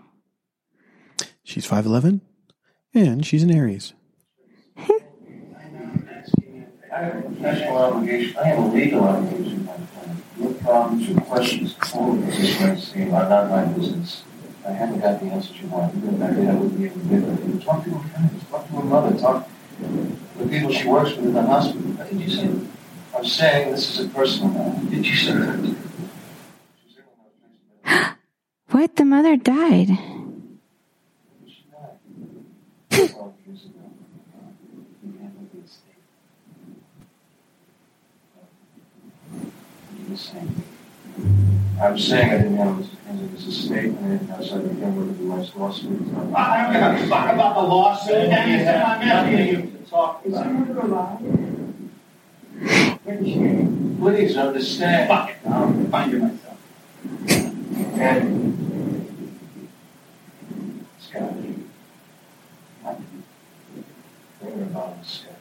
She's 1.43 1.67
5'11 1.67 2.21
and 2.93 3.25
she's 3.25 3.43
an 3.43 3.51
Aries. 3.51 3.93
I 4.77 4.83
have 6.91 7.17
a 7.17 7.21
professional 7.21 7.77
obligation, 7.77 8.37
I 8.37 8.47
have 8.47 8.59
a 8.59 8.67
legal 8.67 9.03
obligation, 9.03 9.65
my 9.65 9.73
friend. 9.73 10.21
Your 10.39 10.53
problems, 10.55 11.09
your 11.09 11.21
questions, 11.21 11.75
all 11.93 12.13
of 12.13 12.25
this 12.25 12.37
is 12.39 12.59
what 12.59 12.69
I 12.69 12.75
see, 12.75 13.03
are 13.03 13.29
not 13.29 13.49
my 13.49 13.65
business. 13.65 14.23
I 14.67 14.71
haven't 14.71 14.99
got 14.99 15.19
the 15.19 15.25
answers 15.27 15.59
you 15.59 15.67
want. 15.67 15.95
Even 15.95 16.15
if 16.15 16.21
I 16.21 16.33
did, 16.33 16.49
I 16.49 16.53
wouldn't 16.53 16.77
be 16.77 16.85
able 16.85 17.01
to 17.01 17.07
give 17.07 17.25
them. 17.25 17.59
Talk 17.61 17.83
to 17.85 17.89
her 17.91 18.09
friends, 18.09 18.43
talk 18.49 18.67
to 18.67 18.73
her 18.73 18.83
mother, 18.83 19.17
talk 19.17 19.47
to 19.47 19.83
the 20.37 20.47
people 20.49 20.71
she 20.71 20.87
works 20.87 21.15
with 21.15 21.25
in 21.25 21.33
the 21.33 21.41
hospital. 21.41 21.81
What 21.81 22.09
did 22.09 22.21
you 22.21 22.29
say? 22.29 22.49
I'm 23.15 23.25
saying 23.25 23.71
this 23.71 23.89
is 23.89 24.05
a 24.05 24.09
personal 24.09 24.49
matter. 24.49 24.89
Did 24.89 25.05
you 25.07 25.15
say 25.15 25.33
that? 25.33 25.57
She 25.65 26.93
said 26.93 27.03
when 27.05 27.19
I 27.19 27.23
was 27.23 27.33
facing 27.41 27.71
What? 28.81 28.95
The 28.95 29.05
mother 29.05 29.37
died. 29.37 29.89
She 31.45 31.65
died. 31.69 31.99
Twelve 33.11 33.35
years 33.45 33.65
ago. 33.65 33.85
We 35.03 35.19
handled 35.19 35.49
the 35.53 35.59
estate. 35.59 36.01
You 39.99 40.09
were 40.09 40.17
saying. 40.17 40.63
I 41.79 41.91
was 41.91 42.07
saying 42.07 42.31
I 42.31 42.37
didn't 42.37 42.57
handle 42.57 42.75
this 42.77 42.87
because 42.87 43.21
of 43.21 43.29
his 43.29 43.47
estate 43.49 43.85
and 43.85 43.97
I 43.99 44.09
didn't 44.17 44.29
know 44.29 44.41
so 44.43 44.55
I 44.55 44.61
began 44.61 44.95
with 44.95 45.19
my 45.21 45.35
lawsuit. 45.35 46.01
I 46.35 46.73
don't 46.73 46.97
give 46.97 47.03
a 47.03 47.07
fuck 47.07 47.33
about 47.33 47.53
the 47.53 47.61
lawsuit. 47.61 48.31
Danny, 48.31 48.67
I'm 48.67 49.01
asking 49.07 49.47
you 49.47 49.61
to 49.61 49.77
talk 49.91 50.25
Is 50.25 50.33
about 50.33 50.47
it. 50.47 50.53
mother 50.53 50.79
alive? 50.79 51.19
Where 53.03 53.17
is 53.19 53.27
she? 53.27 53.67
Please 53.99 54.35
understand. 54.37 55.07
Fuck 55.07 55.29
it. 55.29 55.37
I'll 55.47 55.85
find 55.91 56.11
you 56.11 56.17
myself. 56.17 56.57
And 57.99 58.51
Scott. 61.11 61.33
Bring 64.39 64.57
her 64.57 64.63
about 64.63 65.05
Scott. 65.05 65.35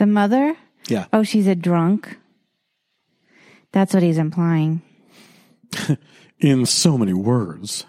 The 0.00 0.06
mother? 0.06 0.56
Yeah. 0.88 1.08
Oh, 1.12 1.22
she's 1.22 1.46
a 1.46 1.54
drunk. 1.54 2.16
That's 3.72 3.92
what 3.92 4.02
he's 4.02 4.16
implying. 4.16 4.80
In 6.40 6.64
so 6.64 6.96
many 6.96 7.12
words. 7.12 7.84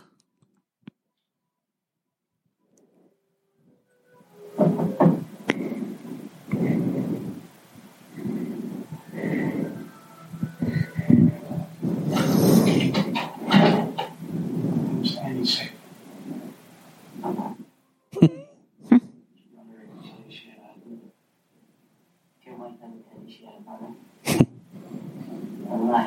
She 25.92 25.98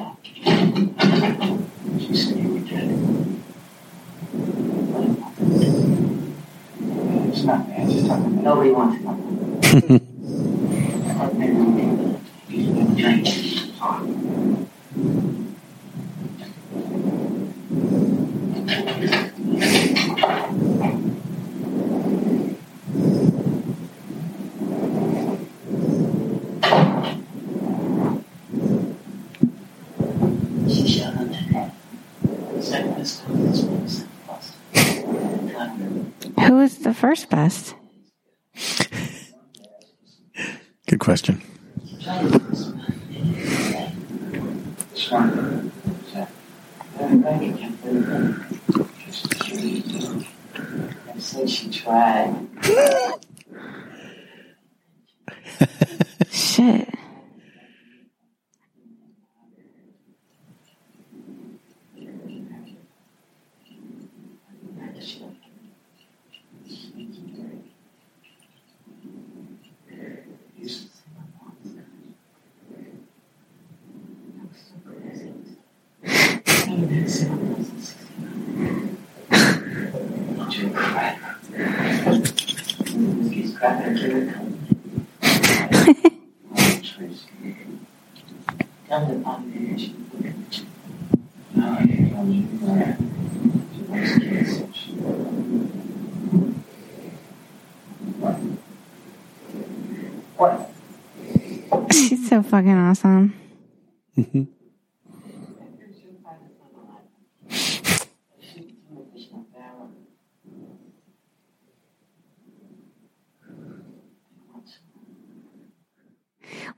said, 2.17 2.39
You 2.39 2.55
were 2.55 2.61
dead. 2.61 2.89
It's 7.29 7.43
not 7.45 7.69
bad. 7.69 7.91
It's 7.91 8.09
Nobody 8.43 8.71
wants 8.71 9.03
to 9.03 9.09
I 9.11 9.11
thought 11.15 11.35
maybe 11.35 11.53
we 11.53 13.03
could. 13.03 13.44
First 37.15 37.31
best? 37.31 37.75
Good 40.89 40.99
question. 40.99 41.41
Smart. 44.95 45.33
Everybody 46.99 47.53
can 47.53 47.77
believe 47.77 48.09
it. 48.09 48.87
Just 49.07 49.45
she. 49.45 49.85
I 51.07 51.19
said 51.19 51.49
she 51.49 51.71
tried. 51.71 52.49
Shit. 56.33 56.89
Tell 64.65 64.91
the 64.91 64.93
population. 64.99 65.33
No, 65.95 66.05
you 66.75 66.91
don't 66.91 67.07
need 67.07 67.25
to 67.25 67.33
learn. 67.43 67.65
She 74.61 74.77
wants 74.77 75.21
kids. 75.21 75.51
What? 76.67 76.95
She's 101.93 102.29
so 102.29 102.43
fucking 102.43 102.77
awesome. 102.77 103.44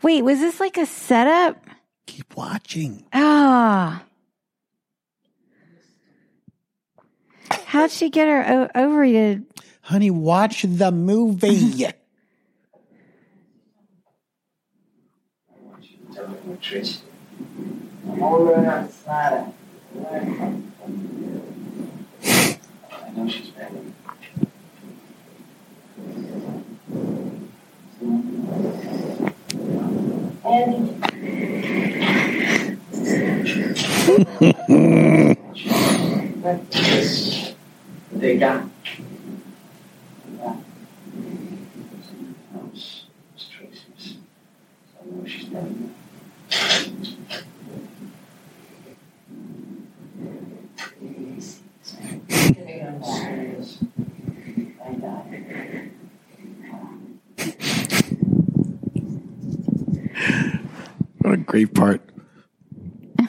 Wait, 0.07 0.23
was 0.23 0.39
this 0.39 0.61
like 0.61 0.77
a 0.77 0.87
setup? 0.87 1.67
Keep 2.07 2.37
watching. 2.37 3.05
Ah. 3.13 4.05
How'd 7.65 7.91
she 7.91 8.09
get 8.09 8.29
her 8.29 8.71
o- 8.77 8.81
ovary 8.85 9.11
to? 9.15 9.41
Honey, 9.81 10.13
watch 10.13 10.63
the 10.63 10.93
movie. 10.93 11.89
Trish. 16.63 17.01
I'm 18.09 18.23
over 18.23 18.55
outside. 18.65 19.53
I 20.09 20.61
know 23.17 23.29
she's 23.29 23.51
ready. 23.59 23.93
They 38.13 38.39
got. 38.39 38.65
Yeah. 40.39 40.57
It's 42.73 43.49
Tracy's. 43.49 44.19
I 45.01 45.07
know 45.11 45.27
she's 45.27 45.49
ready. 45.49 45.91
What 61.19 61.35
a 61.35 61.39
great 61.57 61.73
part. 61.73 62.03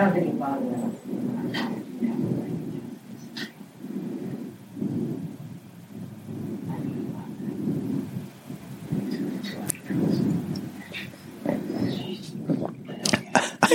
don't 0.00 0.12
think 0.12 0.26
it 0.26 0.38
bothered 0.38 0.76
her. 0.76 0.87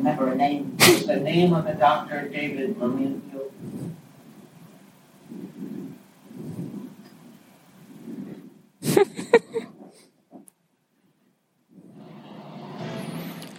remember 0.00 0.28
a 0.32 0.34
name. 0.34 0.76
The 0.78 1.20
name 1.22 1.52
of 1.52 1.66
the 1.66 1.74
doctor, 1.74 2.26
David 2.28 2.76
Lillianfield? 2.78 3.50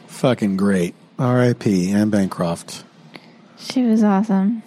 Fucking 0.08 0.58
great. 0.58 0.94
R.I.P. 1.18 1.92
Anne 1.92 2.10
Bancroft. 2.10 2.84
She 3.58 3.84
was 3.84 4.04
awesome. 4.04 4.64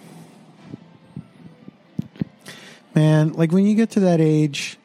Man, 2.93 3.33
like 3.33 3.51
when 3.51 3.65
you 3.65 3.75
get 3.75 3.91
to 3.91 3.99
that 4.01 4.21
age 4.21 4.77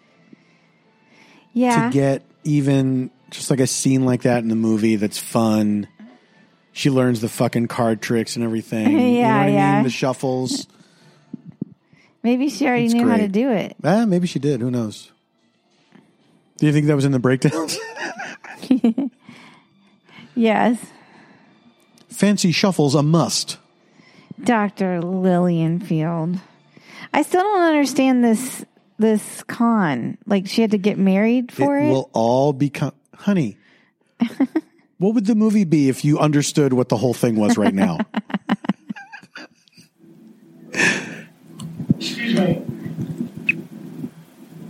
Yeah. 1.53 1.89
to 1.89 1.93
get 1.93 2.23
even 2.43 3.11
just 3.31 3.51
like 3.51 3.61
a 3.61 3.67
scene 3.69 4.05
like 4.05 4.23
that 4.23 4.43
in 4.43 4.49
the 4.49 4.57
movie 4.57 4.97
that's 4.97 5.19
fun. 5.19 5.87
She 6.73 6.89
learns 6.91 7.21
the 7.21 7.29
fucking 7.29 7.67
card 7.69 8.01
tricks 8.01 8.37
and 8.37 8.45
everything. 8.45 8.91
you 8.93 8.99
know 8.99 9.07
Yeah, 9.21 9.37
what 9.39 9.47
I 9.47 9.49
yeah. 9.51 9.75
mean? 9.77 9.85
The 9.85 9.91
shuffles. 9.91 10.67
Maybe 12.23 12.49
she 12.51 12.67
already 12.67 12.85
It's 12.87 12.95
knew 12.95 13.09
how 13.09 13.15
to 13.17 13.23
great. 13.29 13.33
do 13.33 13.51
it. 13.51 13.77
Ah, 13.83 14.05
maybe 14.05 14.27
she 14.27 14.39
did. 14.39 14.61
Who 14.61 14.71
knows? 14.71 15.11
Do 16.59 16.67
you 16.67 16.73
think 16.73 16.87
that 16.87 16.95
was 16.95 17.07
in 17.07 17.13
the 17.13 17.19
breakdowns? 17.19 17.79
Yes. 20.35 20.79
Fancy 22.09 22.53
shuffles 22.53 22.95
a 22.95 23.03
must. 23.03 23.59
Dr. 24.43 25.01
Lillianfield. 25.01 26.41
I 27.13 27.23
still 27.23 27.43
don't 27.43 27.63
understand 27.63 28.25
this 28.25 28.65
this 28.99 29.43
con. 29.45 30.17
Like 30.27 30.47
she 30.47 30.61
had 30.63 30.71
to 30.73 30.79
get 30.79 30.99
married 30.99 31.51
for 31.53 31.79
it. 31.79 31.91
will 31.91 32.11
all 32.13 32.53
become 32.53 32.93
honey. 33.15 33.57
What 35.01 35.15
would 35.15 35.25
the 35.25 35.35
movie 35.35 35.65
be 35.65 35.89
if 35.89 36.05
you 36.05 36.19
understood 36.19 36.75
what 36.75 36.91
the 36.91 36.99
whole 36.99 37.15
thing 37.15 37.37
was 37.37 37.57
right 37.57 37.73
now? 37.73 37.99
Excuse 41.97 42.39
me. 42.39 42.63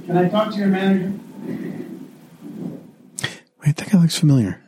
Can 0.06 0.16
I 0.16 0.28
talk 0.28 0.52
to 0.52 0.56
your 0.58 0.68
manager? 0.68 1.18
Wait, 3.66 3.76
that 3.76 3.90
guy 3.90 3.98
looks 4.00 4.16
familiar. 4.16 4.62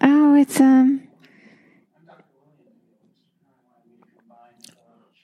oh, 0.00 0.34
it's 0.36 0.58
um 0.60 1.02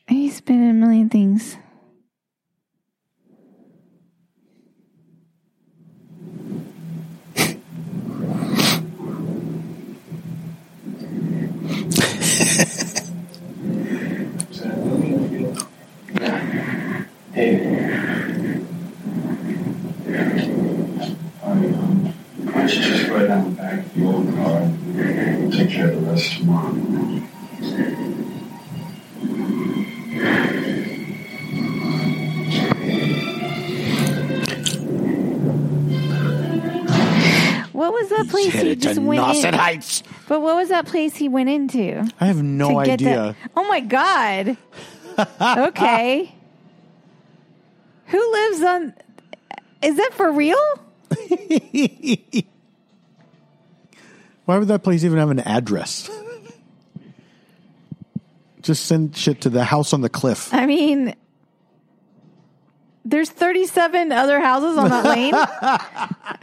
He's 0.06 0.42
been 0.42 0.62
in 0.62 0.70
a 0.70 0.74
million 0.74 1.08
things. 1.08 1.56
David. 17.40 18.66
Alright, 21.42 21.74
um, 21.74 22.06
why 22.52 22.66
just 22.66 23.08
go 23.08 23.26
down 23.26 23.44
the 23.44 23.56
back 23.56 23.78
of 23.78 23.94
the 23.94 24.04
old 24.04 24.34
car 24.34 24.58
and 24.60 25.50
take 25.52 25.70
care 25.70 25.90
of 25.90 25.94
the 26.04 26.10
rest 26.12 26.36
tomorrow. 26.38 26.74
What 37.72 37.92
was 37.94 38.08
that 38.10 38.28
place 38.28 38.52
he 38.52 38.76
just 38.76 38.98
went 39.00 39.44
in? 39.44 39.54
Heights. 39.54 40.02
But 40.28 40.40
what 40.42 40.56
was 40.56 40.68
that 40.68 40.86
place 40.86 41.16
he 41.16 41.28
went 41.28 41.48
into? 41.48 42.06
I 42.20 42.26
have 42.26 42.42
no 42.42 42.80
to 42.80 42.84
get 42.84 42.92
idea. 42.94 43.36
the- 43.42 43.50
oh 43.56 43.66
my 43.68 43.80
god. 43.80 44.56
okay. 45.40 46.34
Who 48.10 48.32
lives 48.32 48.62
on 48.62 48.94
Is 49.82 49.96
that 49.96 50.10
for 50.14 50.30
real? 50.30 50.58
Why 54.44 54.58
would 54.58 54.68
that 54.68 54.82
place 54.82 55.04
even 55.04 55.18
have 55.18 55.30
an 55.30 55.40
address? 55.40 56.10
Just 58.62 58.86
send 58.86 59.16
shit 59.16 59.42
to 59.42 59.50
the 59.50 59.64
house 59.64 59.92
on 59.92 60.00
the 60.00 60.08
cliff. 60.08 60.52
I 60.52 60.66
mean 60.66 61.14
there's 63.04 63.30
37 63.30 64.12
other 64.12 64.40
houses 64.40 64.76
on 64.76 64.90
that 64.90 65.04
lane. 65.04 65.34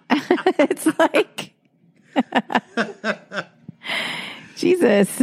it's 0.59 0.87
like 0.97 1.53
Jesus. 4.55 5.21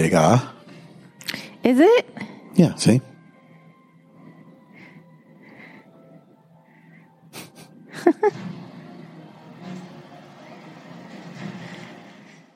Degas. 0.00 0.40
Is 1.62 1.78
it? 1.78 2.06
Yeah, 2.54 2.74
see? 2.76 3.02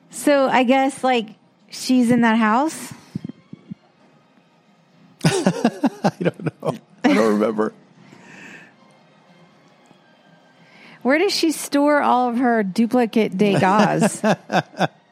So 0.09 0.49
I 0.49 0.63
guess 0.63 1.03
like 1.03 1.35
she's 1.69 2.09
in 2.09 2.21
that 2.21 2.39
house. 2.39 2.91
I 5.23 6.11
don't 6.19 6.63
know. 6.63 6.75
I 7.03 7.13
don't 7.13 7.33
remember. 7.33 7.73
Where 11.03 11.19
does 11.19 11.31
she 11.31 11.51
store 11.51 12.01
all 12.01 12.29
of 12.29 12.39
her 12.39 12.63
duplicate 12.63 13.37
Degas? 13.37 14.23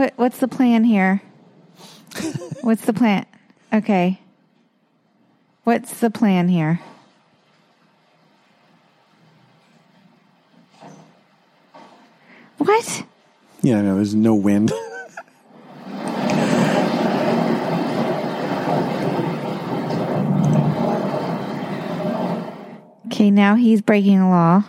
what 0.00 0.14
what's 0.16 0.38
the 0.38 0.48
plan 0.48 0.82
here? 0.82 1.20
What's 2.62 2.86
the 2.86 2.94
plan? 2.94 3.26
Okay. 3.70 4.18
What's 5.64 6.00
the 6.00 6.10
plan 6.10 6.48
here? 6.48 6.80
What? 12.56 13.04
Yeah, 13.62 13.82
no, 13.82 13.96
there's 13.96 14.14
no 14.14 14.34
wind. 14.34 14.72
Okay, 23.06 23.30
now 23.30 23.54
he's 23.54 23.82
breaking 23.82 24.18
a 24.18 24.30
law. 24.30 24.64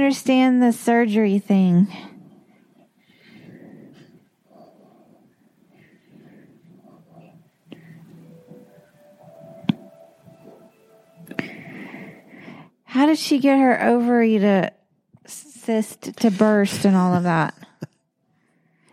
Understand 0.00 0.62
the 0.62 0.72
surgery 0.72 1.38
thing. 1.38 1.86
How 12.84 13.04
did 13.04 13.18
she 13.18 13.38
get 13.38 13.58
her 13.58 13.82
ovary 13.82 14.38
to 14.38 14.72
cyst 15.26 16.16
to 16.16 16.30
burst 16.30 16.86
and 16.86 16.96
all 16.96 17.12
of 17.12 17.24
that? 17.24 17.54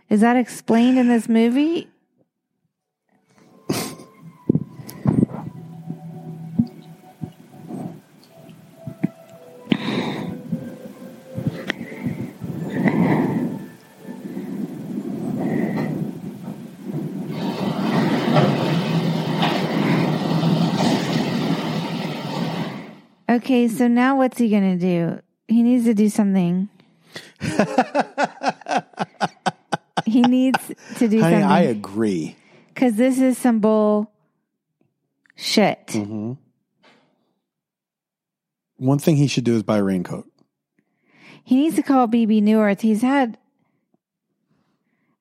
Is 0.10 0.20
that 0.20 0.36
explained 0.36 1.00
in 1.00 1.08
this 1.08 1.30
movie? 1.30 1.88
Okay, 23.38 23.68
so 23.68 23.88
now 23.88 24.18
what's 24.18 24.40
he 24.40 24.50
to 24.80 24.84
do? 24.84 25.20
He 25.48 25.62
needs 25.62 25.86
to 25.86 25.94
do 25.94 26.10
something. 26.10 26.70
he 30.06 30.24
needs 30.24 30.72
to 30.96 31.08
do 31.08 31.22
Honey, 31.22 31.36
something. 31.36 31.44
I 31.44 31.62
agree. 31.62 32.36
Because 32.74 32.96
this 32.96 33.20
is 33.20 33.38
some 33.38 33.60
bull 33.60 34.12
shit. 35.36 35.92
hmm 35.92 36.34
One 38.78 38.98
thing 38.98 39.18
he 39.18 39.28
should 39.28 39.44
do 39.44 39.56
is 39.56 39.62
buy 39.62 39.78
a 39.78 39.84
raincoat. 39.84 40.26
He 41.44 41.58
needs 41.58 41.76
to 41.76 41.84
call 41.84 42.08
Bebe 42.08 42.42
Neuwirth. 42.42 42.82
He's 42.82 43.04
had. 43.04 43.38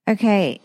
Okay. 0.08 0.62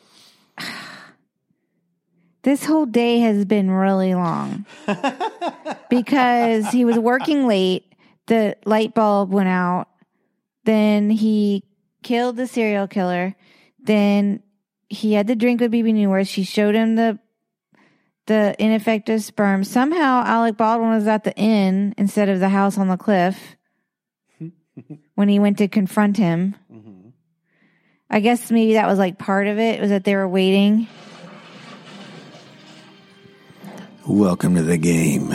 This 2.44 2.66
whole 2.66 2.88
day 2.88 3.20
has 3.20 3.46
been 3.46 3.70
really 3.70 4.16
long 4.16 4.66
because 5.90 6.70
he 6.70 6.86
was 6.86 6.98
working 6.98 7.48
late. 7.48 7.86
The 8.28 8.56
light 8.66 8.96
bulb 8.96 9.32
went 9.32 9.50
out. 9.50 9.88
Then 10.64 11.10
he 11.10 11.64
killed 12.02 12.38
the 12.38 12.48
serial 12.48 12.88
killer. 12.88 13.36
Then 13.80 14.42
he 14.90 15.14
had 15.14 15.28
to 15.28 15.36
drink 15.36 15.62
with 15.62 15.72
Bebe 15.72 15.94
Neuwirth. 15.94 16.28
She 16.28 16.44
showed 16.44 16.76
him 16.76 16.96
the 16.96 17.20
the 18.28 18.56
ineffective 18.60 19.24
sperm. 19.24 19.64
Somehow 19.64 20.24
Alec 20.26 20.58
Baldwin 20.58 20.92
was 20.92 21.08
at 21.08 21.24
the 21.24 21.36
inn 21.36 21.94
instead 21.98 22.30
of 22.30 22.40
the 22.40 22.50
house 22.50 22.78
on 22.78 22.88
the 22.88 22.98
cliff 22.98 23.58
when 25.16 25.28
he 25.28 25.40
went 25.40 25.58
to 25.58 25.68
confront 25.68 26.18
him. 26.18 26.56
Mm-hmm. 26.72 27.10
I 28.10 28.20
guess 28.20 28.52
maybe 28.52 28.74
that 28.74 28.88
was 28.88 29.00
like 29.00 29.18
part 29.18 29.48
of 29.48 29.58
it, 29.60 29.82
was 29.82 29.90
that 29.90 30.04
they 30.04 30.16
were 30.16 30.28
waiting. 30.28 30.88
Welcome 34.08 34.56
to 34.56 34.64
the 34.64 34.78
game. 34.78 35.30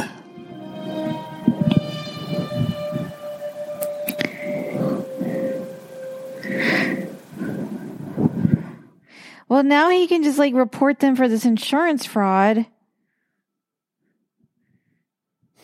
Well, 9.49 9.63
now 9.63 9.89
he 9.91 10.09
can 10.09 10.25
just 10.25 10.39
like 10.39 10.53
report 10.55 10.99
them 10.99 11.15
for 11.15 11.29
this 11.29 11.45
insurance 11.45 12.05
fraud 12.05 12.67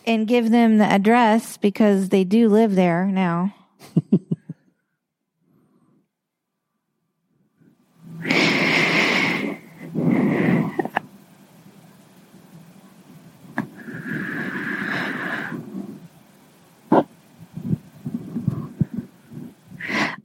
and 0.07 0.25
give 0.25 0.49
them 0.49 0.77
the 0.77 0.85
address 0.85 1.57
because 1.57 2.07
they 2.07 2.23
do 2.23 2.47
live 2.47 2.75
there 2.75 3.05
now. 3.05 3.53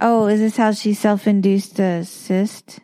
Oh, 0.01 0.27
is 0.29 0.39
this 0.39 0.57
how 0.57 0.71
she 0.73 0.95
self 0.95 1.27
induced 1.27 1.79
a 1.81 2.05
cyst? 2.05 2.79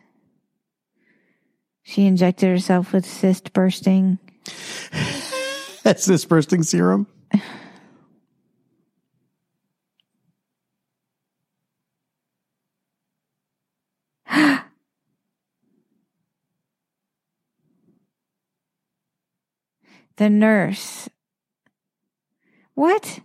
She 1.83 2.05
injected 2.05 2.49
herself 2.49 2.91
with 2.91 3.05
cyst 3.05 3.53
bursting. 3.53 4.19
That's 5.83 6.05
this 6.05 6.25
bursting 6.25 6.63
serum. 6.63 7.07
The 20.17 20.29
nurse. 20.29 21.09
What? 22.73 23.19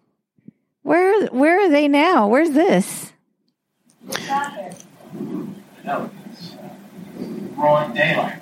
Where 0.82 1.26
where 1.28 1.64
are 1.64 1.70
they 1.70 1.86
now? 1.86 2.26
Where's 2.26 2.50
this? 2.50 3.12
No, 5.84 6.10
it's 6.30 6.54
uh, 6.54 6.68
broad 7.54 7.94
daylight. 7.94 8.38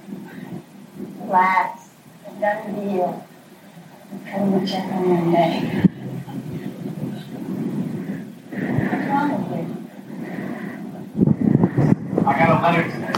I've 2.26 2.40
done 2.40 2.74
deal. 2.74 3.26
To 4.08 4.66
check 4.66 4.84
on 4.92 5.04
your. 5.08 5.18
What's 8.88 9.06
wrong 9.08 9.30
with 9.50 9.58
you? 9.58 9.64
I 12.26 12.28
got 12.38 12.48
a 12.48 12.52
letter 12.62 12.84
today. 12.90 13.16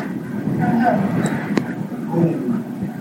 Who? 2.11 2.23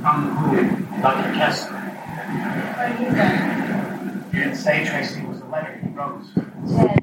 From 0.01 0.17
who? 0.37 1.01
Dr. 1.01 1.29
Kessler. 1.33 1.73
What 1.79 2.87
have 2.91 2.99
you? 3.01 4.39
You 4.39 4.43
didn't 4.45 4.57
say 4.57 4.85
Tracy 4.85 5.21
was 5.25 5.39
a 5.41 5.45
letter 5.45 5.73
he 5.83 5.89
wrote. 5.89 6.21
Ted, 6.35 6.99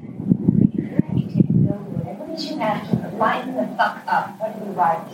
you're 0.73 0.87
going 0.99 1.19
to 1.19 1.35
take 1.35 1.47
Bill 1.47 1.77
whatever 1.91 2.23
it 2.31 2.35
is 2.35 2.43
you 2.45 2.55
have 2.59 2.89
to, 2.89 2.95
but 3.17 3.45
lighten 3.77 4.01
fuck 4.01 4.13
up. 4.13 4.39
What 4.39 4.59
do 4.59 4.65
you 4.65 4.71
write? 4.71 5.07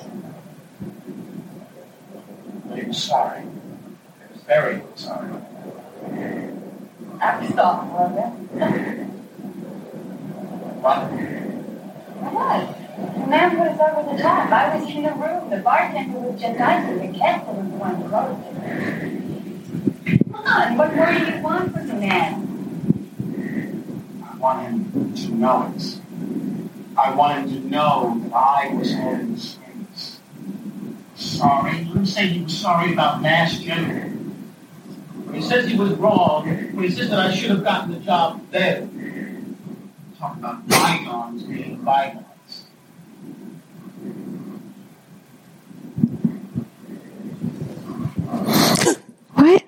Was 2.88 2.98
sorry. 3.03 3.44
Was 4.34 4.44
very 4.44 4.81
sorry. 4.95 5.31
I'm 7.22 7.53
sorry, 7.53 7.88
was 7.90 8.11
it? 8.18 9.03
What? 10.81 10.98
What? 12.34 12.80
man 13.30 13.57
put 13.57 13.68
us 13.68 13.80
over 13.80 14.15
the 14.15 14.22
top. 14.22 14.52
I 14.52 14.77
was 14.77 14.90
in 14.90 15.03
the 15.03 15.11
room. 15.11 15.49
The 15.49 15.57
bartender 15.57 16.19
was 16.19 16.40
just 16.40 16.60
icing. 16.60 17.11
The 17.11 17.18
kettle 17.18 17.56
was 17.56 17.69
the 17.69 17.77
one 17.77 17.95
who 17.95 18.07
it. 20.06 20.31
Come 20.31 20.45
on, 20.45 20.77
what 20.77 20.95
more 20.95 21.11
do 21.14 21.19
you 21.26 21.41
want 21.41 21.73
from 21.73 21.88
the 21.88 21.94
man? 21.95 22.34
I 24.23 24.38
want 24.38 24.61
him 24.61 25.15
to 25.15 25.30
know 25.35 25.73
it. 25.76 26.03
I 26.98 27.14
wanted 27.14 27.49
to 27.49 27.60
know 27.70 28.20
that 28.24 28.34
I 28.34 28.74
was 28.74 28.94
holding 28.94 29.38
strings. 29.38 30.20
Sorry. 31.15 31.72
Let 31.72 31.95
him 31.95 32.06
say 32.06 32.28
he 32.28 32.44
was 32.44 32.57
sorry 32.57 32.94
about 32.94 33.22
Mass 33.22 33.60
General. 33.60 34.10
When 34.10 35.36
he 35.36 35.41
says 35.41 35.68
he 35.68 35.76
was 35.78 35.91
wrong, 35.94 36.48
when 36.74 36.84
he 36.84 36.91
says 36.91 37.10
that 37.10 37.20
I 37.20 37.34
should 37.34 37.49
have 37.49 37.64
gotten 37.64 37.91
the 37.94 37.99
job 37.99 38.41
then. 38.52 39.57
Talk 40.20 40.38
about 40.38 40.68
bygones 40.68 41.44
being 41.44 41.82
bygones. 41.84 42.24
What? 49.34 49.64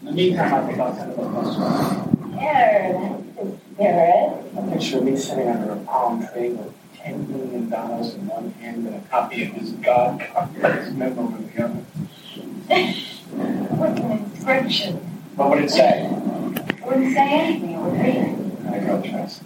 In 0.00 0.06
the 0.06 0.12
meantime, 0.12 0.54
I 0.54 0.66
think 0.66 0.78
I'll 0.78 0.94
send 0.94 1.12
it 1.12 1.18
a 1.18 1.22
bus. 1.22 1.56
There, 2.32 3.18
the 3.82 3.88
spirit. 3.88 4.54
A 4.56 4.70
picture 4.70 4.98
of 4.98 5.04
me 5.04 5.16
sitting 5.16 5.48
under 5.48 5.72
a 5.72 5.76
palm 5.84 6.26
tree 6.28 6.50
with 6.50 6.72
ten 6.96 7.30
million 7.30 7.68
dollars 7.70 8.14
in 8.14 8.26
one 8.26 8.50
hand 8.52 8.86
and 8.86 8.96
a 8.96 9.08
copy 9.08 9.44
of 9.44 9.52
his 9.52 9.72
God 9.72 10.20
complex 10.34 10.90
memo 10.92 11.26
in 11.36 11.50
the 11.54 11.64
other. 11.64 11.84
What's 13.76 14.00
an 14.00 14.10
inscription? 14.12 14.96
What 15.36 15.50
would 15.50 15.64
it 15.64 15.70
say? 15.70 16.04
It 16.04 16.86
wouldn't 16.86 17.12
say 17.14 17.28
anything. 17.28 17.70
It 17.72 17.78
would 17.80 18.00
read. 18.00 18.72
I 18.72 18.78
go 18.86 19.02
trust. 19.02 19.42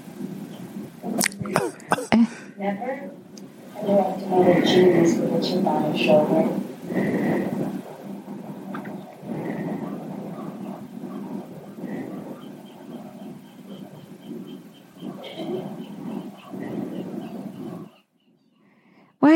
Never 2.59 3.11
underestimate 3.79 4.57
a 4.57 4.67
genius 4.67 5.17
with 5.19 5.35
a 5.35 5.43
chip 5.47 5.67
on 5.67 5.93
his 5.93 6.01
shoulder. 6.01 6.61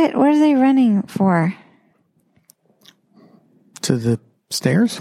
What? 0.00 0.16
What 0.16 0.28
are 0.28 0.38
they 0.38 0.54
running 0.54 1.02
for? 1.02 1.54
To 3.82 3.98
the 3.98 4.18
stairs? 4.48 4.98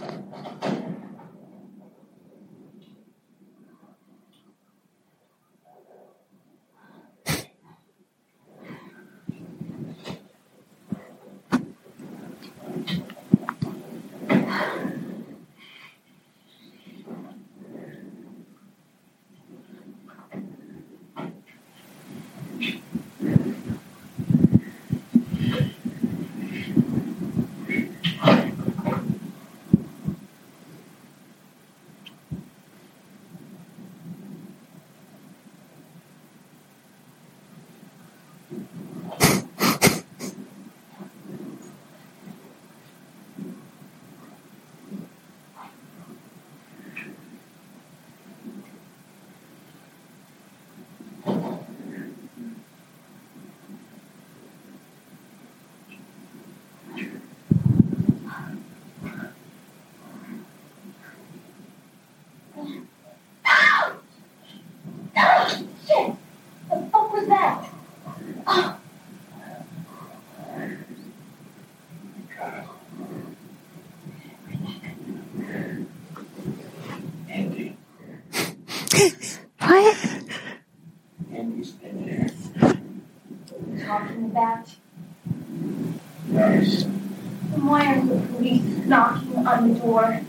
Oh, 65.22 65.48
shit! 65.48 66.16
The 66.70 66.90
fuck 66.92 67.14
was 67.14 67.28
that? 67.28 67.70
Andy. 77.30 77.78
What? 79.80 79.96
Andy's 81.32 81.72
been 81.72 82.06
there. 82.06 82.28
What 82.60 82.76
are 82.76 82.78
you 83.72 83.80
talking 83.86 84.26
about? 84.26 84.76
Yes. 86.30 86.84
Then 86.84 87.66
why 87.66 87.96
are 87.96 88.06
the 88.06 88.20
police 88.28 88.62
knocking 88.86 89.48
on 89.48 89.74
the 89.74 89.80
door? 89.80 90.20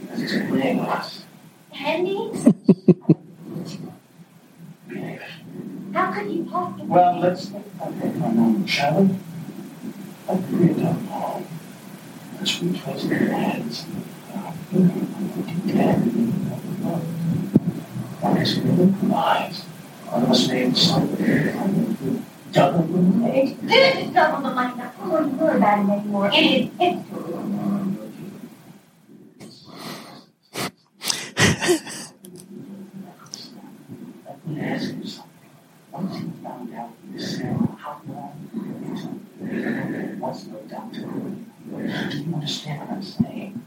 Because 0.00 0.22
it's 0.22 0.48
playing 0.48 0.78
us. 0.80 1.24
Andy? 1.74 2.30
How 5.92 6.12
could 6.12 6.26
he 6.28 6.44
possibly? 6.44 6.86
Well, 6.86 7.18
let's 7.18 7.48
think 7.48 7.66
about 7.74 8.00
that 8.00 8.12
for 8.12 8.24
a 8.24 8.32
moment, 8.32 8.70
shall 8.70 9.02
we? 9.02 9.18
Let's 10.28 10.48
read 10.52 10.78
it 10.78 10.84
up, 10.84 11.08
Paul. 11.08 11.42
Let's 12.38 12.62
retrace 12.62 13.02
the 13.02 13.16
heads. 13.16 13.82
One 14.70 14.90
is 18.22 18.58
living 18.58 19.08
lives. 19.08 19.62
One 20.10 20.22
of 20.24 20.30
us 20.30 20.48
made 20.48 20.76
something. 20.76 22.26
Double 22.52 22.82
the 22.82 22.98
money. 22.98 23.40
It's 23.42 23.60
good 23.60 24.06
to 24.08 24.12
double 24.12 24.48
the 24.48 24.54
money. 24.54 24.76
Not 24.76 25.06
worry 25.06 25.56
about 25.56 25.78
it 25.78 25.90
anymore. 25.90 26.30
It 26.32 26.36
is 26.36 26.70
history. 26.78 27.30
Let 34.26 34.46
me 34.46 34.60
ask 34.60 34.94
you 34.94 35.06
something. 35.06 35.30
Once 35.92 36.20
you 36.20 36.32
found 36.42 36.74
out 36.74 36.90
this 37.12 37.38
cell, 37.38 37.78
how 37.80 38.00
long 38.08 38.50
there 39.40 40.16
was 40.20 40.46
no 40.48 40.58
doubt 40.68 40.92
to 40.94 41.00
it. 41.00 42.10
Do 42.10 42.18
you 42.18 42.34
understand 42.34 42.80
what 42.80 42.90
I'm 42.90 43.02
saying? 43.02 43.66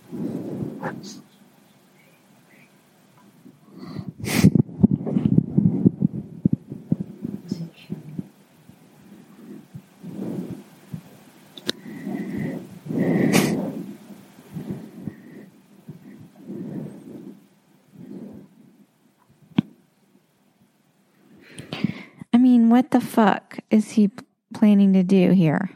I 22.35 22.37
mean, 22.39 22.62
what 22.73 22.89
the 22.89 22.99
fuck 22.99 23.59
is 23.69 23.91
he 23.91 24.09
planning 24.51 24.93
to 24.93 25.03
do 25.03 25.29
here? 25.29 25.69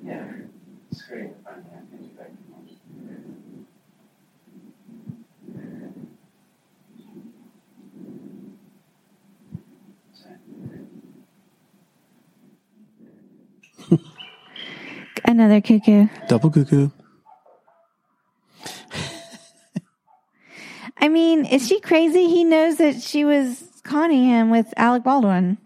Yeah, 0.00 0.24
it's 1.06 1.12
great. 1.12 1.30
Finally, 1.44 1.70
I 1.70 1.80
get 1.90 2.00
you 2.02 2.08
back 2.16 2.28
to 2.28 2.42
normal. 2.50 2.66
Another 15.24 15.60
cuckoo. 15.60 16.06
Double 16.28 16.50
cuckoo. 16.50 16.90
I 20.98 21.08
mean, 21.08 21.44
is 21.44 21.66
she 21.66 21.80
crazy? 21.80 22.28
He 22.28 22.44
knows 22.44 22.76
that 22.76 23.02
she 23.02 23.24
was 23.24 23.64
conning 23.82 24.24
him 24.24 24.50
with 24.50 24.72
Alec 24.76 25.02
Baldwin. 25.04 25.58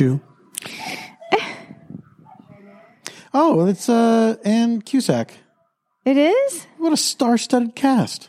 You. 0.00 0.20
Eh. 1.30 1.54
oh, 3.32 3.66
it's 3.66 3.88
uh, 3.88 4.36
Ann 4.44 4.82
Cusack. 4.82 5.34
It 6.04 6.16
is? 6.16 6.66
What 6.78 6.92
a 6.92 6.96
star 6.96 7.38
studded 7.38 7.74
cast. 7.74 8.28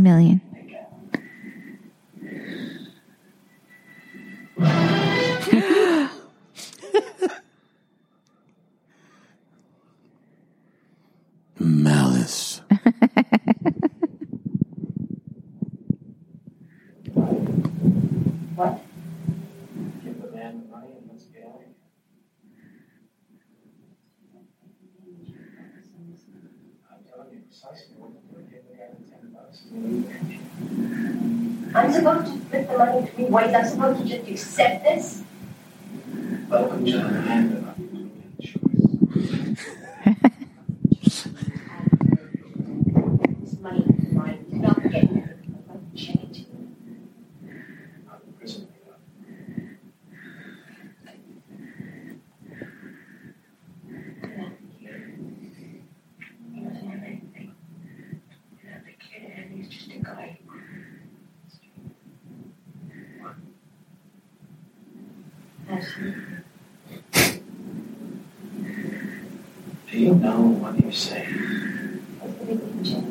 million. 0.00 0.40
Malice. 11.58 12.60
what? 18.54 18.83
I'm 31.74 31.92
supposed 31.92 32.32
to 32.32 32.38
put 32.50 32.68
the 32.68 32.78
money 32.78 33.04
between 33.04 33.32
ways. 33.32 33.52
I'm 33.52 33.66
supposed 33.66 34.02
to 34.02 34.08
just 34.08 34.30
accept 34.30 34.84
this. 34.84 35.22
Welcome 36.48 36.84
to 36.86 36.92
the 36.92 37.83
know 70.24 70.40
what 70.40 70.82
you 70.82 70.90
say. 70.90 71.26
What's 72.20 72.38
the 72.38 72.44
big 72.46 72.60
picture? 72.82 73.04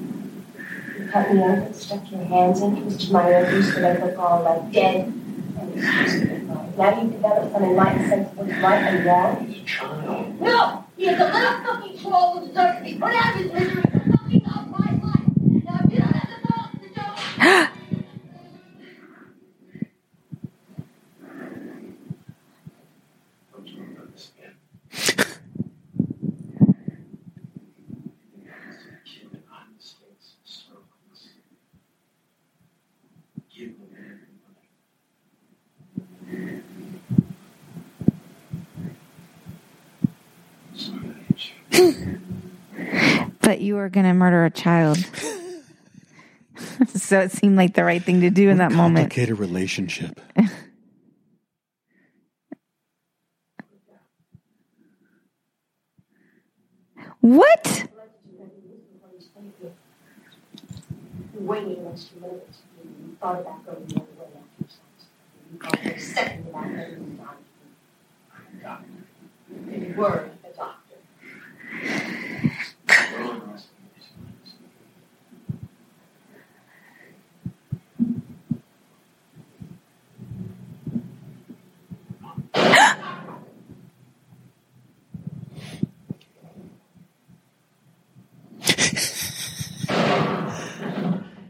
You 0.97 1.09
cut 1.11 1.33
me 1.33 1.43
up 1.43 1.73
stuck 1.73 2.11
your 2.11 2.23
hands 2.25 2.61
in, 2.61 2.81
twisted 2.81 3.11
my 3.11 3.29
ears 3.29 3.73
to 3.73 3.81
make 3.81 3.99
look 3.99 4.17
all 4.17 4.43
like 4.43 4.71
dead. 4.71 5.13
And 5.59 5.75
now 6.77 7.01
you've 7.01 7.11
developed 7.13 7.53
some 7.53 7.63
enlightened 7.63 8.09
sense 8.09 8.31
of 8.31 8.37
what's 8.37 8.51
right 8.61 8.83
and 8.83 9.05
wrong. 9.05 9.47
He's 9.47 9.61
a 9.61 9.65
child. 9.65 10.41
No! 10.41 10.85
He 10.97 11.07
is 11.07 11.19
a 11.19 11.25
little 11.25 11.63
fucking 11.63 11.99
troll 11.99 12.39
who 12.39 12.47
deserves 12.47 12.77
to 12.79 12.83
be 12.83 12.95
put 12.95 13.13
out 13.13 13.35
of 13.35 13.41
his 13.41 13.53
misery. 13.53 13.92
But 43.43 43.61
you 43.61 43.75
were 43.75 43.89
going 43.89 44.05
to 44.05 44.13
murder 44.13 44.45
a 44.45 44.49
child. 44.49 44.97
so 46.87 47.19
it 47.19 47.31
seemed 47.31 47.57
like 47.57 47.75
the 47.75 47.83
right 47.83 48.01
thing 48.01 48.21
to 48.21 48.29
do 48.29 48.49
in 48.49 48.57
that 48.57 48.71
moment. 48.71 49.11
Complicated 49.11 49.37
relationship. 49.37 50.19
What? 57.19 57.87
You 61.33 61.39
waited 61.39 61.77
an 61.77 61.87
extra 61.93 62.19
minute. 62.19 62.49
You 62.83 63.17
thought 63.21 63.39
about 63.39 63.65
going 63.65 63.85
the 63.87 63.95
other 63.95 64.05
way 64.19 64.27
after 64.59 64.67
sex. 64.67 64.81
You 65.53 65.59
thought 65.59 65.79
for 65.79 65.89
a 65.89 65.99
second 65.99 66.47
about 66.49 66.65
letting 66.75 67.17
the 68.51 68.61
doctor. 68.61 68.87
If 69.69 69.87
you 69.87 69.93
were 69.95 70.29
a 70.43 70.55
doctor. 70.57 70.93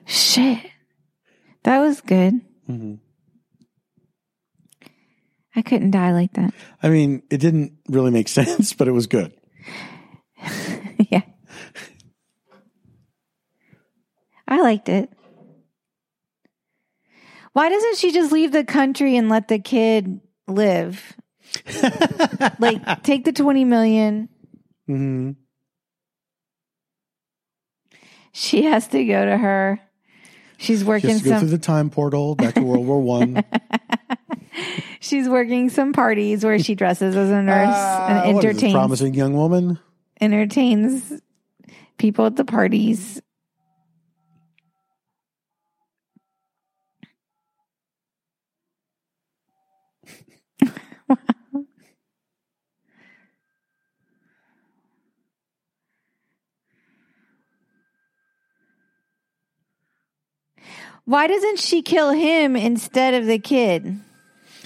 Shit. 0.06 0.72
That 1.64 1.80
was 1.80 2.02
good. 2.14 2.42
Mhm. 2.70 3.00
I 5.56 5.62
couldn't 5.62 5.92
die 5.92 6.12
like 6.14 6.34
that. 6.34 6.54
I 6.82 6.90
mean, 6.90 7.22
it 7.30 7.38
didn't 7.38 7.74
really 7.88 8.12
make 8.12 8.28
sense, 8.40 8.74
but 8.74 8.88
it 8.88 8.92
was 8.92 9.08
good. 9.08 9.34
yeah. 11.10 11.22
I 14.48 14.62
liked 14.62 14.90
it. 14.90 15.10
Why 17.54 17.70
doesn't 17.70 17.98
she 17.98 18.12
just 18.12 18.32
leave 18.32 18.52
the 18.52 18.64
country 18.64 19.16
and 19.16 19.30
let 19.30 19.48
the 19.48 19.60
kid 19.60 20.20
live? 20.48 21.14
like, 22.60 23.04
take 23.04 23.26
the 23.26 23.32
20 23.32 23.64
million. 23.66 24.28
hmm 24.88 25.32
She 28.32 28.64
has 28.64 28.88
to 28.88 29.06
go 29.06 29.24
to 29.26 29.38
her. 29.38 29.80
She's 30.64 30.80
She 30.80 30.86
working 30.86 31.10
has 31.12 31.22
to 31.24 31.30
go 31.30 31.40
through 31.40 31.50
the 31.50 31.58
time 31.58 31.90
portal 31.90 32.36
back 32.36 32.56
to 32.56 32.62
World 32.62 32.88
War 32.88 33.02
One. 33.02 33.44
she's 35.02 35.28
working 35.28 35.70
some 35.70 35.92
parties 35.94 36.44
where 36.46 36.58
she 36.60 36.74
dresses 36.76 37.16
as 37.16 37.30
a 37.30 37.42
nurse 37.42 37.68
Ah, 37.70 38.08
and 38.08 38.18
is 38.30 38.36
this, 38.36 38.46
entertains 38.46 38.74
promising 38.74 39.14
young 39.14 39.34
woman. 39.34 39.78
entertains 40.22 41.12
people 41.98 42.26
at 42.26 42.36
the 42.38 42.46
parties. 42.46 43.22
Why 61.06 61.28
doesn't 61.28 61.60
she 61.60 61.82
kill 61.82 62.12
him 62.12 62.56
instead 62.56 63.14
of 63.14 63.26
the 63.26 63.40
kid? 63.40 64.00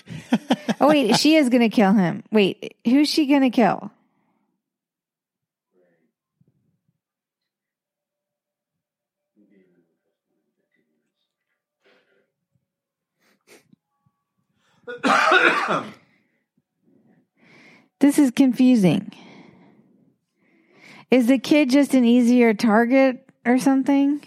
oh 0.80 0.90
wait, 0.90 1.18
she 1.18 1.36
is 1.36 1.50
gonna 1.50 1.70
kill 1.70 1.94
him. 1.94 2.24
Wait, 2.32 2.78
who's 2.86 3.10
she 3.10 3.26
gonna 3.26 3.50
kill? 3.50 3.92
This 18.00 18.20
is 18.20 18.30
confusing. 18.30 19.12
Is 21.10 21.28
the 21.28 21.40
kid 21.40 21.70
just 21.70 21.94
an 21.96 22.06
easier 22.06 22.54
target 22.54 23.28
or 23.46 23.58
something? 23.58 24.22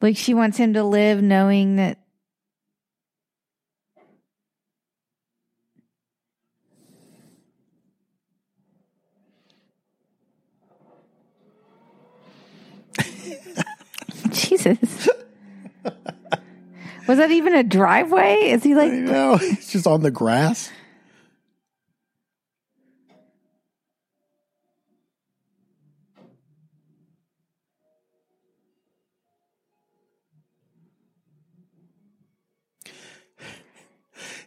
Like 0.00 0.16
she 0.16 0.34
wants 0.34 0.58
him 0.58 0.74
to 0.74 0.84
live 0.84 1.22
knowing 1.22 1.76
that 1.76 1.98
Jesus. 14.30 15.08
Was 17.06 17.18
that 17.18 17.30
even 17.30 17.54
a 17.54 17.62
driveway? 17.62 18.50
Is 18.50 18.62
he 18.64 18.74
like 18.74 18.92
No, 18.92 19.38
It's 19.40 19.72
just 19.72 19.86
on 19.86 20.02
the 20.02 20.10
grass. 20.10 20.70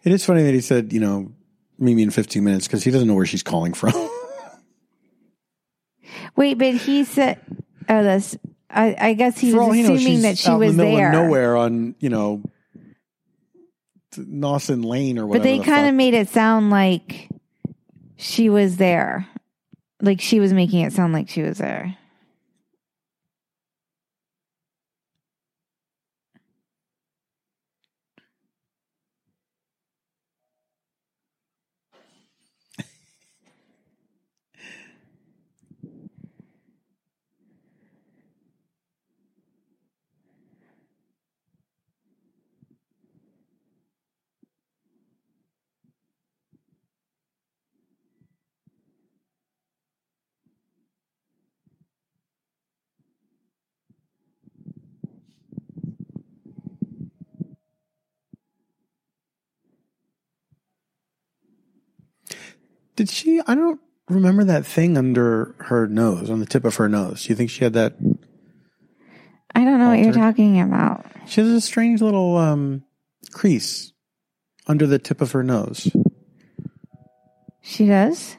It 0.03 0.11
is 0.11 0.26
funny 0.26 0.43
that 0.43 0.53
he 0.53 0.61
said, 0.61 0.93
you 0.93 0.99
know, 0.99 1.31
meet 1.77 1.95
me 1.95 2.03
in 2.03 2.09
15 2.11 2.43
minutes 2.43 2.67
because 2.67 2.84
he 2.84 2.91
doesn't 2.91 3.07
know 3.07 3.15
where 3.15 3.26
she's 3.26 3.43
calling 3.43 3.73
from. 3.73 3.93
Wait, 6.35 6.57
but 6.57 6.73
he 6.76 7.03
said 7.03 7.39
oh 7.89 8.03
that's 8.03 8.38
I, 8.69 8.95
I 8.99 9.13
guess 9.13 9.39
he 9.39 9.51
For 9.51 9.67
was 9.67 9.77
knows, 9.77 9.85
assuming 9.85 9.99
she's 9.99 10.21
that 10.21 10.38
she 10.38 10.51
was 10.51 10.71
in 10.71 10.77
the 10.77 10.84
middle 10.84 10.97
there. 10.97 11.07
of 11.07 11.13
nowhere 11.13 11.57
on, 11.57 11.95
you 11.99 12.09
know, 12.09 12.43
Nawson 14.15 14.84
Lane 14.85 15.17
or 15.17 15.26
whatever. 15.26 15.43
But 15.43 15.49
they 15.49 15.57
the 15.57 15.63
kind 15.63 15.88
of 15.88 15.95
made 15.95 16.13
it 16.13 16.30
sound 16.30 16.69
like 16.69 17.30
she 18.17 18.49
was 18.49 18.77
there. 18.77 19.27
Like 20.01 20.21
she 20.21 20.39
was 20.39 20.53
making 20.53 20.81
it 20.81 20.93
sound 20.93 21.13
like 21.13 21.30
she 21.30 21.41
was 21.41 21.57
there. 21.57 21.97
Did 62.99 63.09
she? 63.09 63.39
I 63.47 63.55
don't 63.55 63.80
remember 64.09 64.43
that 64.43 64.65
thing 64.65 64.97
under 64.97 65.55
her 65.59 65.88
nose, 65.88 66.30
on 66.30 66.41
the 66.41 66.45
tip 66.45 66.65
of 66.65 66.76
her 66.76 66.89
nose. 66.89 67.23
Do 67.23 67.30
you 67.30 67.35
think 67.38 67.49
she 67.49 67.63
had 67.63 67.71
that? 67.71 67.93
I 69.55 69.63
don't 69.63 69.80
know 69.80 69.88
what 69.88 69.99
you're 69.99 70.11
talking 70.11 70.59
about. 70.59 71.05
She 71.26 71.39
has 71.39 71.49
a 71.49 71.61
strange 71.61 72.01
little 72.01 72.35
um, 72.35 72.84
crease 73.31 73.93
under 74.67 74.85
the 74.85 74.99
tip 74.99 75.21
of 75.21 75.31
her 75.31 75.43
nose. 75.43 75.89
She 77.61 77.85
does? 77.85 78.35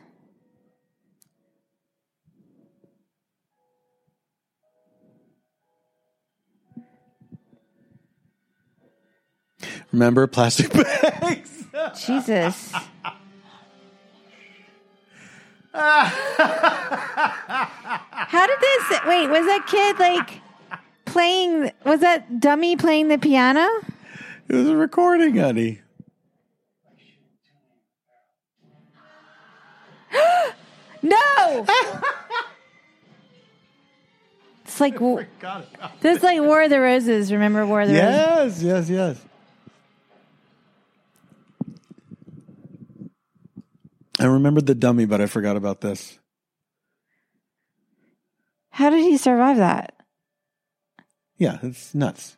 Remember 9.90 10.26
plastic 10.26 10.70
bags? 10.74 11.64
Jesus. 11.98 12.74
How 15.74 16.10
did 18.46 18.60
this 18.60 18.90
wait, 19.06 19.28
was 19.28 19.46
that 19.46 19.66
kid 19.68 19.98
like 20.00 20.40
playing 21.04 21.70
was 21.84 22.00
that 22.00 22.40
dummy 22.40 22.76
playing 22.76 23.06
the 23.08 23.18
piano? 23.18 23.68
it 24.48 24.54
was 24.54 24.68
a 24.68 24.76
recording, 24.76 25.36
honey. 25.36 25.80
No. 31.02 31.64
it's 34.66 34.78
like 34.80 34.98
this 34.98 36.18
is 36.18 36.22
like 36.22 36.40
War 36.40 36.64
of 36.64 36.70
the 36.70 36.78
Roses. 36.78 37.32
Remember 37.32 37.64
War 37.66 37.80
of 37.80 37.88
the 37.88 37.94
Roses? 37.94 38.62
Yes, 38.62 38.90
yes, 38.90 38.90
yes. 38.90 39.24
I 44.20 44.26
remembered 44.26 44.66
the 44.66 44.74
dummy, 44.74 45.06
but 45.06 45.22
I 45.22 45.26
forgot 45.26 45.56
about 45.56 45.80
this. 45.80 46.18
How 48.68 48.90
did 48.90 49.00
he 49.00 49.16
survive 49.16 49.56
that? 49.56 49.94
Yeah, 51.38 51.58
it's 51.62 51.94
nuts. 51.94 52.36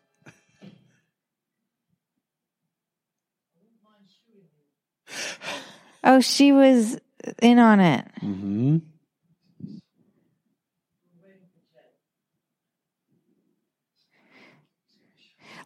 Oh, 6.04 6.20
she 6.20 6.52
was 6.52 6.98
in 7.40 7.58
on 7.58 7.80
it. 7.80 8.06
hmm 8.20 8.78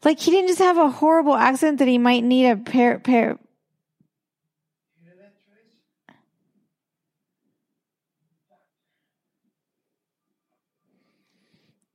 Like 0.05 0.21
he 0.21 0.31
didn't 0.31 0.49
just 0.49 0.61
have 0.61 0.79
a 0.79 0.91
horrible 0.91 1.35
accident 1.35 1.79
that 1.81 1.89
he 1.89 1.99
might 1.99 2.23
need 2.25 2.49
a 2.49 2.57
pair 2.57 2.99
pair. 3.01 3.39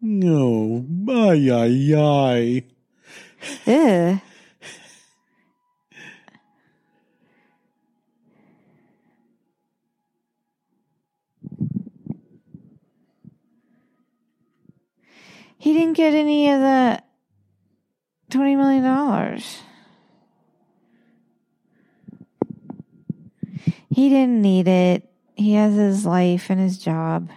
No, 0.03 0.83
ay 1.09 1.51
ay 1.51 1.93
ay. 1.93 2.63
Ugh. 3.67 4.19
He 15.59 15.73
didn't 15.73 15.93
get 15.93 16.15
any 16.15 16.49
of 16.49 16.59
the 16.59 17.03
twenty 18.31 18.55
million 18.55 18.83
dollars. 18.83 19.59
He 23.91 24.09
didn't 24.09 24.41
need 24.41 24.67
it. 24.67 25.07
He 25.35 25.53
has 25.53 25.75
his 25.75 26.07
life 26.07 26.49
and 26.49 26.59
his 26.59 26.79
job. 26.79 27.29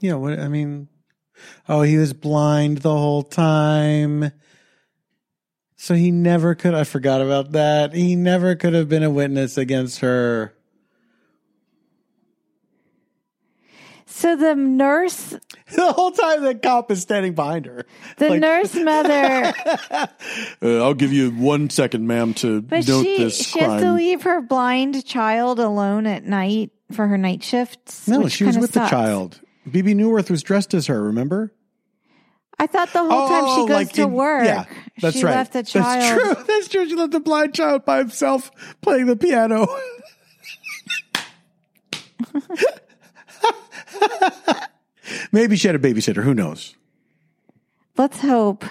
Yeah, 0.00 0.14
what 0.14 0.38
I 0.38 0.48
mean, 0.48 0.88
oh, 1.68 1.82
he 1.82 1.96
was 1.96 2.12
blind 2.12 2.78
the 2.78 2.90
whole 2.96 3.22
time. 3.22 4.32
So 5.76 5.94
he 5.94 6.10
never 6.10 6.54
could 6.54 6.74
I 6.74 6.84
forgot 6.84 7.20
about 7.20 7.52
that. 7.52 7.92
He 7.94 8.16
never 8.16 8.54
could 8.56 8.74
have 8.74 8.88
been 8.88 9.02
a 9.04 9.10
witness 9.10 9.56
against 9.56 10.00
her. 10.00 10.52
So 14.06 14.34
the 14.36 14.54
nurse, 14.56 15.36
The 15.74 15.92
whole 15.92 16.10
time 16.10 16.42
the 16.42 16.54
cop 16.54 16.90
is 16.90 17.02
standing 17.02 17.34
behind 17.34 17.66
her. 17.66 17.84
the 18.16 18.30
Like- 18.30 18.40
nurse 18.40 18.74
mother, 18.74 19.52
Uh, 19.90 20.06
I'll 20.82 20.94
give 20.94 21.12
you 21.12 21.30
one 21.30 21.68
second, 21.70 22.06
ma'am, 22.06 22.34
to 22.34 22.62
but 22.62 22.88
note 22.88 23.04
she 23.04 23.18
this 23.18 23.36
she 23.46 23.58
has 23.60 23.74
to 23.74 23.80
crime. 23.82 23.96
leave 23.96 24.22
her 24.22 24.40
blind 24.40 25.04
child 25.04 25.60
alone 25.60 26.06
at 26.06 26.24
night 26.24 26.70
for 26.90 27.06
her 27.06 27.18
night 27.18 27.42
shifts. 27.44 28.08
no, 28.08 28.26
she 28.28 28.44
was 28.44 28.58
with 28.58 28.72
the 28.72 28.86
child. 28.88 29.40
Bebe 29.68 29.94
Neuwirth 29.94 30.30
was 30.30 30.42
dressed 30.42 30.74
as 30.74 30.86
her, 30.86 31.02
remember? 31.02 31.52
I 32.58 32.66
thought 32.66 32.92
the 32.92 32.98
whole 33.04 33.28
time 33.28 33.44
she 33.44 33.50
Oh, 33.62 33.66
goes 33.68 33.74
like 33.74 33.92
to 33.92 34.02
in- 34.02 34.12
work, 34.12 34.44
Yeah, 34.44 34.64
that's 35.00 35.16
she 35.16 35.22
right. 35.24 35.30
left 35.36 35.52
That's 35.52 35.70
child. 35.70 36.20
true. 36.20 36.44
That's 36.46 36.68
true. 36.68 36.88
She 36.88 36.94
left 36.96 37.12
the 37.12 37.20
blind 37.20 37.54
child 37.54 37.84
by 37.84 37.98
himself 37.98 38.50
playing 38.80 39.06
the 39.06 39.16
piano. 39.16 39.68
Maybe 45.32 45.56
she 45.56 45.68
had 45.68 45.74
a 45.74 45.78
babysitter. 45.78 46.22
Who 46.22 46.34
knows? 46.34 46.74
Let's 47.96 48.20
hope. 48.20 48.64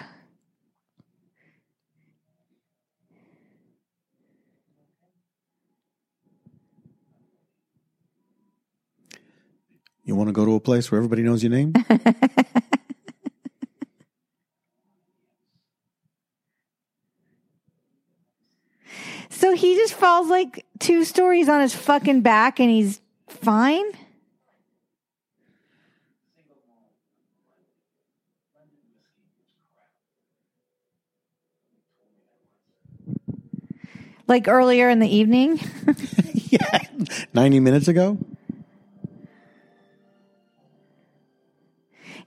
You 10.08 10.16
want 10.16 10.30
to 10.30 10.34
go 10.34 10.46
to 10.46 10.56
a 10.56 10.60
place 10.62 10.90
where 10.90 10.98
everybody 10.98 11.22
knows 11.22 11.44
your 11.44 11.52
name? 11.52 11.74
So 19.30 19.54
he 19.54 19.76
just 19.76 19.94
falls 19.94 20.30
like 20.30 20.66
two 20.80 21.04
stories 21.04 21.48
on 21.48 21.62
his 21.62 21.76
fucking 21.76 22.22
back 22.22 22.60
and 22.60 22.72
he's 22.72 23.00
fine? 23.28 23.86
Like 34.28 34.48
earlier 34.48 34.90
in 34.90 34.98
the 34.98 35.08
evening? 35.08 35.60
yeah. 36.34 36.80
90 37.36 37.60
minutes 37.60 37.88
ago? 37.88 38.18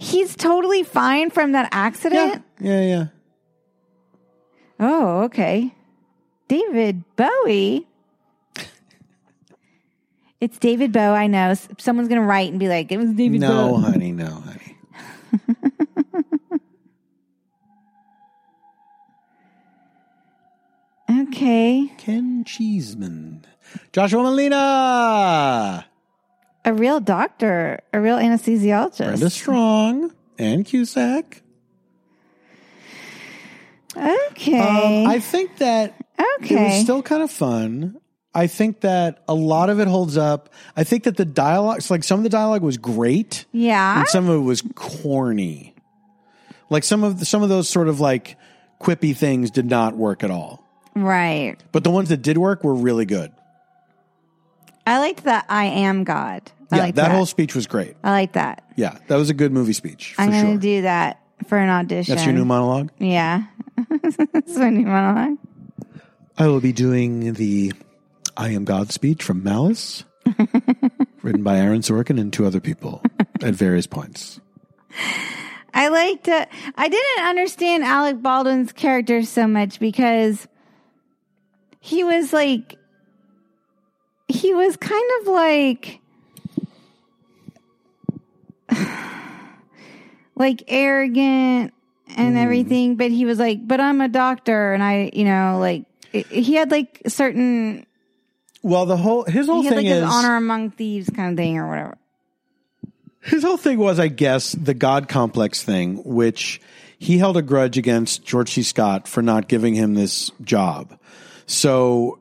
He's 0.02 0.34
totally 0.34 0.82
fine 0.82 1.28
from 1.30 1.52
that 1.52 1.68
accident? 1.72 2.42
Yeah, 2.58 2.80
yeah. 2.80 3.04
Oh, 4.80 5.24
okay. 5.24 5.74
David 6.48 7.04
Bowie. 7.16 7.86
It's 10.40 10.58
David 10.58 10.90
Bowie. 10.90 11.02
I 11.18 11.26
know. 11.26 11.52
Someone's 11.76 12.08
going 12.08 12.20
to 12.22 12.26
write 12.26 12.50
and 12.50 12.58
be 12.58 12.66
like, 12.68 12.90
it 12.90 12.96
was 12.96 13.10
David 13.12 13.42
No, 13.42 13.72
Bowie. 13.72 13.82
honey, 13.82 14.12
no, 14.12 14.26
honey. 14.26 14.76
Okay. 21.10 21.92
Ken 21.98 22.44
Cheeseman. 22.44 23.44
Joshua 23.92 24.22
Malina. 24.22 25.84
A 26.64 26.74
real 26.74 27.00
doctor, 27.00 27.80
a 27.92 28.00
real 28.00 28.16
anesthesiologist. 28.16 28.98
Brenda 28.98 29.30
Strong. 29.30 30.12
Ann 30.38 30.64
Cusack. 30.64 31.42
Okay. 33.96 34.58
Um, 34.58 35.06
I 35.06 35.18
think 35.20 35.58
that 35.58 35.94
okay. 36.38 36.54
it 36.54 36.68
was 36.68 36.80
still 36.82 37.02
kind 37.02 37.22
of 37.22 37.30
fun. 37.30 38.00
I 38.34 38.46
think 38.46 38.82
that 38.82 39.24
a 39.26 39.34
lot 39.34 39.70
of 39.70 39.80
it 39.80 39.88
holds 39.88 40.16
up. 40.16 40.52
I 40.76 40.84
think 40.84 41.04
that 41.04 41.16
the 41.16 41.24
dialogue, 41.24 41.82
like 41.90 42.04
some 42.04 42.20
of 42.20 42.22
the 42.22 42.30
dialogue 42.30 42.62
was 42.62 42.78
great, 42.78 43.44
yeah. 43.52 43.98
and 43.98 44.08
some 44.08 44.28
of 44.28 44.36
it 44.36 44.44
was 44.44 44.62
corny. 44.74 45.74
Like 46.68 46.84
some 46.84 47.02
of 47.02 47.18
the, 47.18 47.24
some 47.24 47.42
of 47.42 47.48
those 47.48 47.68
sort 47.68 47.88
of 47.88 47.98
like 47.98 48.36
quippy 48.80 49.16
things 49.16 49.50
did 49.50 49.66
not 49.66 49.96
work 49.96 50.22
at 50.22 50.30
all. 50.30 50.64
Right. 50.94 51.56
But 51.72 51.82
the 51.82 51.90
ones 51.90 52.10
that 52.10 52.22
did 52.22 52.38
work 52.38 52.62
were 52.62 52.74
really 52.74 53.04
good. 53.04 53.32
I 54.90 54.98
liked 54.98 55.22
that 55.22 55.46
I 55.48 55.66
am 55.66 56.02
God. 56.02 56.50
I 56.72 56.76
yeah, 56.76 56.82
like 56.82 56.94
that, 56.96 57.08
that. 57.08 57.14
whole 57.14 57.24
speech 57.24 57.54
was 57.54 57.68
great. 57.68 57.94
I 58.02 58.10
like 58.10 58.32
that. 58.32 58.64
Yeah, 58.74 58.98
that 59.06 59.14
was 59.14 59.30
a 59.30 59.34
good 59.34 59.52
movie 59.52 59.72
speech 59.72 60.14
for 60.14 60.22
I'm 60.22 60.30
going 60.30 60.44
to 60.46 60.50
sure. 60.50 60.58
do 60.58 60.82
that 60.82 61.22
for 61.46 61.58
an 61.58 61.68
audition. 61.68 62.12
That's 62.12 62.26
your 62.26 62.34
new 62.34 62.44
monologue. 62.44 62.90
Yeah. 62.98 63.44
That's 64.32 64.56
my 64.56 64.68
new 64.68 64.86
monologue. 64.86 65.38
I 66.36 66.48
will 66.48 66.60
be 66.60 66.72
doing 66.72 67.34
the 67.34 67.72
I 68.36 68.48
Am 68.48 68.64
God 68.64 68.90
speech 68.90 69.22
from 69.22 69.44
Malice, 69.44 70.02
written 71.22 71.44
by 71.44 71.58
Aaron 71.58 71.82
Sorkin 71.82 72.18
and 72.20 72.32
two 72.32 72.44
other 72.44 72.60
people 72.60 73.00
at 73.42 73.54
various 73.54 73.86
points. 73.86 74.40
I 75.72 75.86
liked 75.86 76.28
uh, 76.28 76.46
I 76.74 76.88
didn't 76.88 77.26
understand 77.26 77.84
Alec 77.84 78.20
Baldwin's 78.20 78.72
character 78.72 79.22
so 79.22 79.46
much 79.46 79.78
because 79.78 80.48
he 81.78 82.02
was 82.02 82.32
like 82.32 82.79
he 84.30 84.54
was 84.54 84.76
kind 84.76 85.10
of 85.20 85.26
like 85.28 86.00
like 90.36 90.62
arrogant 90.68 91.74
and 92.16 92.36
mm. 92.36 92.38
everything 92.38 92.96
but 92.96 93.10
he 93.10 93.24
was 93.24 93.38
like 93.38 93.66
but 93.66 93.80
I'm 93.80 94.00
a 94.00 94.08
doctor 94.08 94.72
and 94.72 94.82
I 94.82 95.10
you 95.12 95.24
know 95.24 95.58
like 95.58 95.84
it- 96.12 96.26
he 96.26 96.54
had 96.54 96.70
like 96.70 97.02
certain 97.06 97.86
Well, 98.62 98.86
the 98.86 98.96
whole 98.96 99.24
his 99.24 99.46
whole 99.46 99.62
he 99.62 99.68
had 99.68 99.76
thing 99.76 99.86
like 99.86 99.96
is 99.96 100.04
honor 100.04 100.36
among 100.36 100.70
thieves 100.70 101.10
kind 101.10 101.32
of 101.32 101.36
thing 101.36 101.58
or 101.58 101.68
whatever 101.68 101.96
his 103.22 103.42
whole 103.42 103.56
thing 103.56 103.78
was, 103.78 103.98
I 103.98 104.08
guess, 104.08 104.52
the 104.52 104.74
God 104.74 105.08
complex 105.08 105.62
thing, 105.62 106.02
which 106.04 106.60
he 106.98 107.18
held 107.18 107.36
a 107.36 107.42
grudge 107.42 107.78
against 107.78 108.24
George 108.24 108.50
C. 108.50 108.62
Scott 108.62 109.06
for 109.06 109.22
not 109.22 109.48
giving 109.48 109.74
him 109.74 109.94
this 109.94 110.30
job. 110.42 110.98
So 111.46 112.19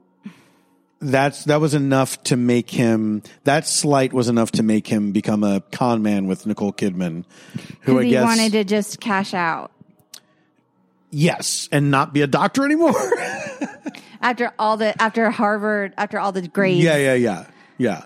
that's 1.02 1.46
that 1.46 1.62
was 1.62 1.74
enough 1.74 2.22
to 2.24 2.36
make 2.36 2.70
him 2.70 3.24
that 3.46 3.66
slight 3.66 4.14
was 4.14 4.28
enough 4.28 4.52
to 4.52 4.64
make 4.64 4.88
him 4.88 5.12
become 5.12 5.44
a 5.44 5.62
con 5.72 6.02
man 6.02 6.28
with 6.28 6.46
Nicole 6.46 6.74
Kidman, 6.74 7.26
who 7.82 8.00
I 8.00 8.04
he 8.04 8.10
guess 8.12 8.26
wanted 8.26 8.52
to 8.54 8.64
just 8.64 9.00
cash 9.00 9.34
out 9.34 9.72
yes, 11.12 11.70
and 11.72 11.92
not 11.92 12.14
be 12.14 12.22
a 12.22 12.28
doctor 12.28 12.66
anymore. 12.66 12.94
after 14.22 14.52
all 14.60 14.78
the 14.78 15.00
after 15.02 15.30
Harvard 15.30 15.94
after 15.98 16.20
all 16.20 16.32
the 16.32 16.48
grades 16.48 16.84
yeah, 16.84 16.98
yeah, 16.98 17.14
yeah, 17.14 17.46
yeah. 17.78 18.06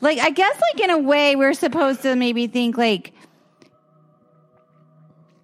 Like 0.00 0.18
I 0.18 0.30
guess 0.30 0.60
like 0.72 0.82
in 0.82 0.90
a 0.90 0.98
way 0.98 1.36
we're 1.36 1.54
supposed 1.54 2.02
to 2.02 2.16
maybe 2.16 2.46
think 2.46 2.76
like 2.76 3.12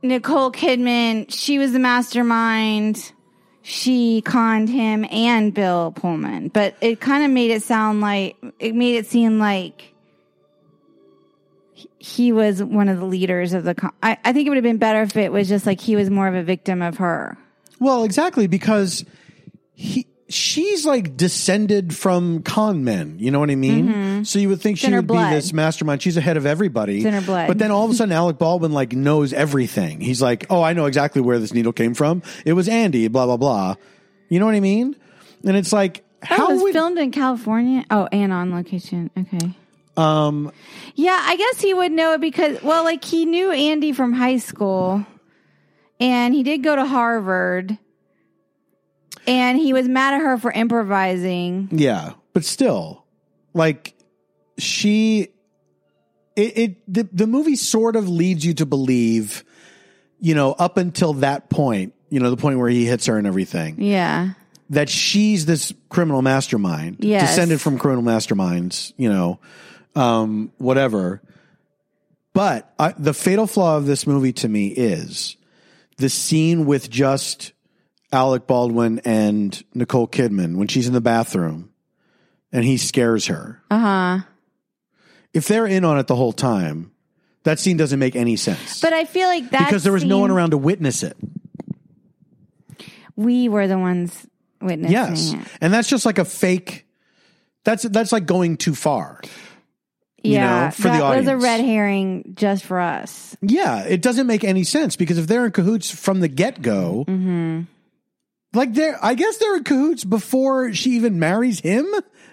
Nicole 0.03 0.53
Kidman, 0.53 1.27
she 1.31 1.59
was 1.59 1.73
the 1.73 1.79
mastermind. 1.79 3.13
She 3.71 4.23
conned 4.23 4.71
him 4.71 5.05
and 5.11 5.53
Bill 5.53 5.93
Pullman, 5.93 6.49
but 6.49 6.75
it 6.81 7.01
kind 7.01 7.23
of 7.23 7.31
made 7.31 7.51
it 7.51 7.63
sound 7.63 8.01
like 8.01 8.35
it 8.59 8.75
made 8.75 8.97
it 8.97 9.05
seem 9.05 9.39
like 9.39 9.93
he- 11.99 12.33
was 12.33 12.63
one 12.63 12.89
of 12.89 12.99
the 12.99 13.05
leaders 13.05 13.53
of 13.53 13.65
the. 13.65 13.75
Con- 13.75 13.93
I, 14.03 14.17
I 14.25 14.33
think 14.33 14.47
it 14.47 14.49
would 14.49 14.57
have 14.57 14.65
been 14.65 14.79
better 14.79 15.03
if 15.03 15.15
it 15.19 15.31
was 15.31 15.51
just 15.51 15.67
like 15.67 15.83
he 15.83 15.97
was 15.97 16.09
more 16.09 16.27
of 16.27 16.35
a 16.35 16.43
victim 16.43 16.81
of 16.81 16.97
her. 16.97 17.37
Well, 17.79 18.05
exactly 18.05 18.47
because 18.47 19.05
he 19.75 20.07
she's 20.29 20.85
like 20.85 21.17
descended 21.17 21.95
from 21.95 22.43
con 22.43 22.85
men. 22.85 23.17
You 23.19 23.31
know 23.31 23.41
what 23.41 23.51
I 23.51 23.55
mean? 23.55 24.25
So 24.25 24.39
you 24.39 24.49
would 24.51 24.61
think 24.61 24.79
she 24.79 24.93
would 24.93 25.07
blood. 25.07 25.31
be 25.31 25.37
this 25.37 25.53
mastermind. 25.53 26.03
She's 26.03 26.17
ahead 26.17 26.37
of 26.37 26.47
everybody. 26.47 26.99
It's 26.99 27.07
in 27.07 27.15
her 27.15 27.21
blood. 27.21 27.49
But 27.49 27.59
then 27.59 27.71
all 27.71 27.85
of 27.85 27.91
a 27.91 27.95
sudden, 27.95 28.13
Alec 28.13 28.39
Baldwin 28.39 28.73
like 28.73 28.93
knows 28.93 29.33
everything. 29.33 30.01
He's 30.01 30.21
like, 30.21 30.47
oh, 30.51 30.63
I 30.63 30.73
know 30.73 30.87
exactly 30.87 31.23
where 31.23 31.39
this 31.39 31.55
needle 31.55 31.73
came 31.73 31.95
from. 31.95 32.23
It 32.45 32.53
was 32.53 32.69
Andy. 32.69 33.09
Blah 33.09 33.27
blah 33.27 33.37
blah. 33.37 33.75
You 34.29 34.41
know 34.41 34.47
what 34.47 34.55
I 34.55 34.61
mean? 34.61 34.97
And 35.45 35.57
it's 35.57 35.73
like 35.73 36.05
Oh, 36.23 36.27
how 36.27 36.51
it 36.51 36.55
was 36.55 36.63
would 36.63 36.73
filmed 36.73 36.99
in 36.99 37.11
California. 37.13 37.85
Oh, 37.91 38.09
and 38.11 38.33
on 38.33 38.51
location. 38.51 39.11
Okay. 39.17 39.55
um 39.97 40.53
Yeah, 40.95 41.19
I 41.21 41.37
guess 41.37 41.61
he 41.61 41.73
would 41.73 41.93
know 41.93 42.15
it 42.15 42.21
because, 42.21 42.63
well, 42.63 42.85
like 42.85 43.05
he 43.05 43.25
knew 43.25 43.53
Andy 43.53 43.93
from 43.93 44.13
high 44.13 44.39
school 44.39 45.07
and 46.01 46.35
he 46.35 46.43
did 46.43 46.63
go 46.63 46.75
to 46.77 46.85
Harvard 46.85 47.79
and 49.29 49.59
he 49.59 49.73
was 49.73 49.87
mad 49.89 50.15
at 50.15 50.21
her 50.23 50.39
for 50.39 50.51
improvising. 50.51 51.69
Yeah, 51.71 52.13
but 52.33 52.45
still, 52.45 53.05
like 53.55 53.95
she, 54.59 55.29
it, 56.35 56.59
it 56.59 56.93
the 56.93 57.09
the 57.13 57.27
movie 57.27 57.57
sort 57.57 57.95
of 57.97 58.09
leads 58.09 58.45
you 58.45 58.55
to 58.55 58.67
believe, 58.67 59.45
you 60.19 60.35
know, 60.35 60.53
up 60.53 60.77
until 60.79 61.13
that 61.15 61.51
point, 61.51 61.95
you 62.11 62.21
know, 62.21 62.31
the 62.31 62.37
point 62.37 62.59
where 62.59 62.71
he 62.71 62.87
hits 62.87 63.07
her 63.07 63.19
and 63.19 63.27
everything, 63.27 63.77
Yeah. 63.79 64.31
that 64.71 64.89
she's 64.89 65.47
this 65.47 65.73
criminal 65.91 66.23
mastermind, 66.23 66.97
Yes. 67.01 67.29
descended 67.31 67.61
from 67.61 67.79
criminal 67.79 68.03
masterminds, 68.05 68.93
you 68.97 69.09
know, 69.09 69.39
um, 69.95 70.51
whatever. 70.59 71.21
But 72.35 72.73
I, 72.79 72.95
the 72.99 73.15
fatal 73.15 73.47
flaw 73.47 73.77
of 73.77 73.87
this 73.87 74.07
movie 74.07 74.33
to 74.35 74.49
me 74.49 74.69
is 74.69 75.37
the 75.97 76.09
scene 76.09 76.67
with 76.67 76.89
just 76.89 77.53
Alec 78.13 78.47
Baldwin 78.47 79.01
and 79.05 79.63
Nicole 79.75 80.09
Kidman 80.09 80.57
when 80.57 80.69
she's 80.69 80.87
in 80.87 80.95
the 80.95 81.01
bathroom 81.01 81.71
and 82.53 82.65
he 82.65 82.77
scares 82.77 83.27
her. 83.27 83.63
Uh 83.71 83.79
huh. 83.79 84.19
If 85.35 85.47
they're 85.49 85.67
in 85.67 85.85
on 85.85 85.99
it 85.99 86.07
the 86.07 86.17
whole 86.17 86.33
time, 86.33 86.91
that 87.45 87.59
scene 87.59 87.77
doesn't 87.77 87.99
make 87.99 88.17
any 88.17 88.37
sense. 88.37 88.81
But 88.81 88.93
I 88.93 89.05
feel 89.05 89.29
like 89.29 89.51
that 89.51 89.67
because 89.67 89.85
there 89.85 89.93
was 89.93 90.05
no 90.05 90.19
one 90.19 90.31
around 90.31 90.51
to 90.51 90.59
witness 90.59 91.03
it. 91.03 91.17
We 93.17 93.49
were 93.49 93.67
the 93.67 93.79
ones 93.79 94.27
witnessing 94.61 94.93
Yes. 94.93 95.33
it. 95.33 95.41
And 95.61 95.73
that's 95.73 95.89
just 95.89 96.07
like 96.07 96.19
a 96.19 96.25
fake 96.25 96.87
that's 97.65 97.83
that's 97.83 98.13
like 98.13 98.25
going 98.27 98.57
too 98.57 98.75
far. 98.75 99.21
you 100.23 100.33
Yeah, 100.35 100.67
know, 100.67 100.71
for 100.71 100.83
the 100.85 100.89
that 100.89 101.01
was 101.03 101.27
a 101.27 101.33
audience. 101.33 101.43
red 101.43 101.61
herring 101.61 102.33
just 102.35 102.65
for 102.65 102.81
us. 102.81 103.37
Yeah, 103.43 103.83
it 103.85 104.01
doesn't 104.01 104.27
make 104.27 104.45
any 104.45 104.65
sense 104.65 104.97
because 104.97 105.19
if 105.19 105.27
they're 105.27 105.45
in 105.47 105.53
cahoots 105.53 105.91
from 105.91 106.21
the 106.21 106.29
get 106.29 106.63
go, 106.63 107.05
Mm-hmm. 107.07 107.63
Like 108.59 108.75
they're, 108.75 108.99
I 109.03 109.15
guess 109.15 109.39
they're 109.39 109.57
in 109.57 109.65
cahoots 109.65 110.05
before 110.05 110.73
she 110.75 110.91
even 110.91 111.19
marries 111.19 111.61
him. 111.61 111.87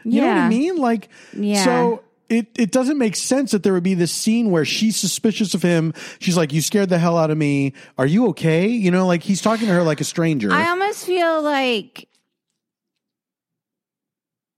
You 0.04 0.22
know 0.22 0.28
what 0.28 0.38
I 0.38 0.50
mean? 0.50 0.76
Like, 0.78 1.10
Yeah. 1.34 1.64
so 1.64 2.04
it, 2.30 2.48
it 2.58 2.72
doesn't 2.72 2.98
make 2.98 3.16
sense 3.16 3.52
that 3.52 3.64
there 3.64 3.74
would 3.74 3.84
be 3.84 3.94
this 3.94 4.12
scene 4.12 4.52
where 4.52 4.66
she's 4.66 4.96
suspicious 4.98 5.54
of 5.54 5.62
him. 5.62 5.94
She's 6.20 6.36
like, 6.38 6.54
you 6.54 6.62
scared 6.62 6.90
the 6.90 6.98
hell 7.00 7.18
out 7.18 7.32
of 7.32 7.38
me. 7.38 7.74
Are 7.98 8.06
you 8.06 8.28
okay? 8.30 8.68
You 8.68 8.92
know, 8.92 9.06
like 9.08 9.24
he's 9.24 9.42
talking 9.42 9.68
to 9.68 9.74
her 9.74 9.84
like 9.84 10.02
a 10.02 10.04
stranger. 10.04 10.52
I 10.52 10.70
almost 10.70 11.06
feel 11.06 11.42
like, 11.42 12.08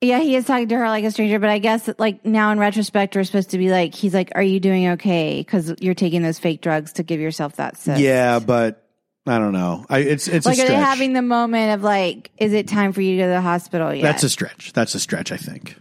yeah, 0.01 0.19
he 0.19 0.35
is 0.35 0.45
talking 0.45 0.67
to 0.69 0.77
her 0.77 0.87
like 0.89 1.03
a 1.03 1.11
stranger, 1.11 1.39
but 1.39 1.49
I 1.49 1.57
guess 1.59 1.89
like 1.97 2.23
now 2.25 2.51
in 2.51 2.59
retrospect, 2.59 3.15
we're 3.15 3.23
supposed 3.23 3.49
to 3.51 3.57
be 3.57 3.69
like, 3.71 3.95
he's 3.95 4.13
like, 4.13 4.31
"Are 4.35 4.43
you 4.43 4.59
doing 4.59 4.89
okay?" 4.89 5.39
Because 5.39 5.73
you're 5.79 5.95
taking 5.95 6.21
those 6.21 6.37
fake 6.37 6.61
drugs 6.61 6.93
to 6.93 7.03
give 7.03 7.19
yourself 7.19 7.55
that 7.55 7.77
cyst. 7.77 7.99
yeah, 7.99 8.37
but 8.39 8.86
I 9.27 9.39
don't 9.39 9.51
know. 9.51 9.85
I, 9.89 9.99
it's, 9.99 10.27
it's 10.27 10.45
like 10.45 10.57
are 10.59 10.67
they 10.67 10.73
having 10.73 11.13
the 11.13 11.21
moment 11.21 11.73
of 11.73 11.83
like, 11.83 12.31
is 12.37 12.53
it 12.53 12.67
time 12.67 12.93
for 12.93 13.01
you 13.01 13.17
to 13.17 13.23
go 13.23 13.27
to 13.27 13.33
the 13.33 13.41
hospital 13.41 13.93
yet? 13.93 14.03
That's 14.03 14.23
a 14.23 14.29
stretch. 14.29 14.73
That's 14.73 14.95
a 14.95 14.99
stretch, 14.99 15.31
I 15.31 15.37
think. 15.37 15.75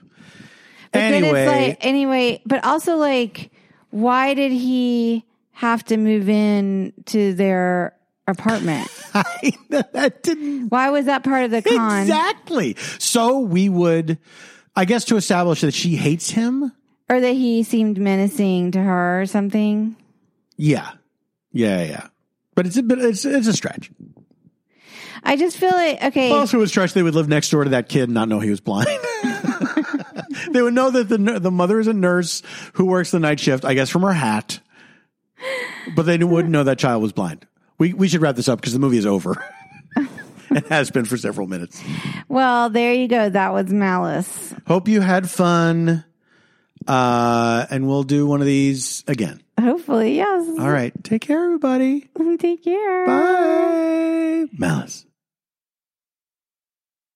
But 0.93 1.01
then 1.01 1.15
anyway, 1.15 1.45
it's 1.45 1.53
like 1.53 1.87
anyway, 1.87 2.43
but 2.47 2.65
also 2.65 2.97
like, 2.97 3.51
why 3.91 4.35
did 4.35 4.53
he 4.53 5.25
have 5.53 5.85
to 5.85 5.97
move 5.97 6.29
in 6.29 6.93
to 7.07 7.35
their 7.35 7.97
apartment? 8.27 8.89
that 9.71 10.23
didn't 10.23 10.69
why 10.69 10.91
was 10.91 11.07
that 11.07 11.23
part 11.23 11.45
of 11.45 11.51
the 11.51 11.63
con? 11.63 12.01
Exactly. 12.03 12.77
So 12.99 13.39
we 13.39 13.69
would, 13.69 14.19
I 14.75 14.85
guess, 14.85 15.05
to 15.07 15.17
establish 15.17 15.61
that 15.61 15.75
she 15.75 15.97
hates 15.97 16.31
him. 16.31 16.73
Or 17.09 17.21
that 17.21 17.35
he 17.35 17.63
seemed 17.63 17.99
menacing 17.99 18.73
to 18.73 18.81
her 18.81 19.21
or 19.23 19.27
something? 19.27 19.95
Yeah, 20.57 20.91
yeah, 21.53 21.85
yeah. 21.85 22.09
But 22.57 22.67
it's 22.67 22.77
a 22.77 22.83
bit. 22.83 22.99
It's 22.99 23.25
it's 23.25 23.47
a 23.47 23.53
stretch. 23.53 23.91
I 25.23 25.37
just 25.37 25.59
feel 25.59 25.71
like 25.71 26.03
okay. 26.03 26.33
Also, 26.33 26.61
a 26.63 26.67
stretch. 26.67 26.95
They 26.95 27.03
would 27.03 27.15
live 27.15 27.29
next 27.29 27.51
door 27.51 27.63
to 27.63 27.71
that 27.71 27.89
kid 27.89 28.05
and 28.05 28.15
not 28.15 28.29
know 28.29 28.41
he 28.41 28.51
was 28.51 28.61
blind. 28.61 28.89
they 30.51 30.63
would 30.63 30.75
know 30.75 30.91
that 30.91 31.09
the 31.09 31.39
the 31.39 31.51
mother 31.51 31.79
is 31.79 31.87
a 31.87 31.93
nurse 31.93 32.43
who 32.73 32.87
works 32.87 33.11
the 33.13 33.21
night 33.21 33.39
shift. 33.39 33.65
I 33.65 33.75
guess 33.75 33.91
from 33.91 34.03
her 34.03 34.13
hat. 34.13 34.59
But 35.95 36.05
they 36.05 36.17
wouldn't 36.17 36.51
know 36.51 36.65
that 36.65 36.79
child 36.79 37.03
was 37.03 37.13
blind. 37.13 37.47
We 37.79 37.93
we 37.93 38.09
should 38.09 38.23
wrap 38.23 38.37
this 38.37 38.49
up 38.49 38.59
because 38.59 38.73
the 38.73 38.79
movie 38.79 38.97
is 38.97 39.07
over. 39.07 39.45
it 40.51 40.67
has 40.69 40.91
been 40.91 41.05
for 41.05 41.19
several 41.19 41.47
minutes. 41.47 41.83
Well, 42.29 42.71
there 42.71 42.95
you 42.95 43.07
go. 43.07 43.29
That 43.29 43.53
was 43.53 43.71
malice. 43.71 44.55
Hope 44.67 44.89
you 44.89 45.03
had 45.03 45.29
fun. 45.29 46.05
Uh, 46.87 47.67
and 47.69 47.87
we'll 47.87 48.05
do 48.05 48.27
one 48.27 48.41
of 48.41 48.47
these 48.47 49.05
again. 49.07 49.43
Hopefully, 49.59 50.17
yes. 50.17 50.47
All 50.59 50.71
right. 50.71 50.93
Take 51.03 51.23
care, 51.23 51.45
everybody. 51.45 52.09
Take 52.39 52.65
care. 52.65 53.07
Bye. 53.07 54.47
Malice. 54.53 55.07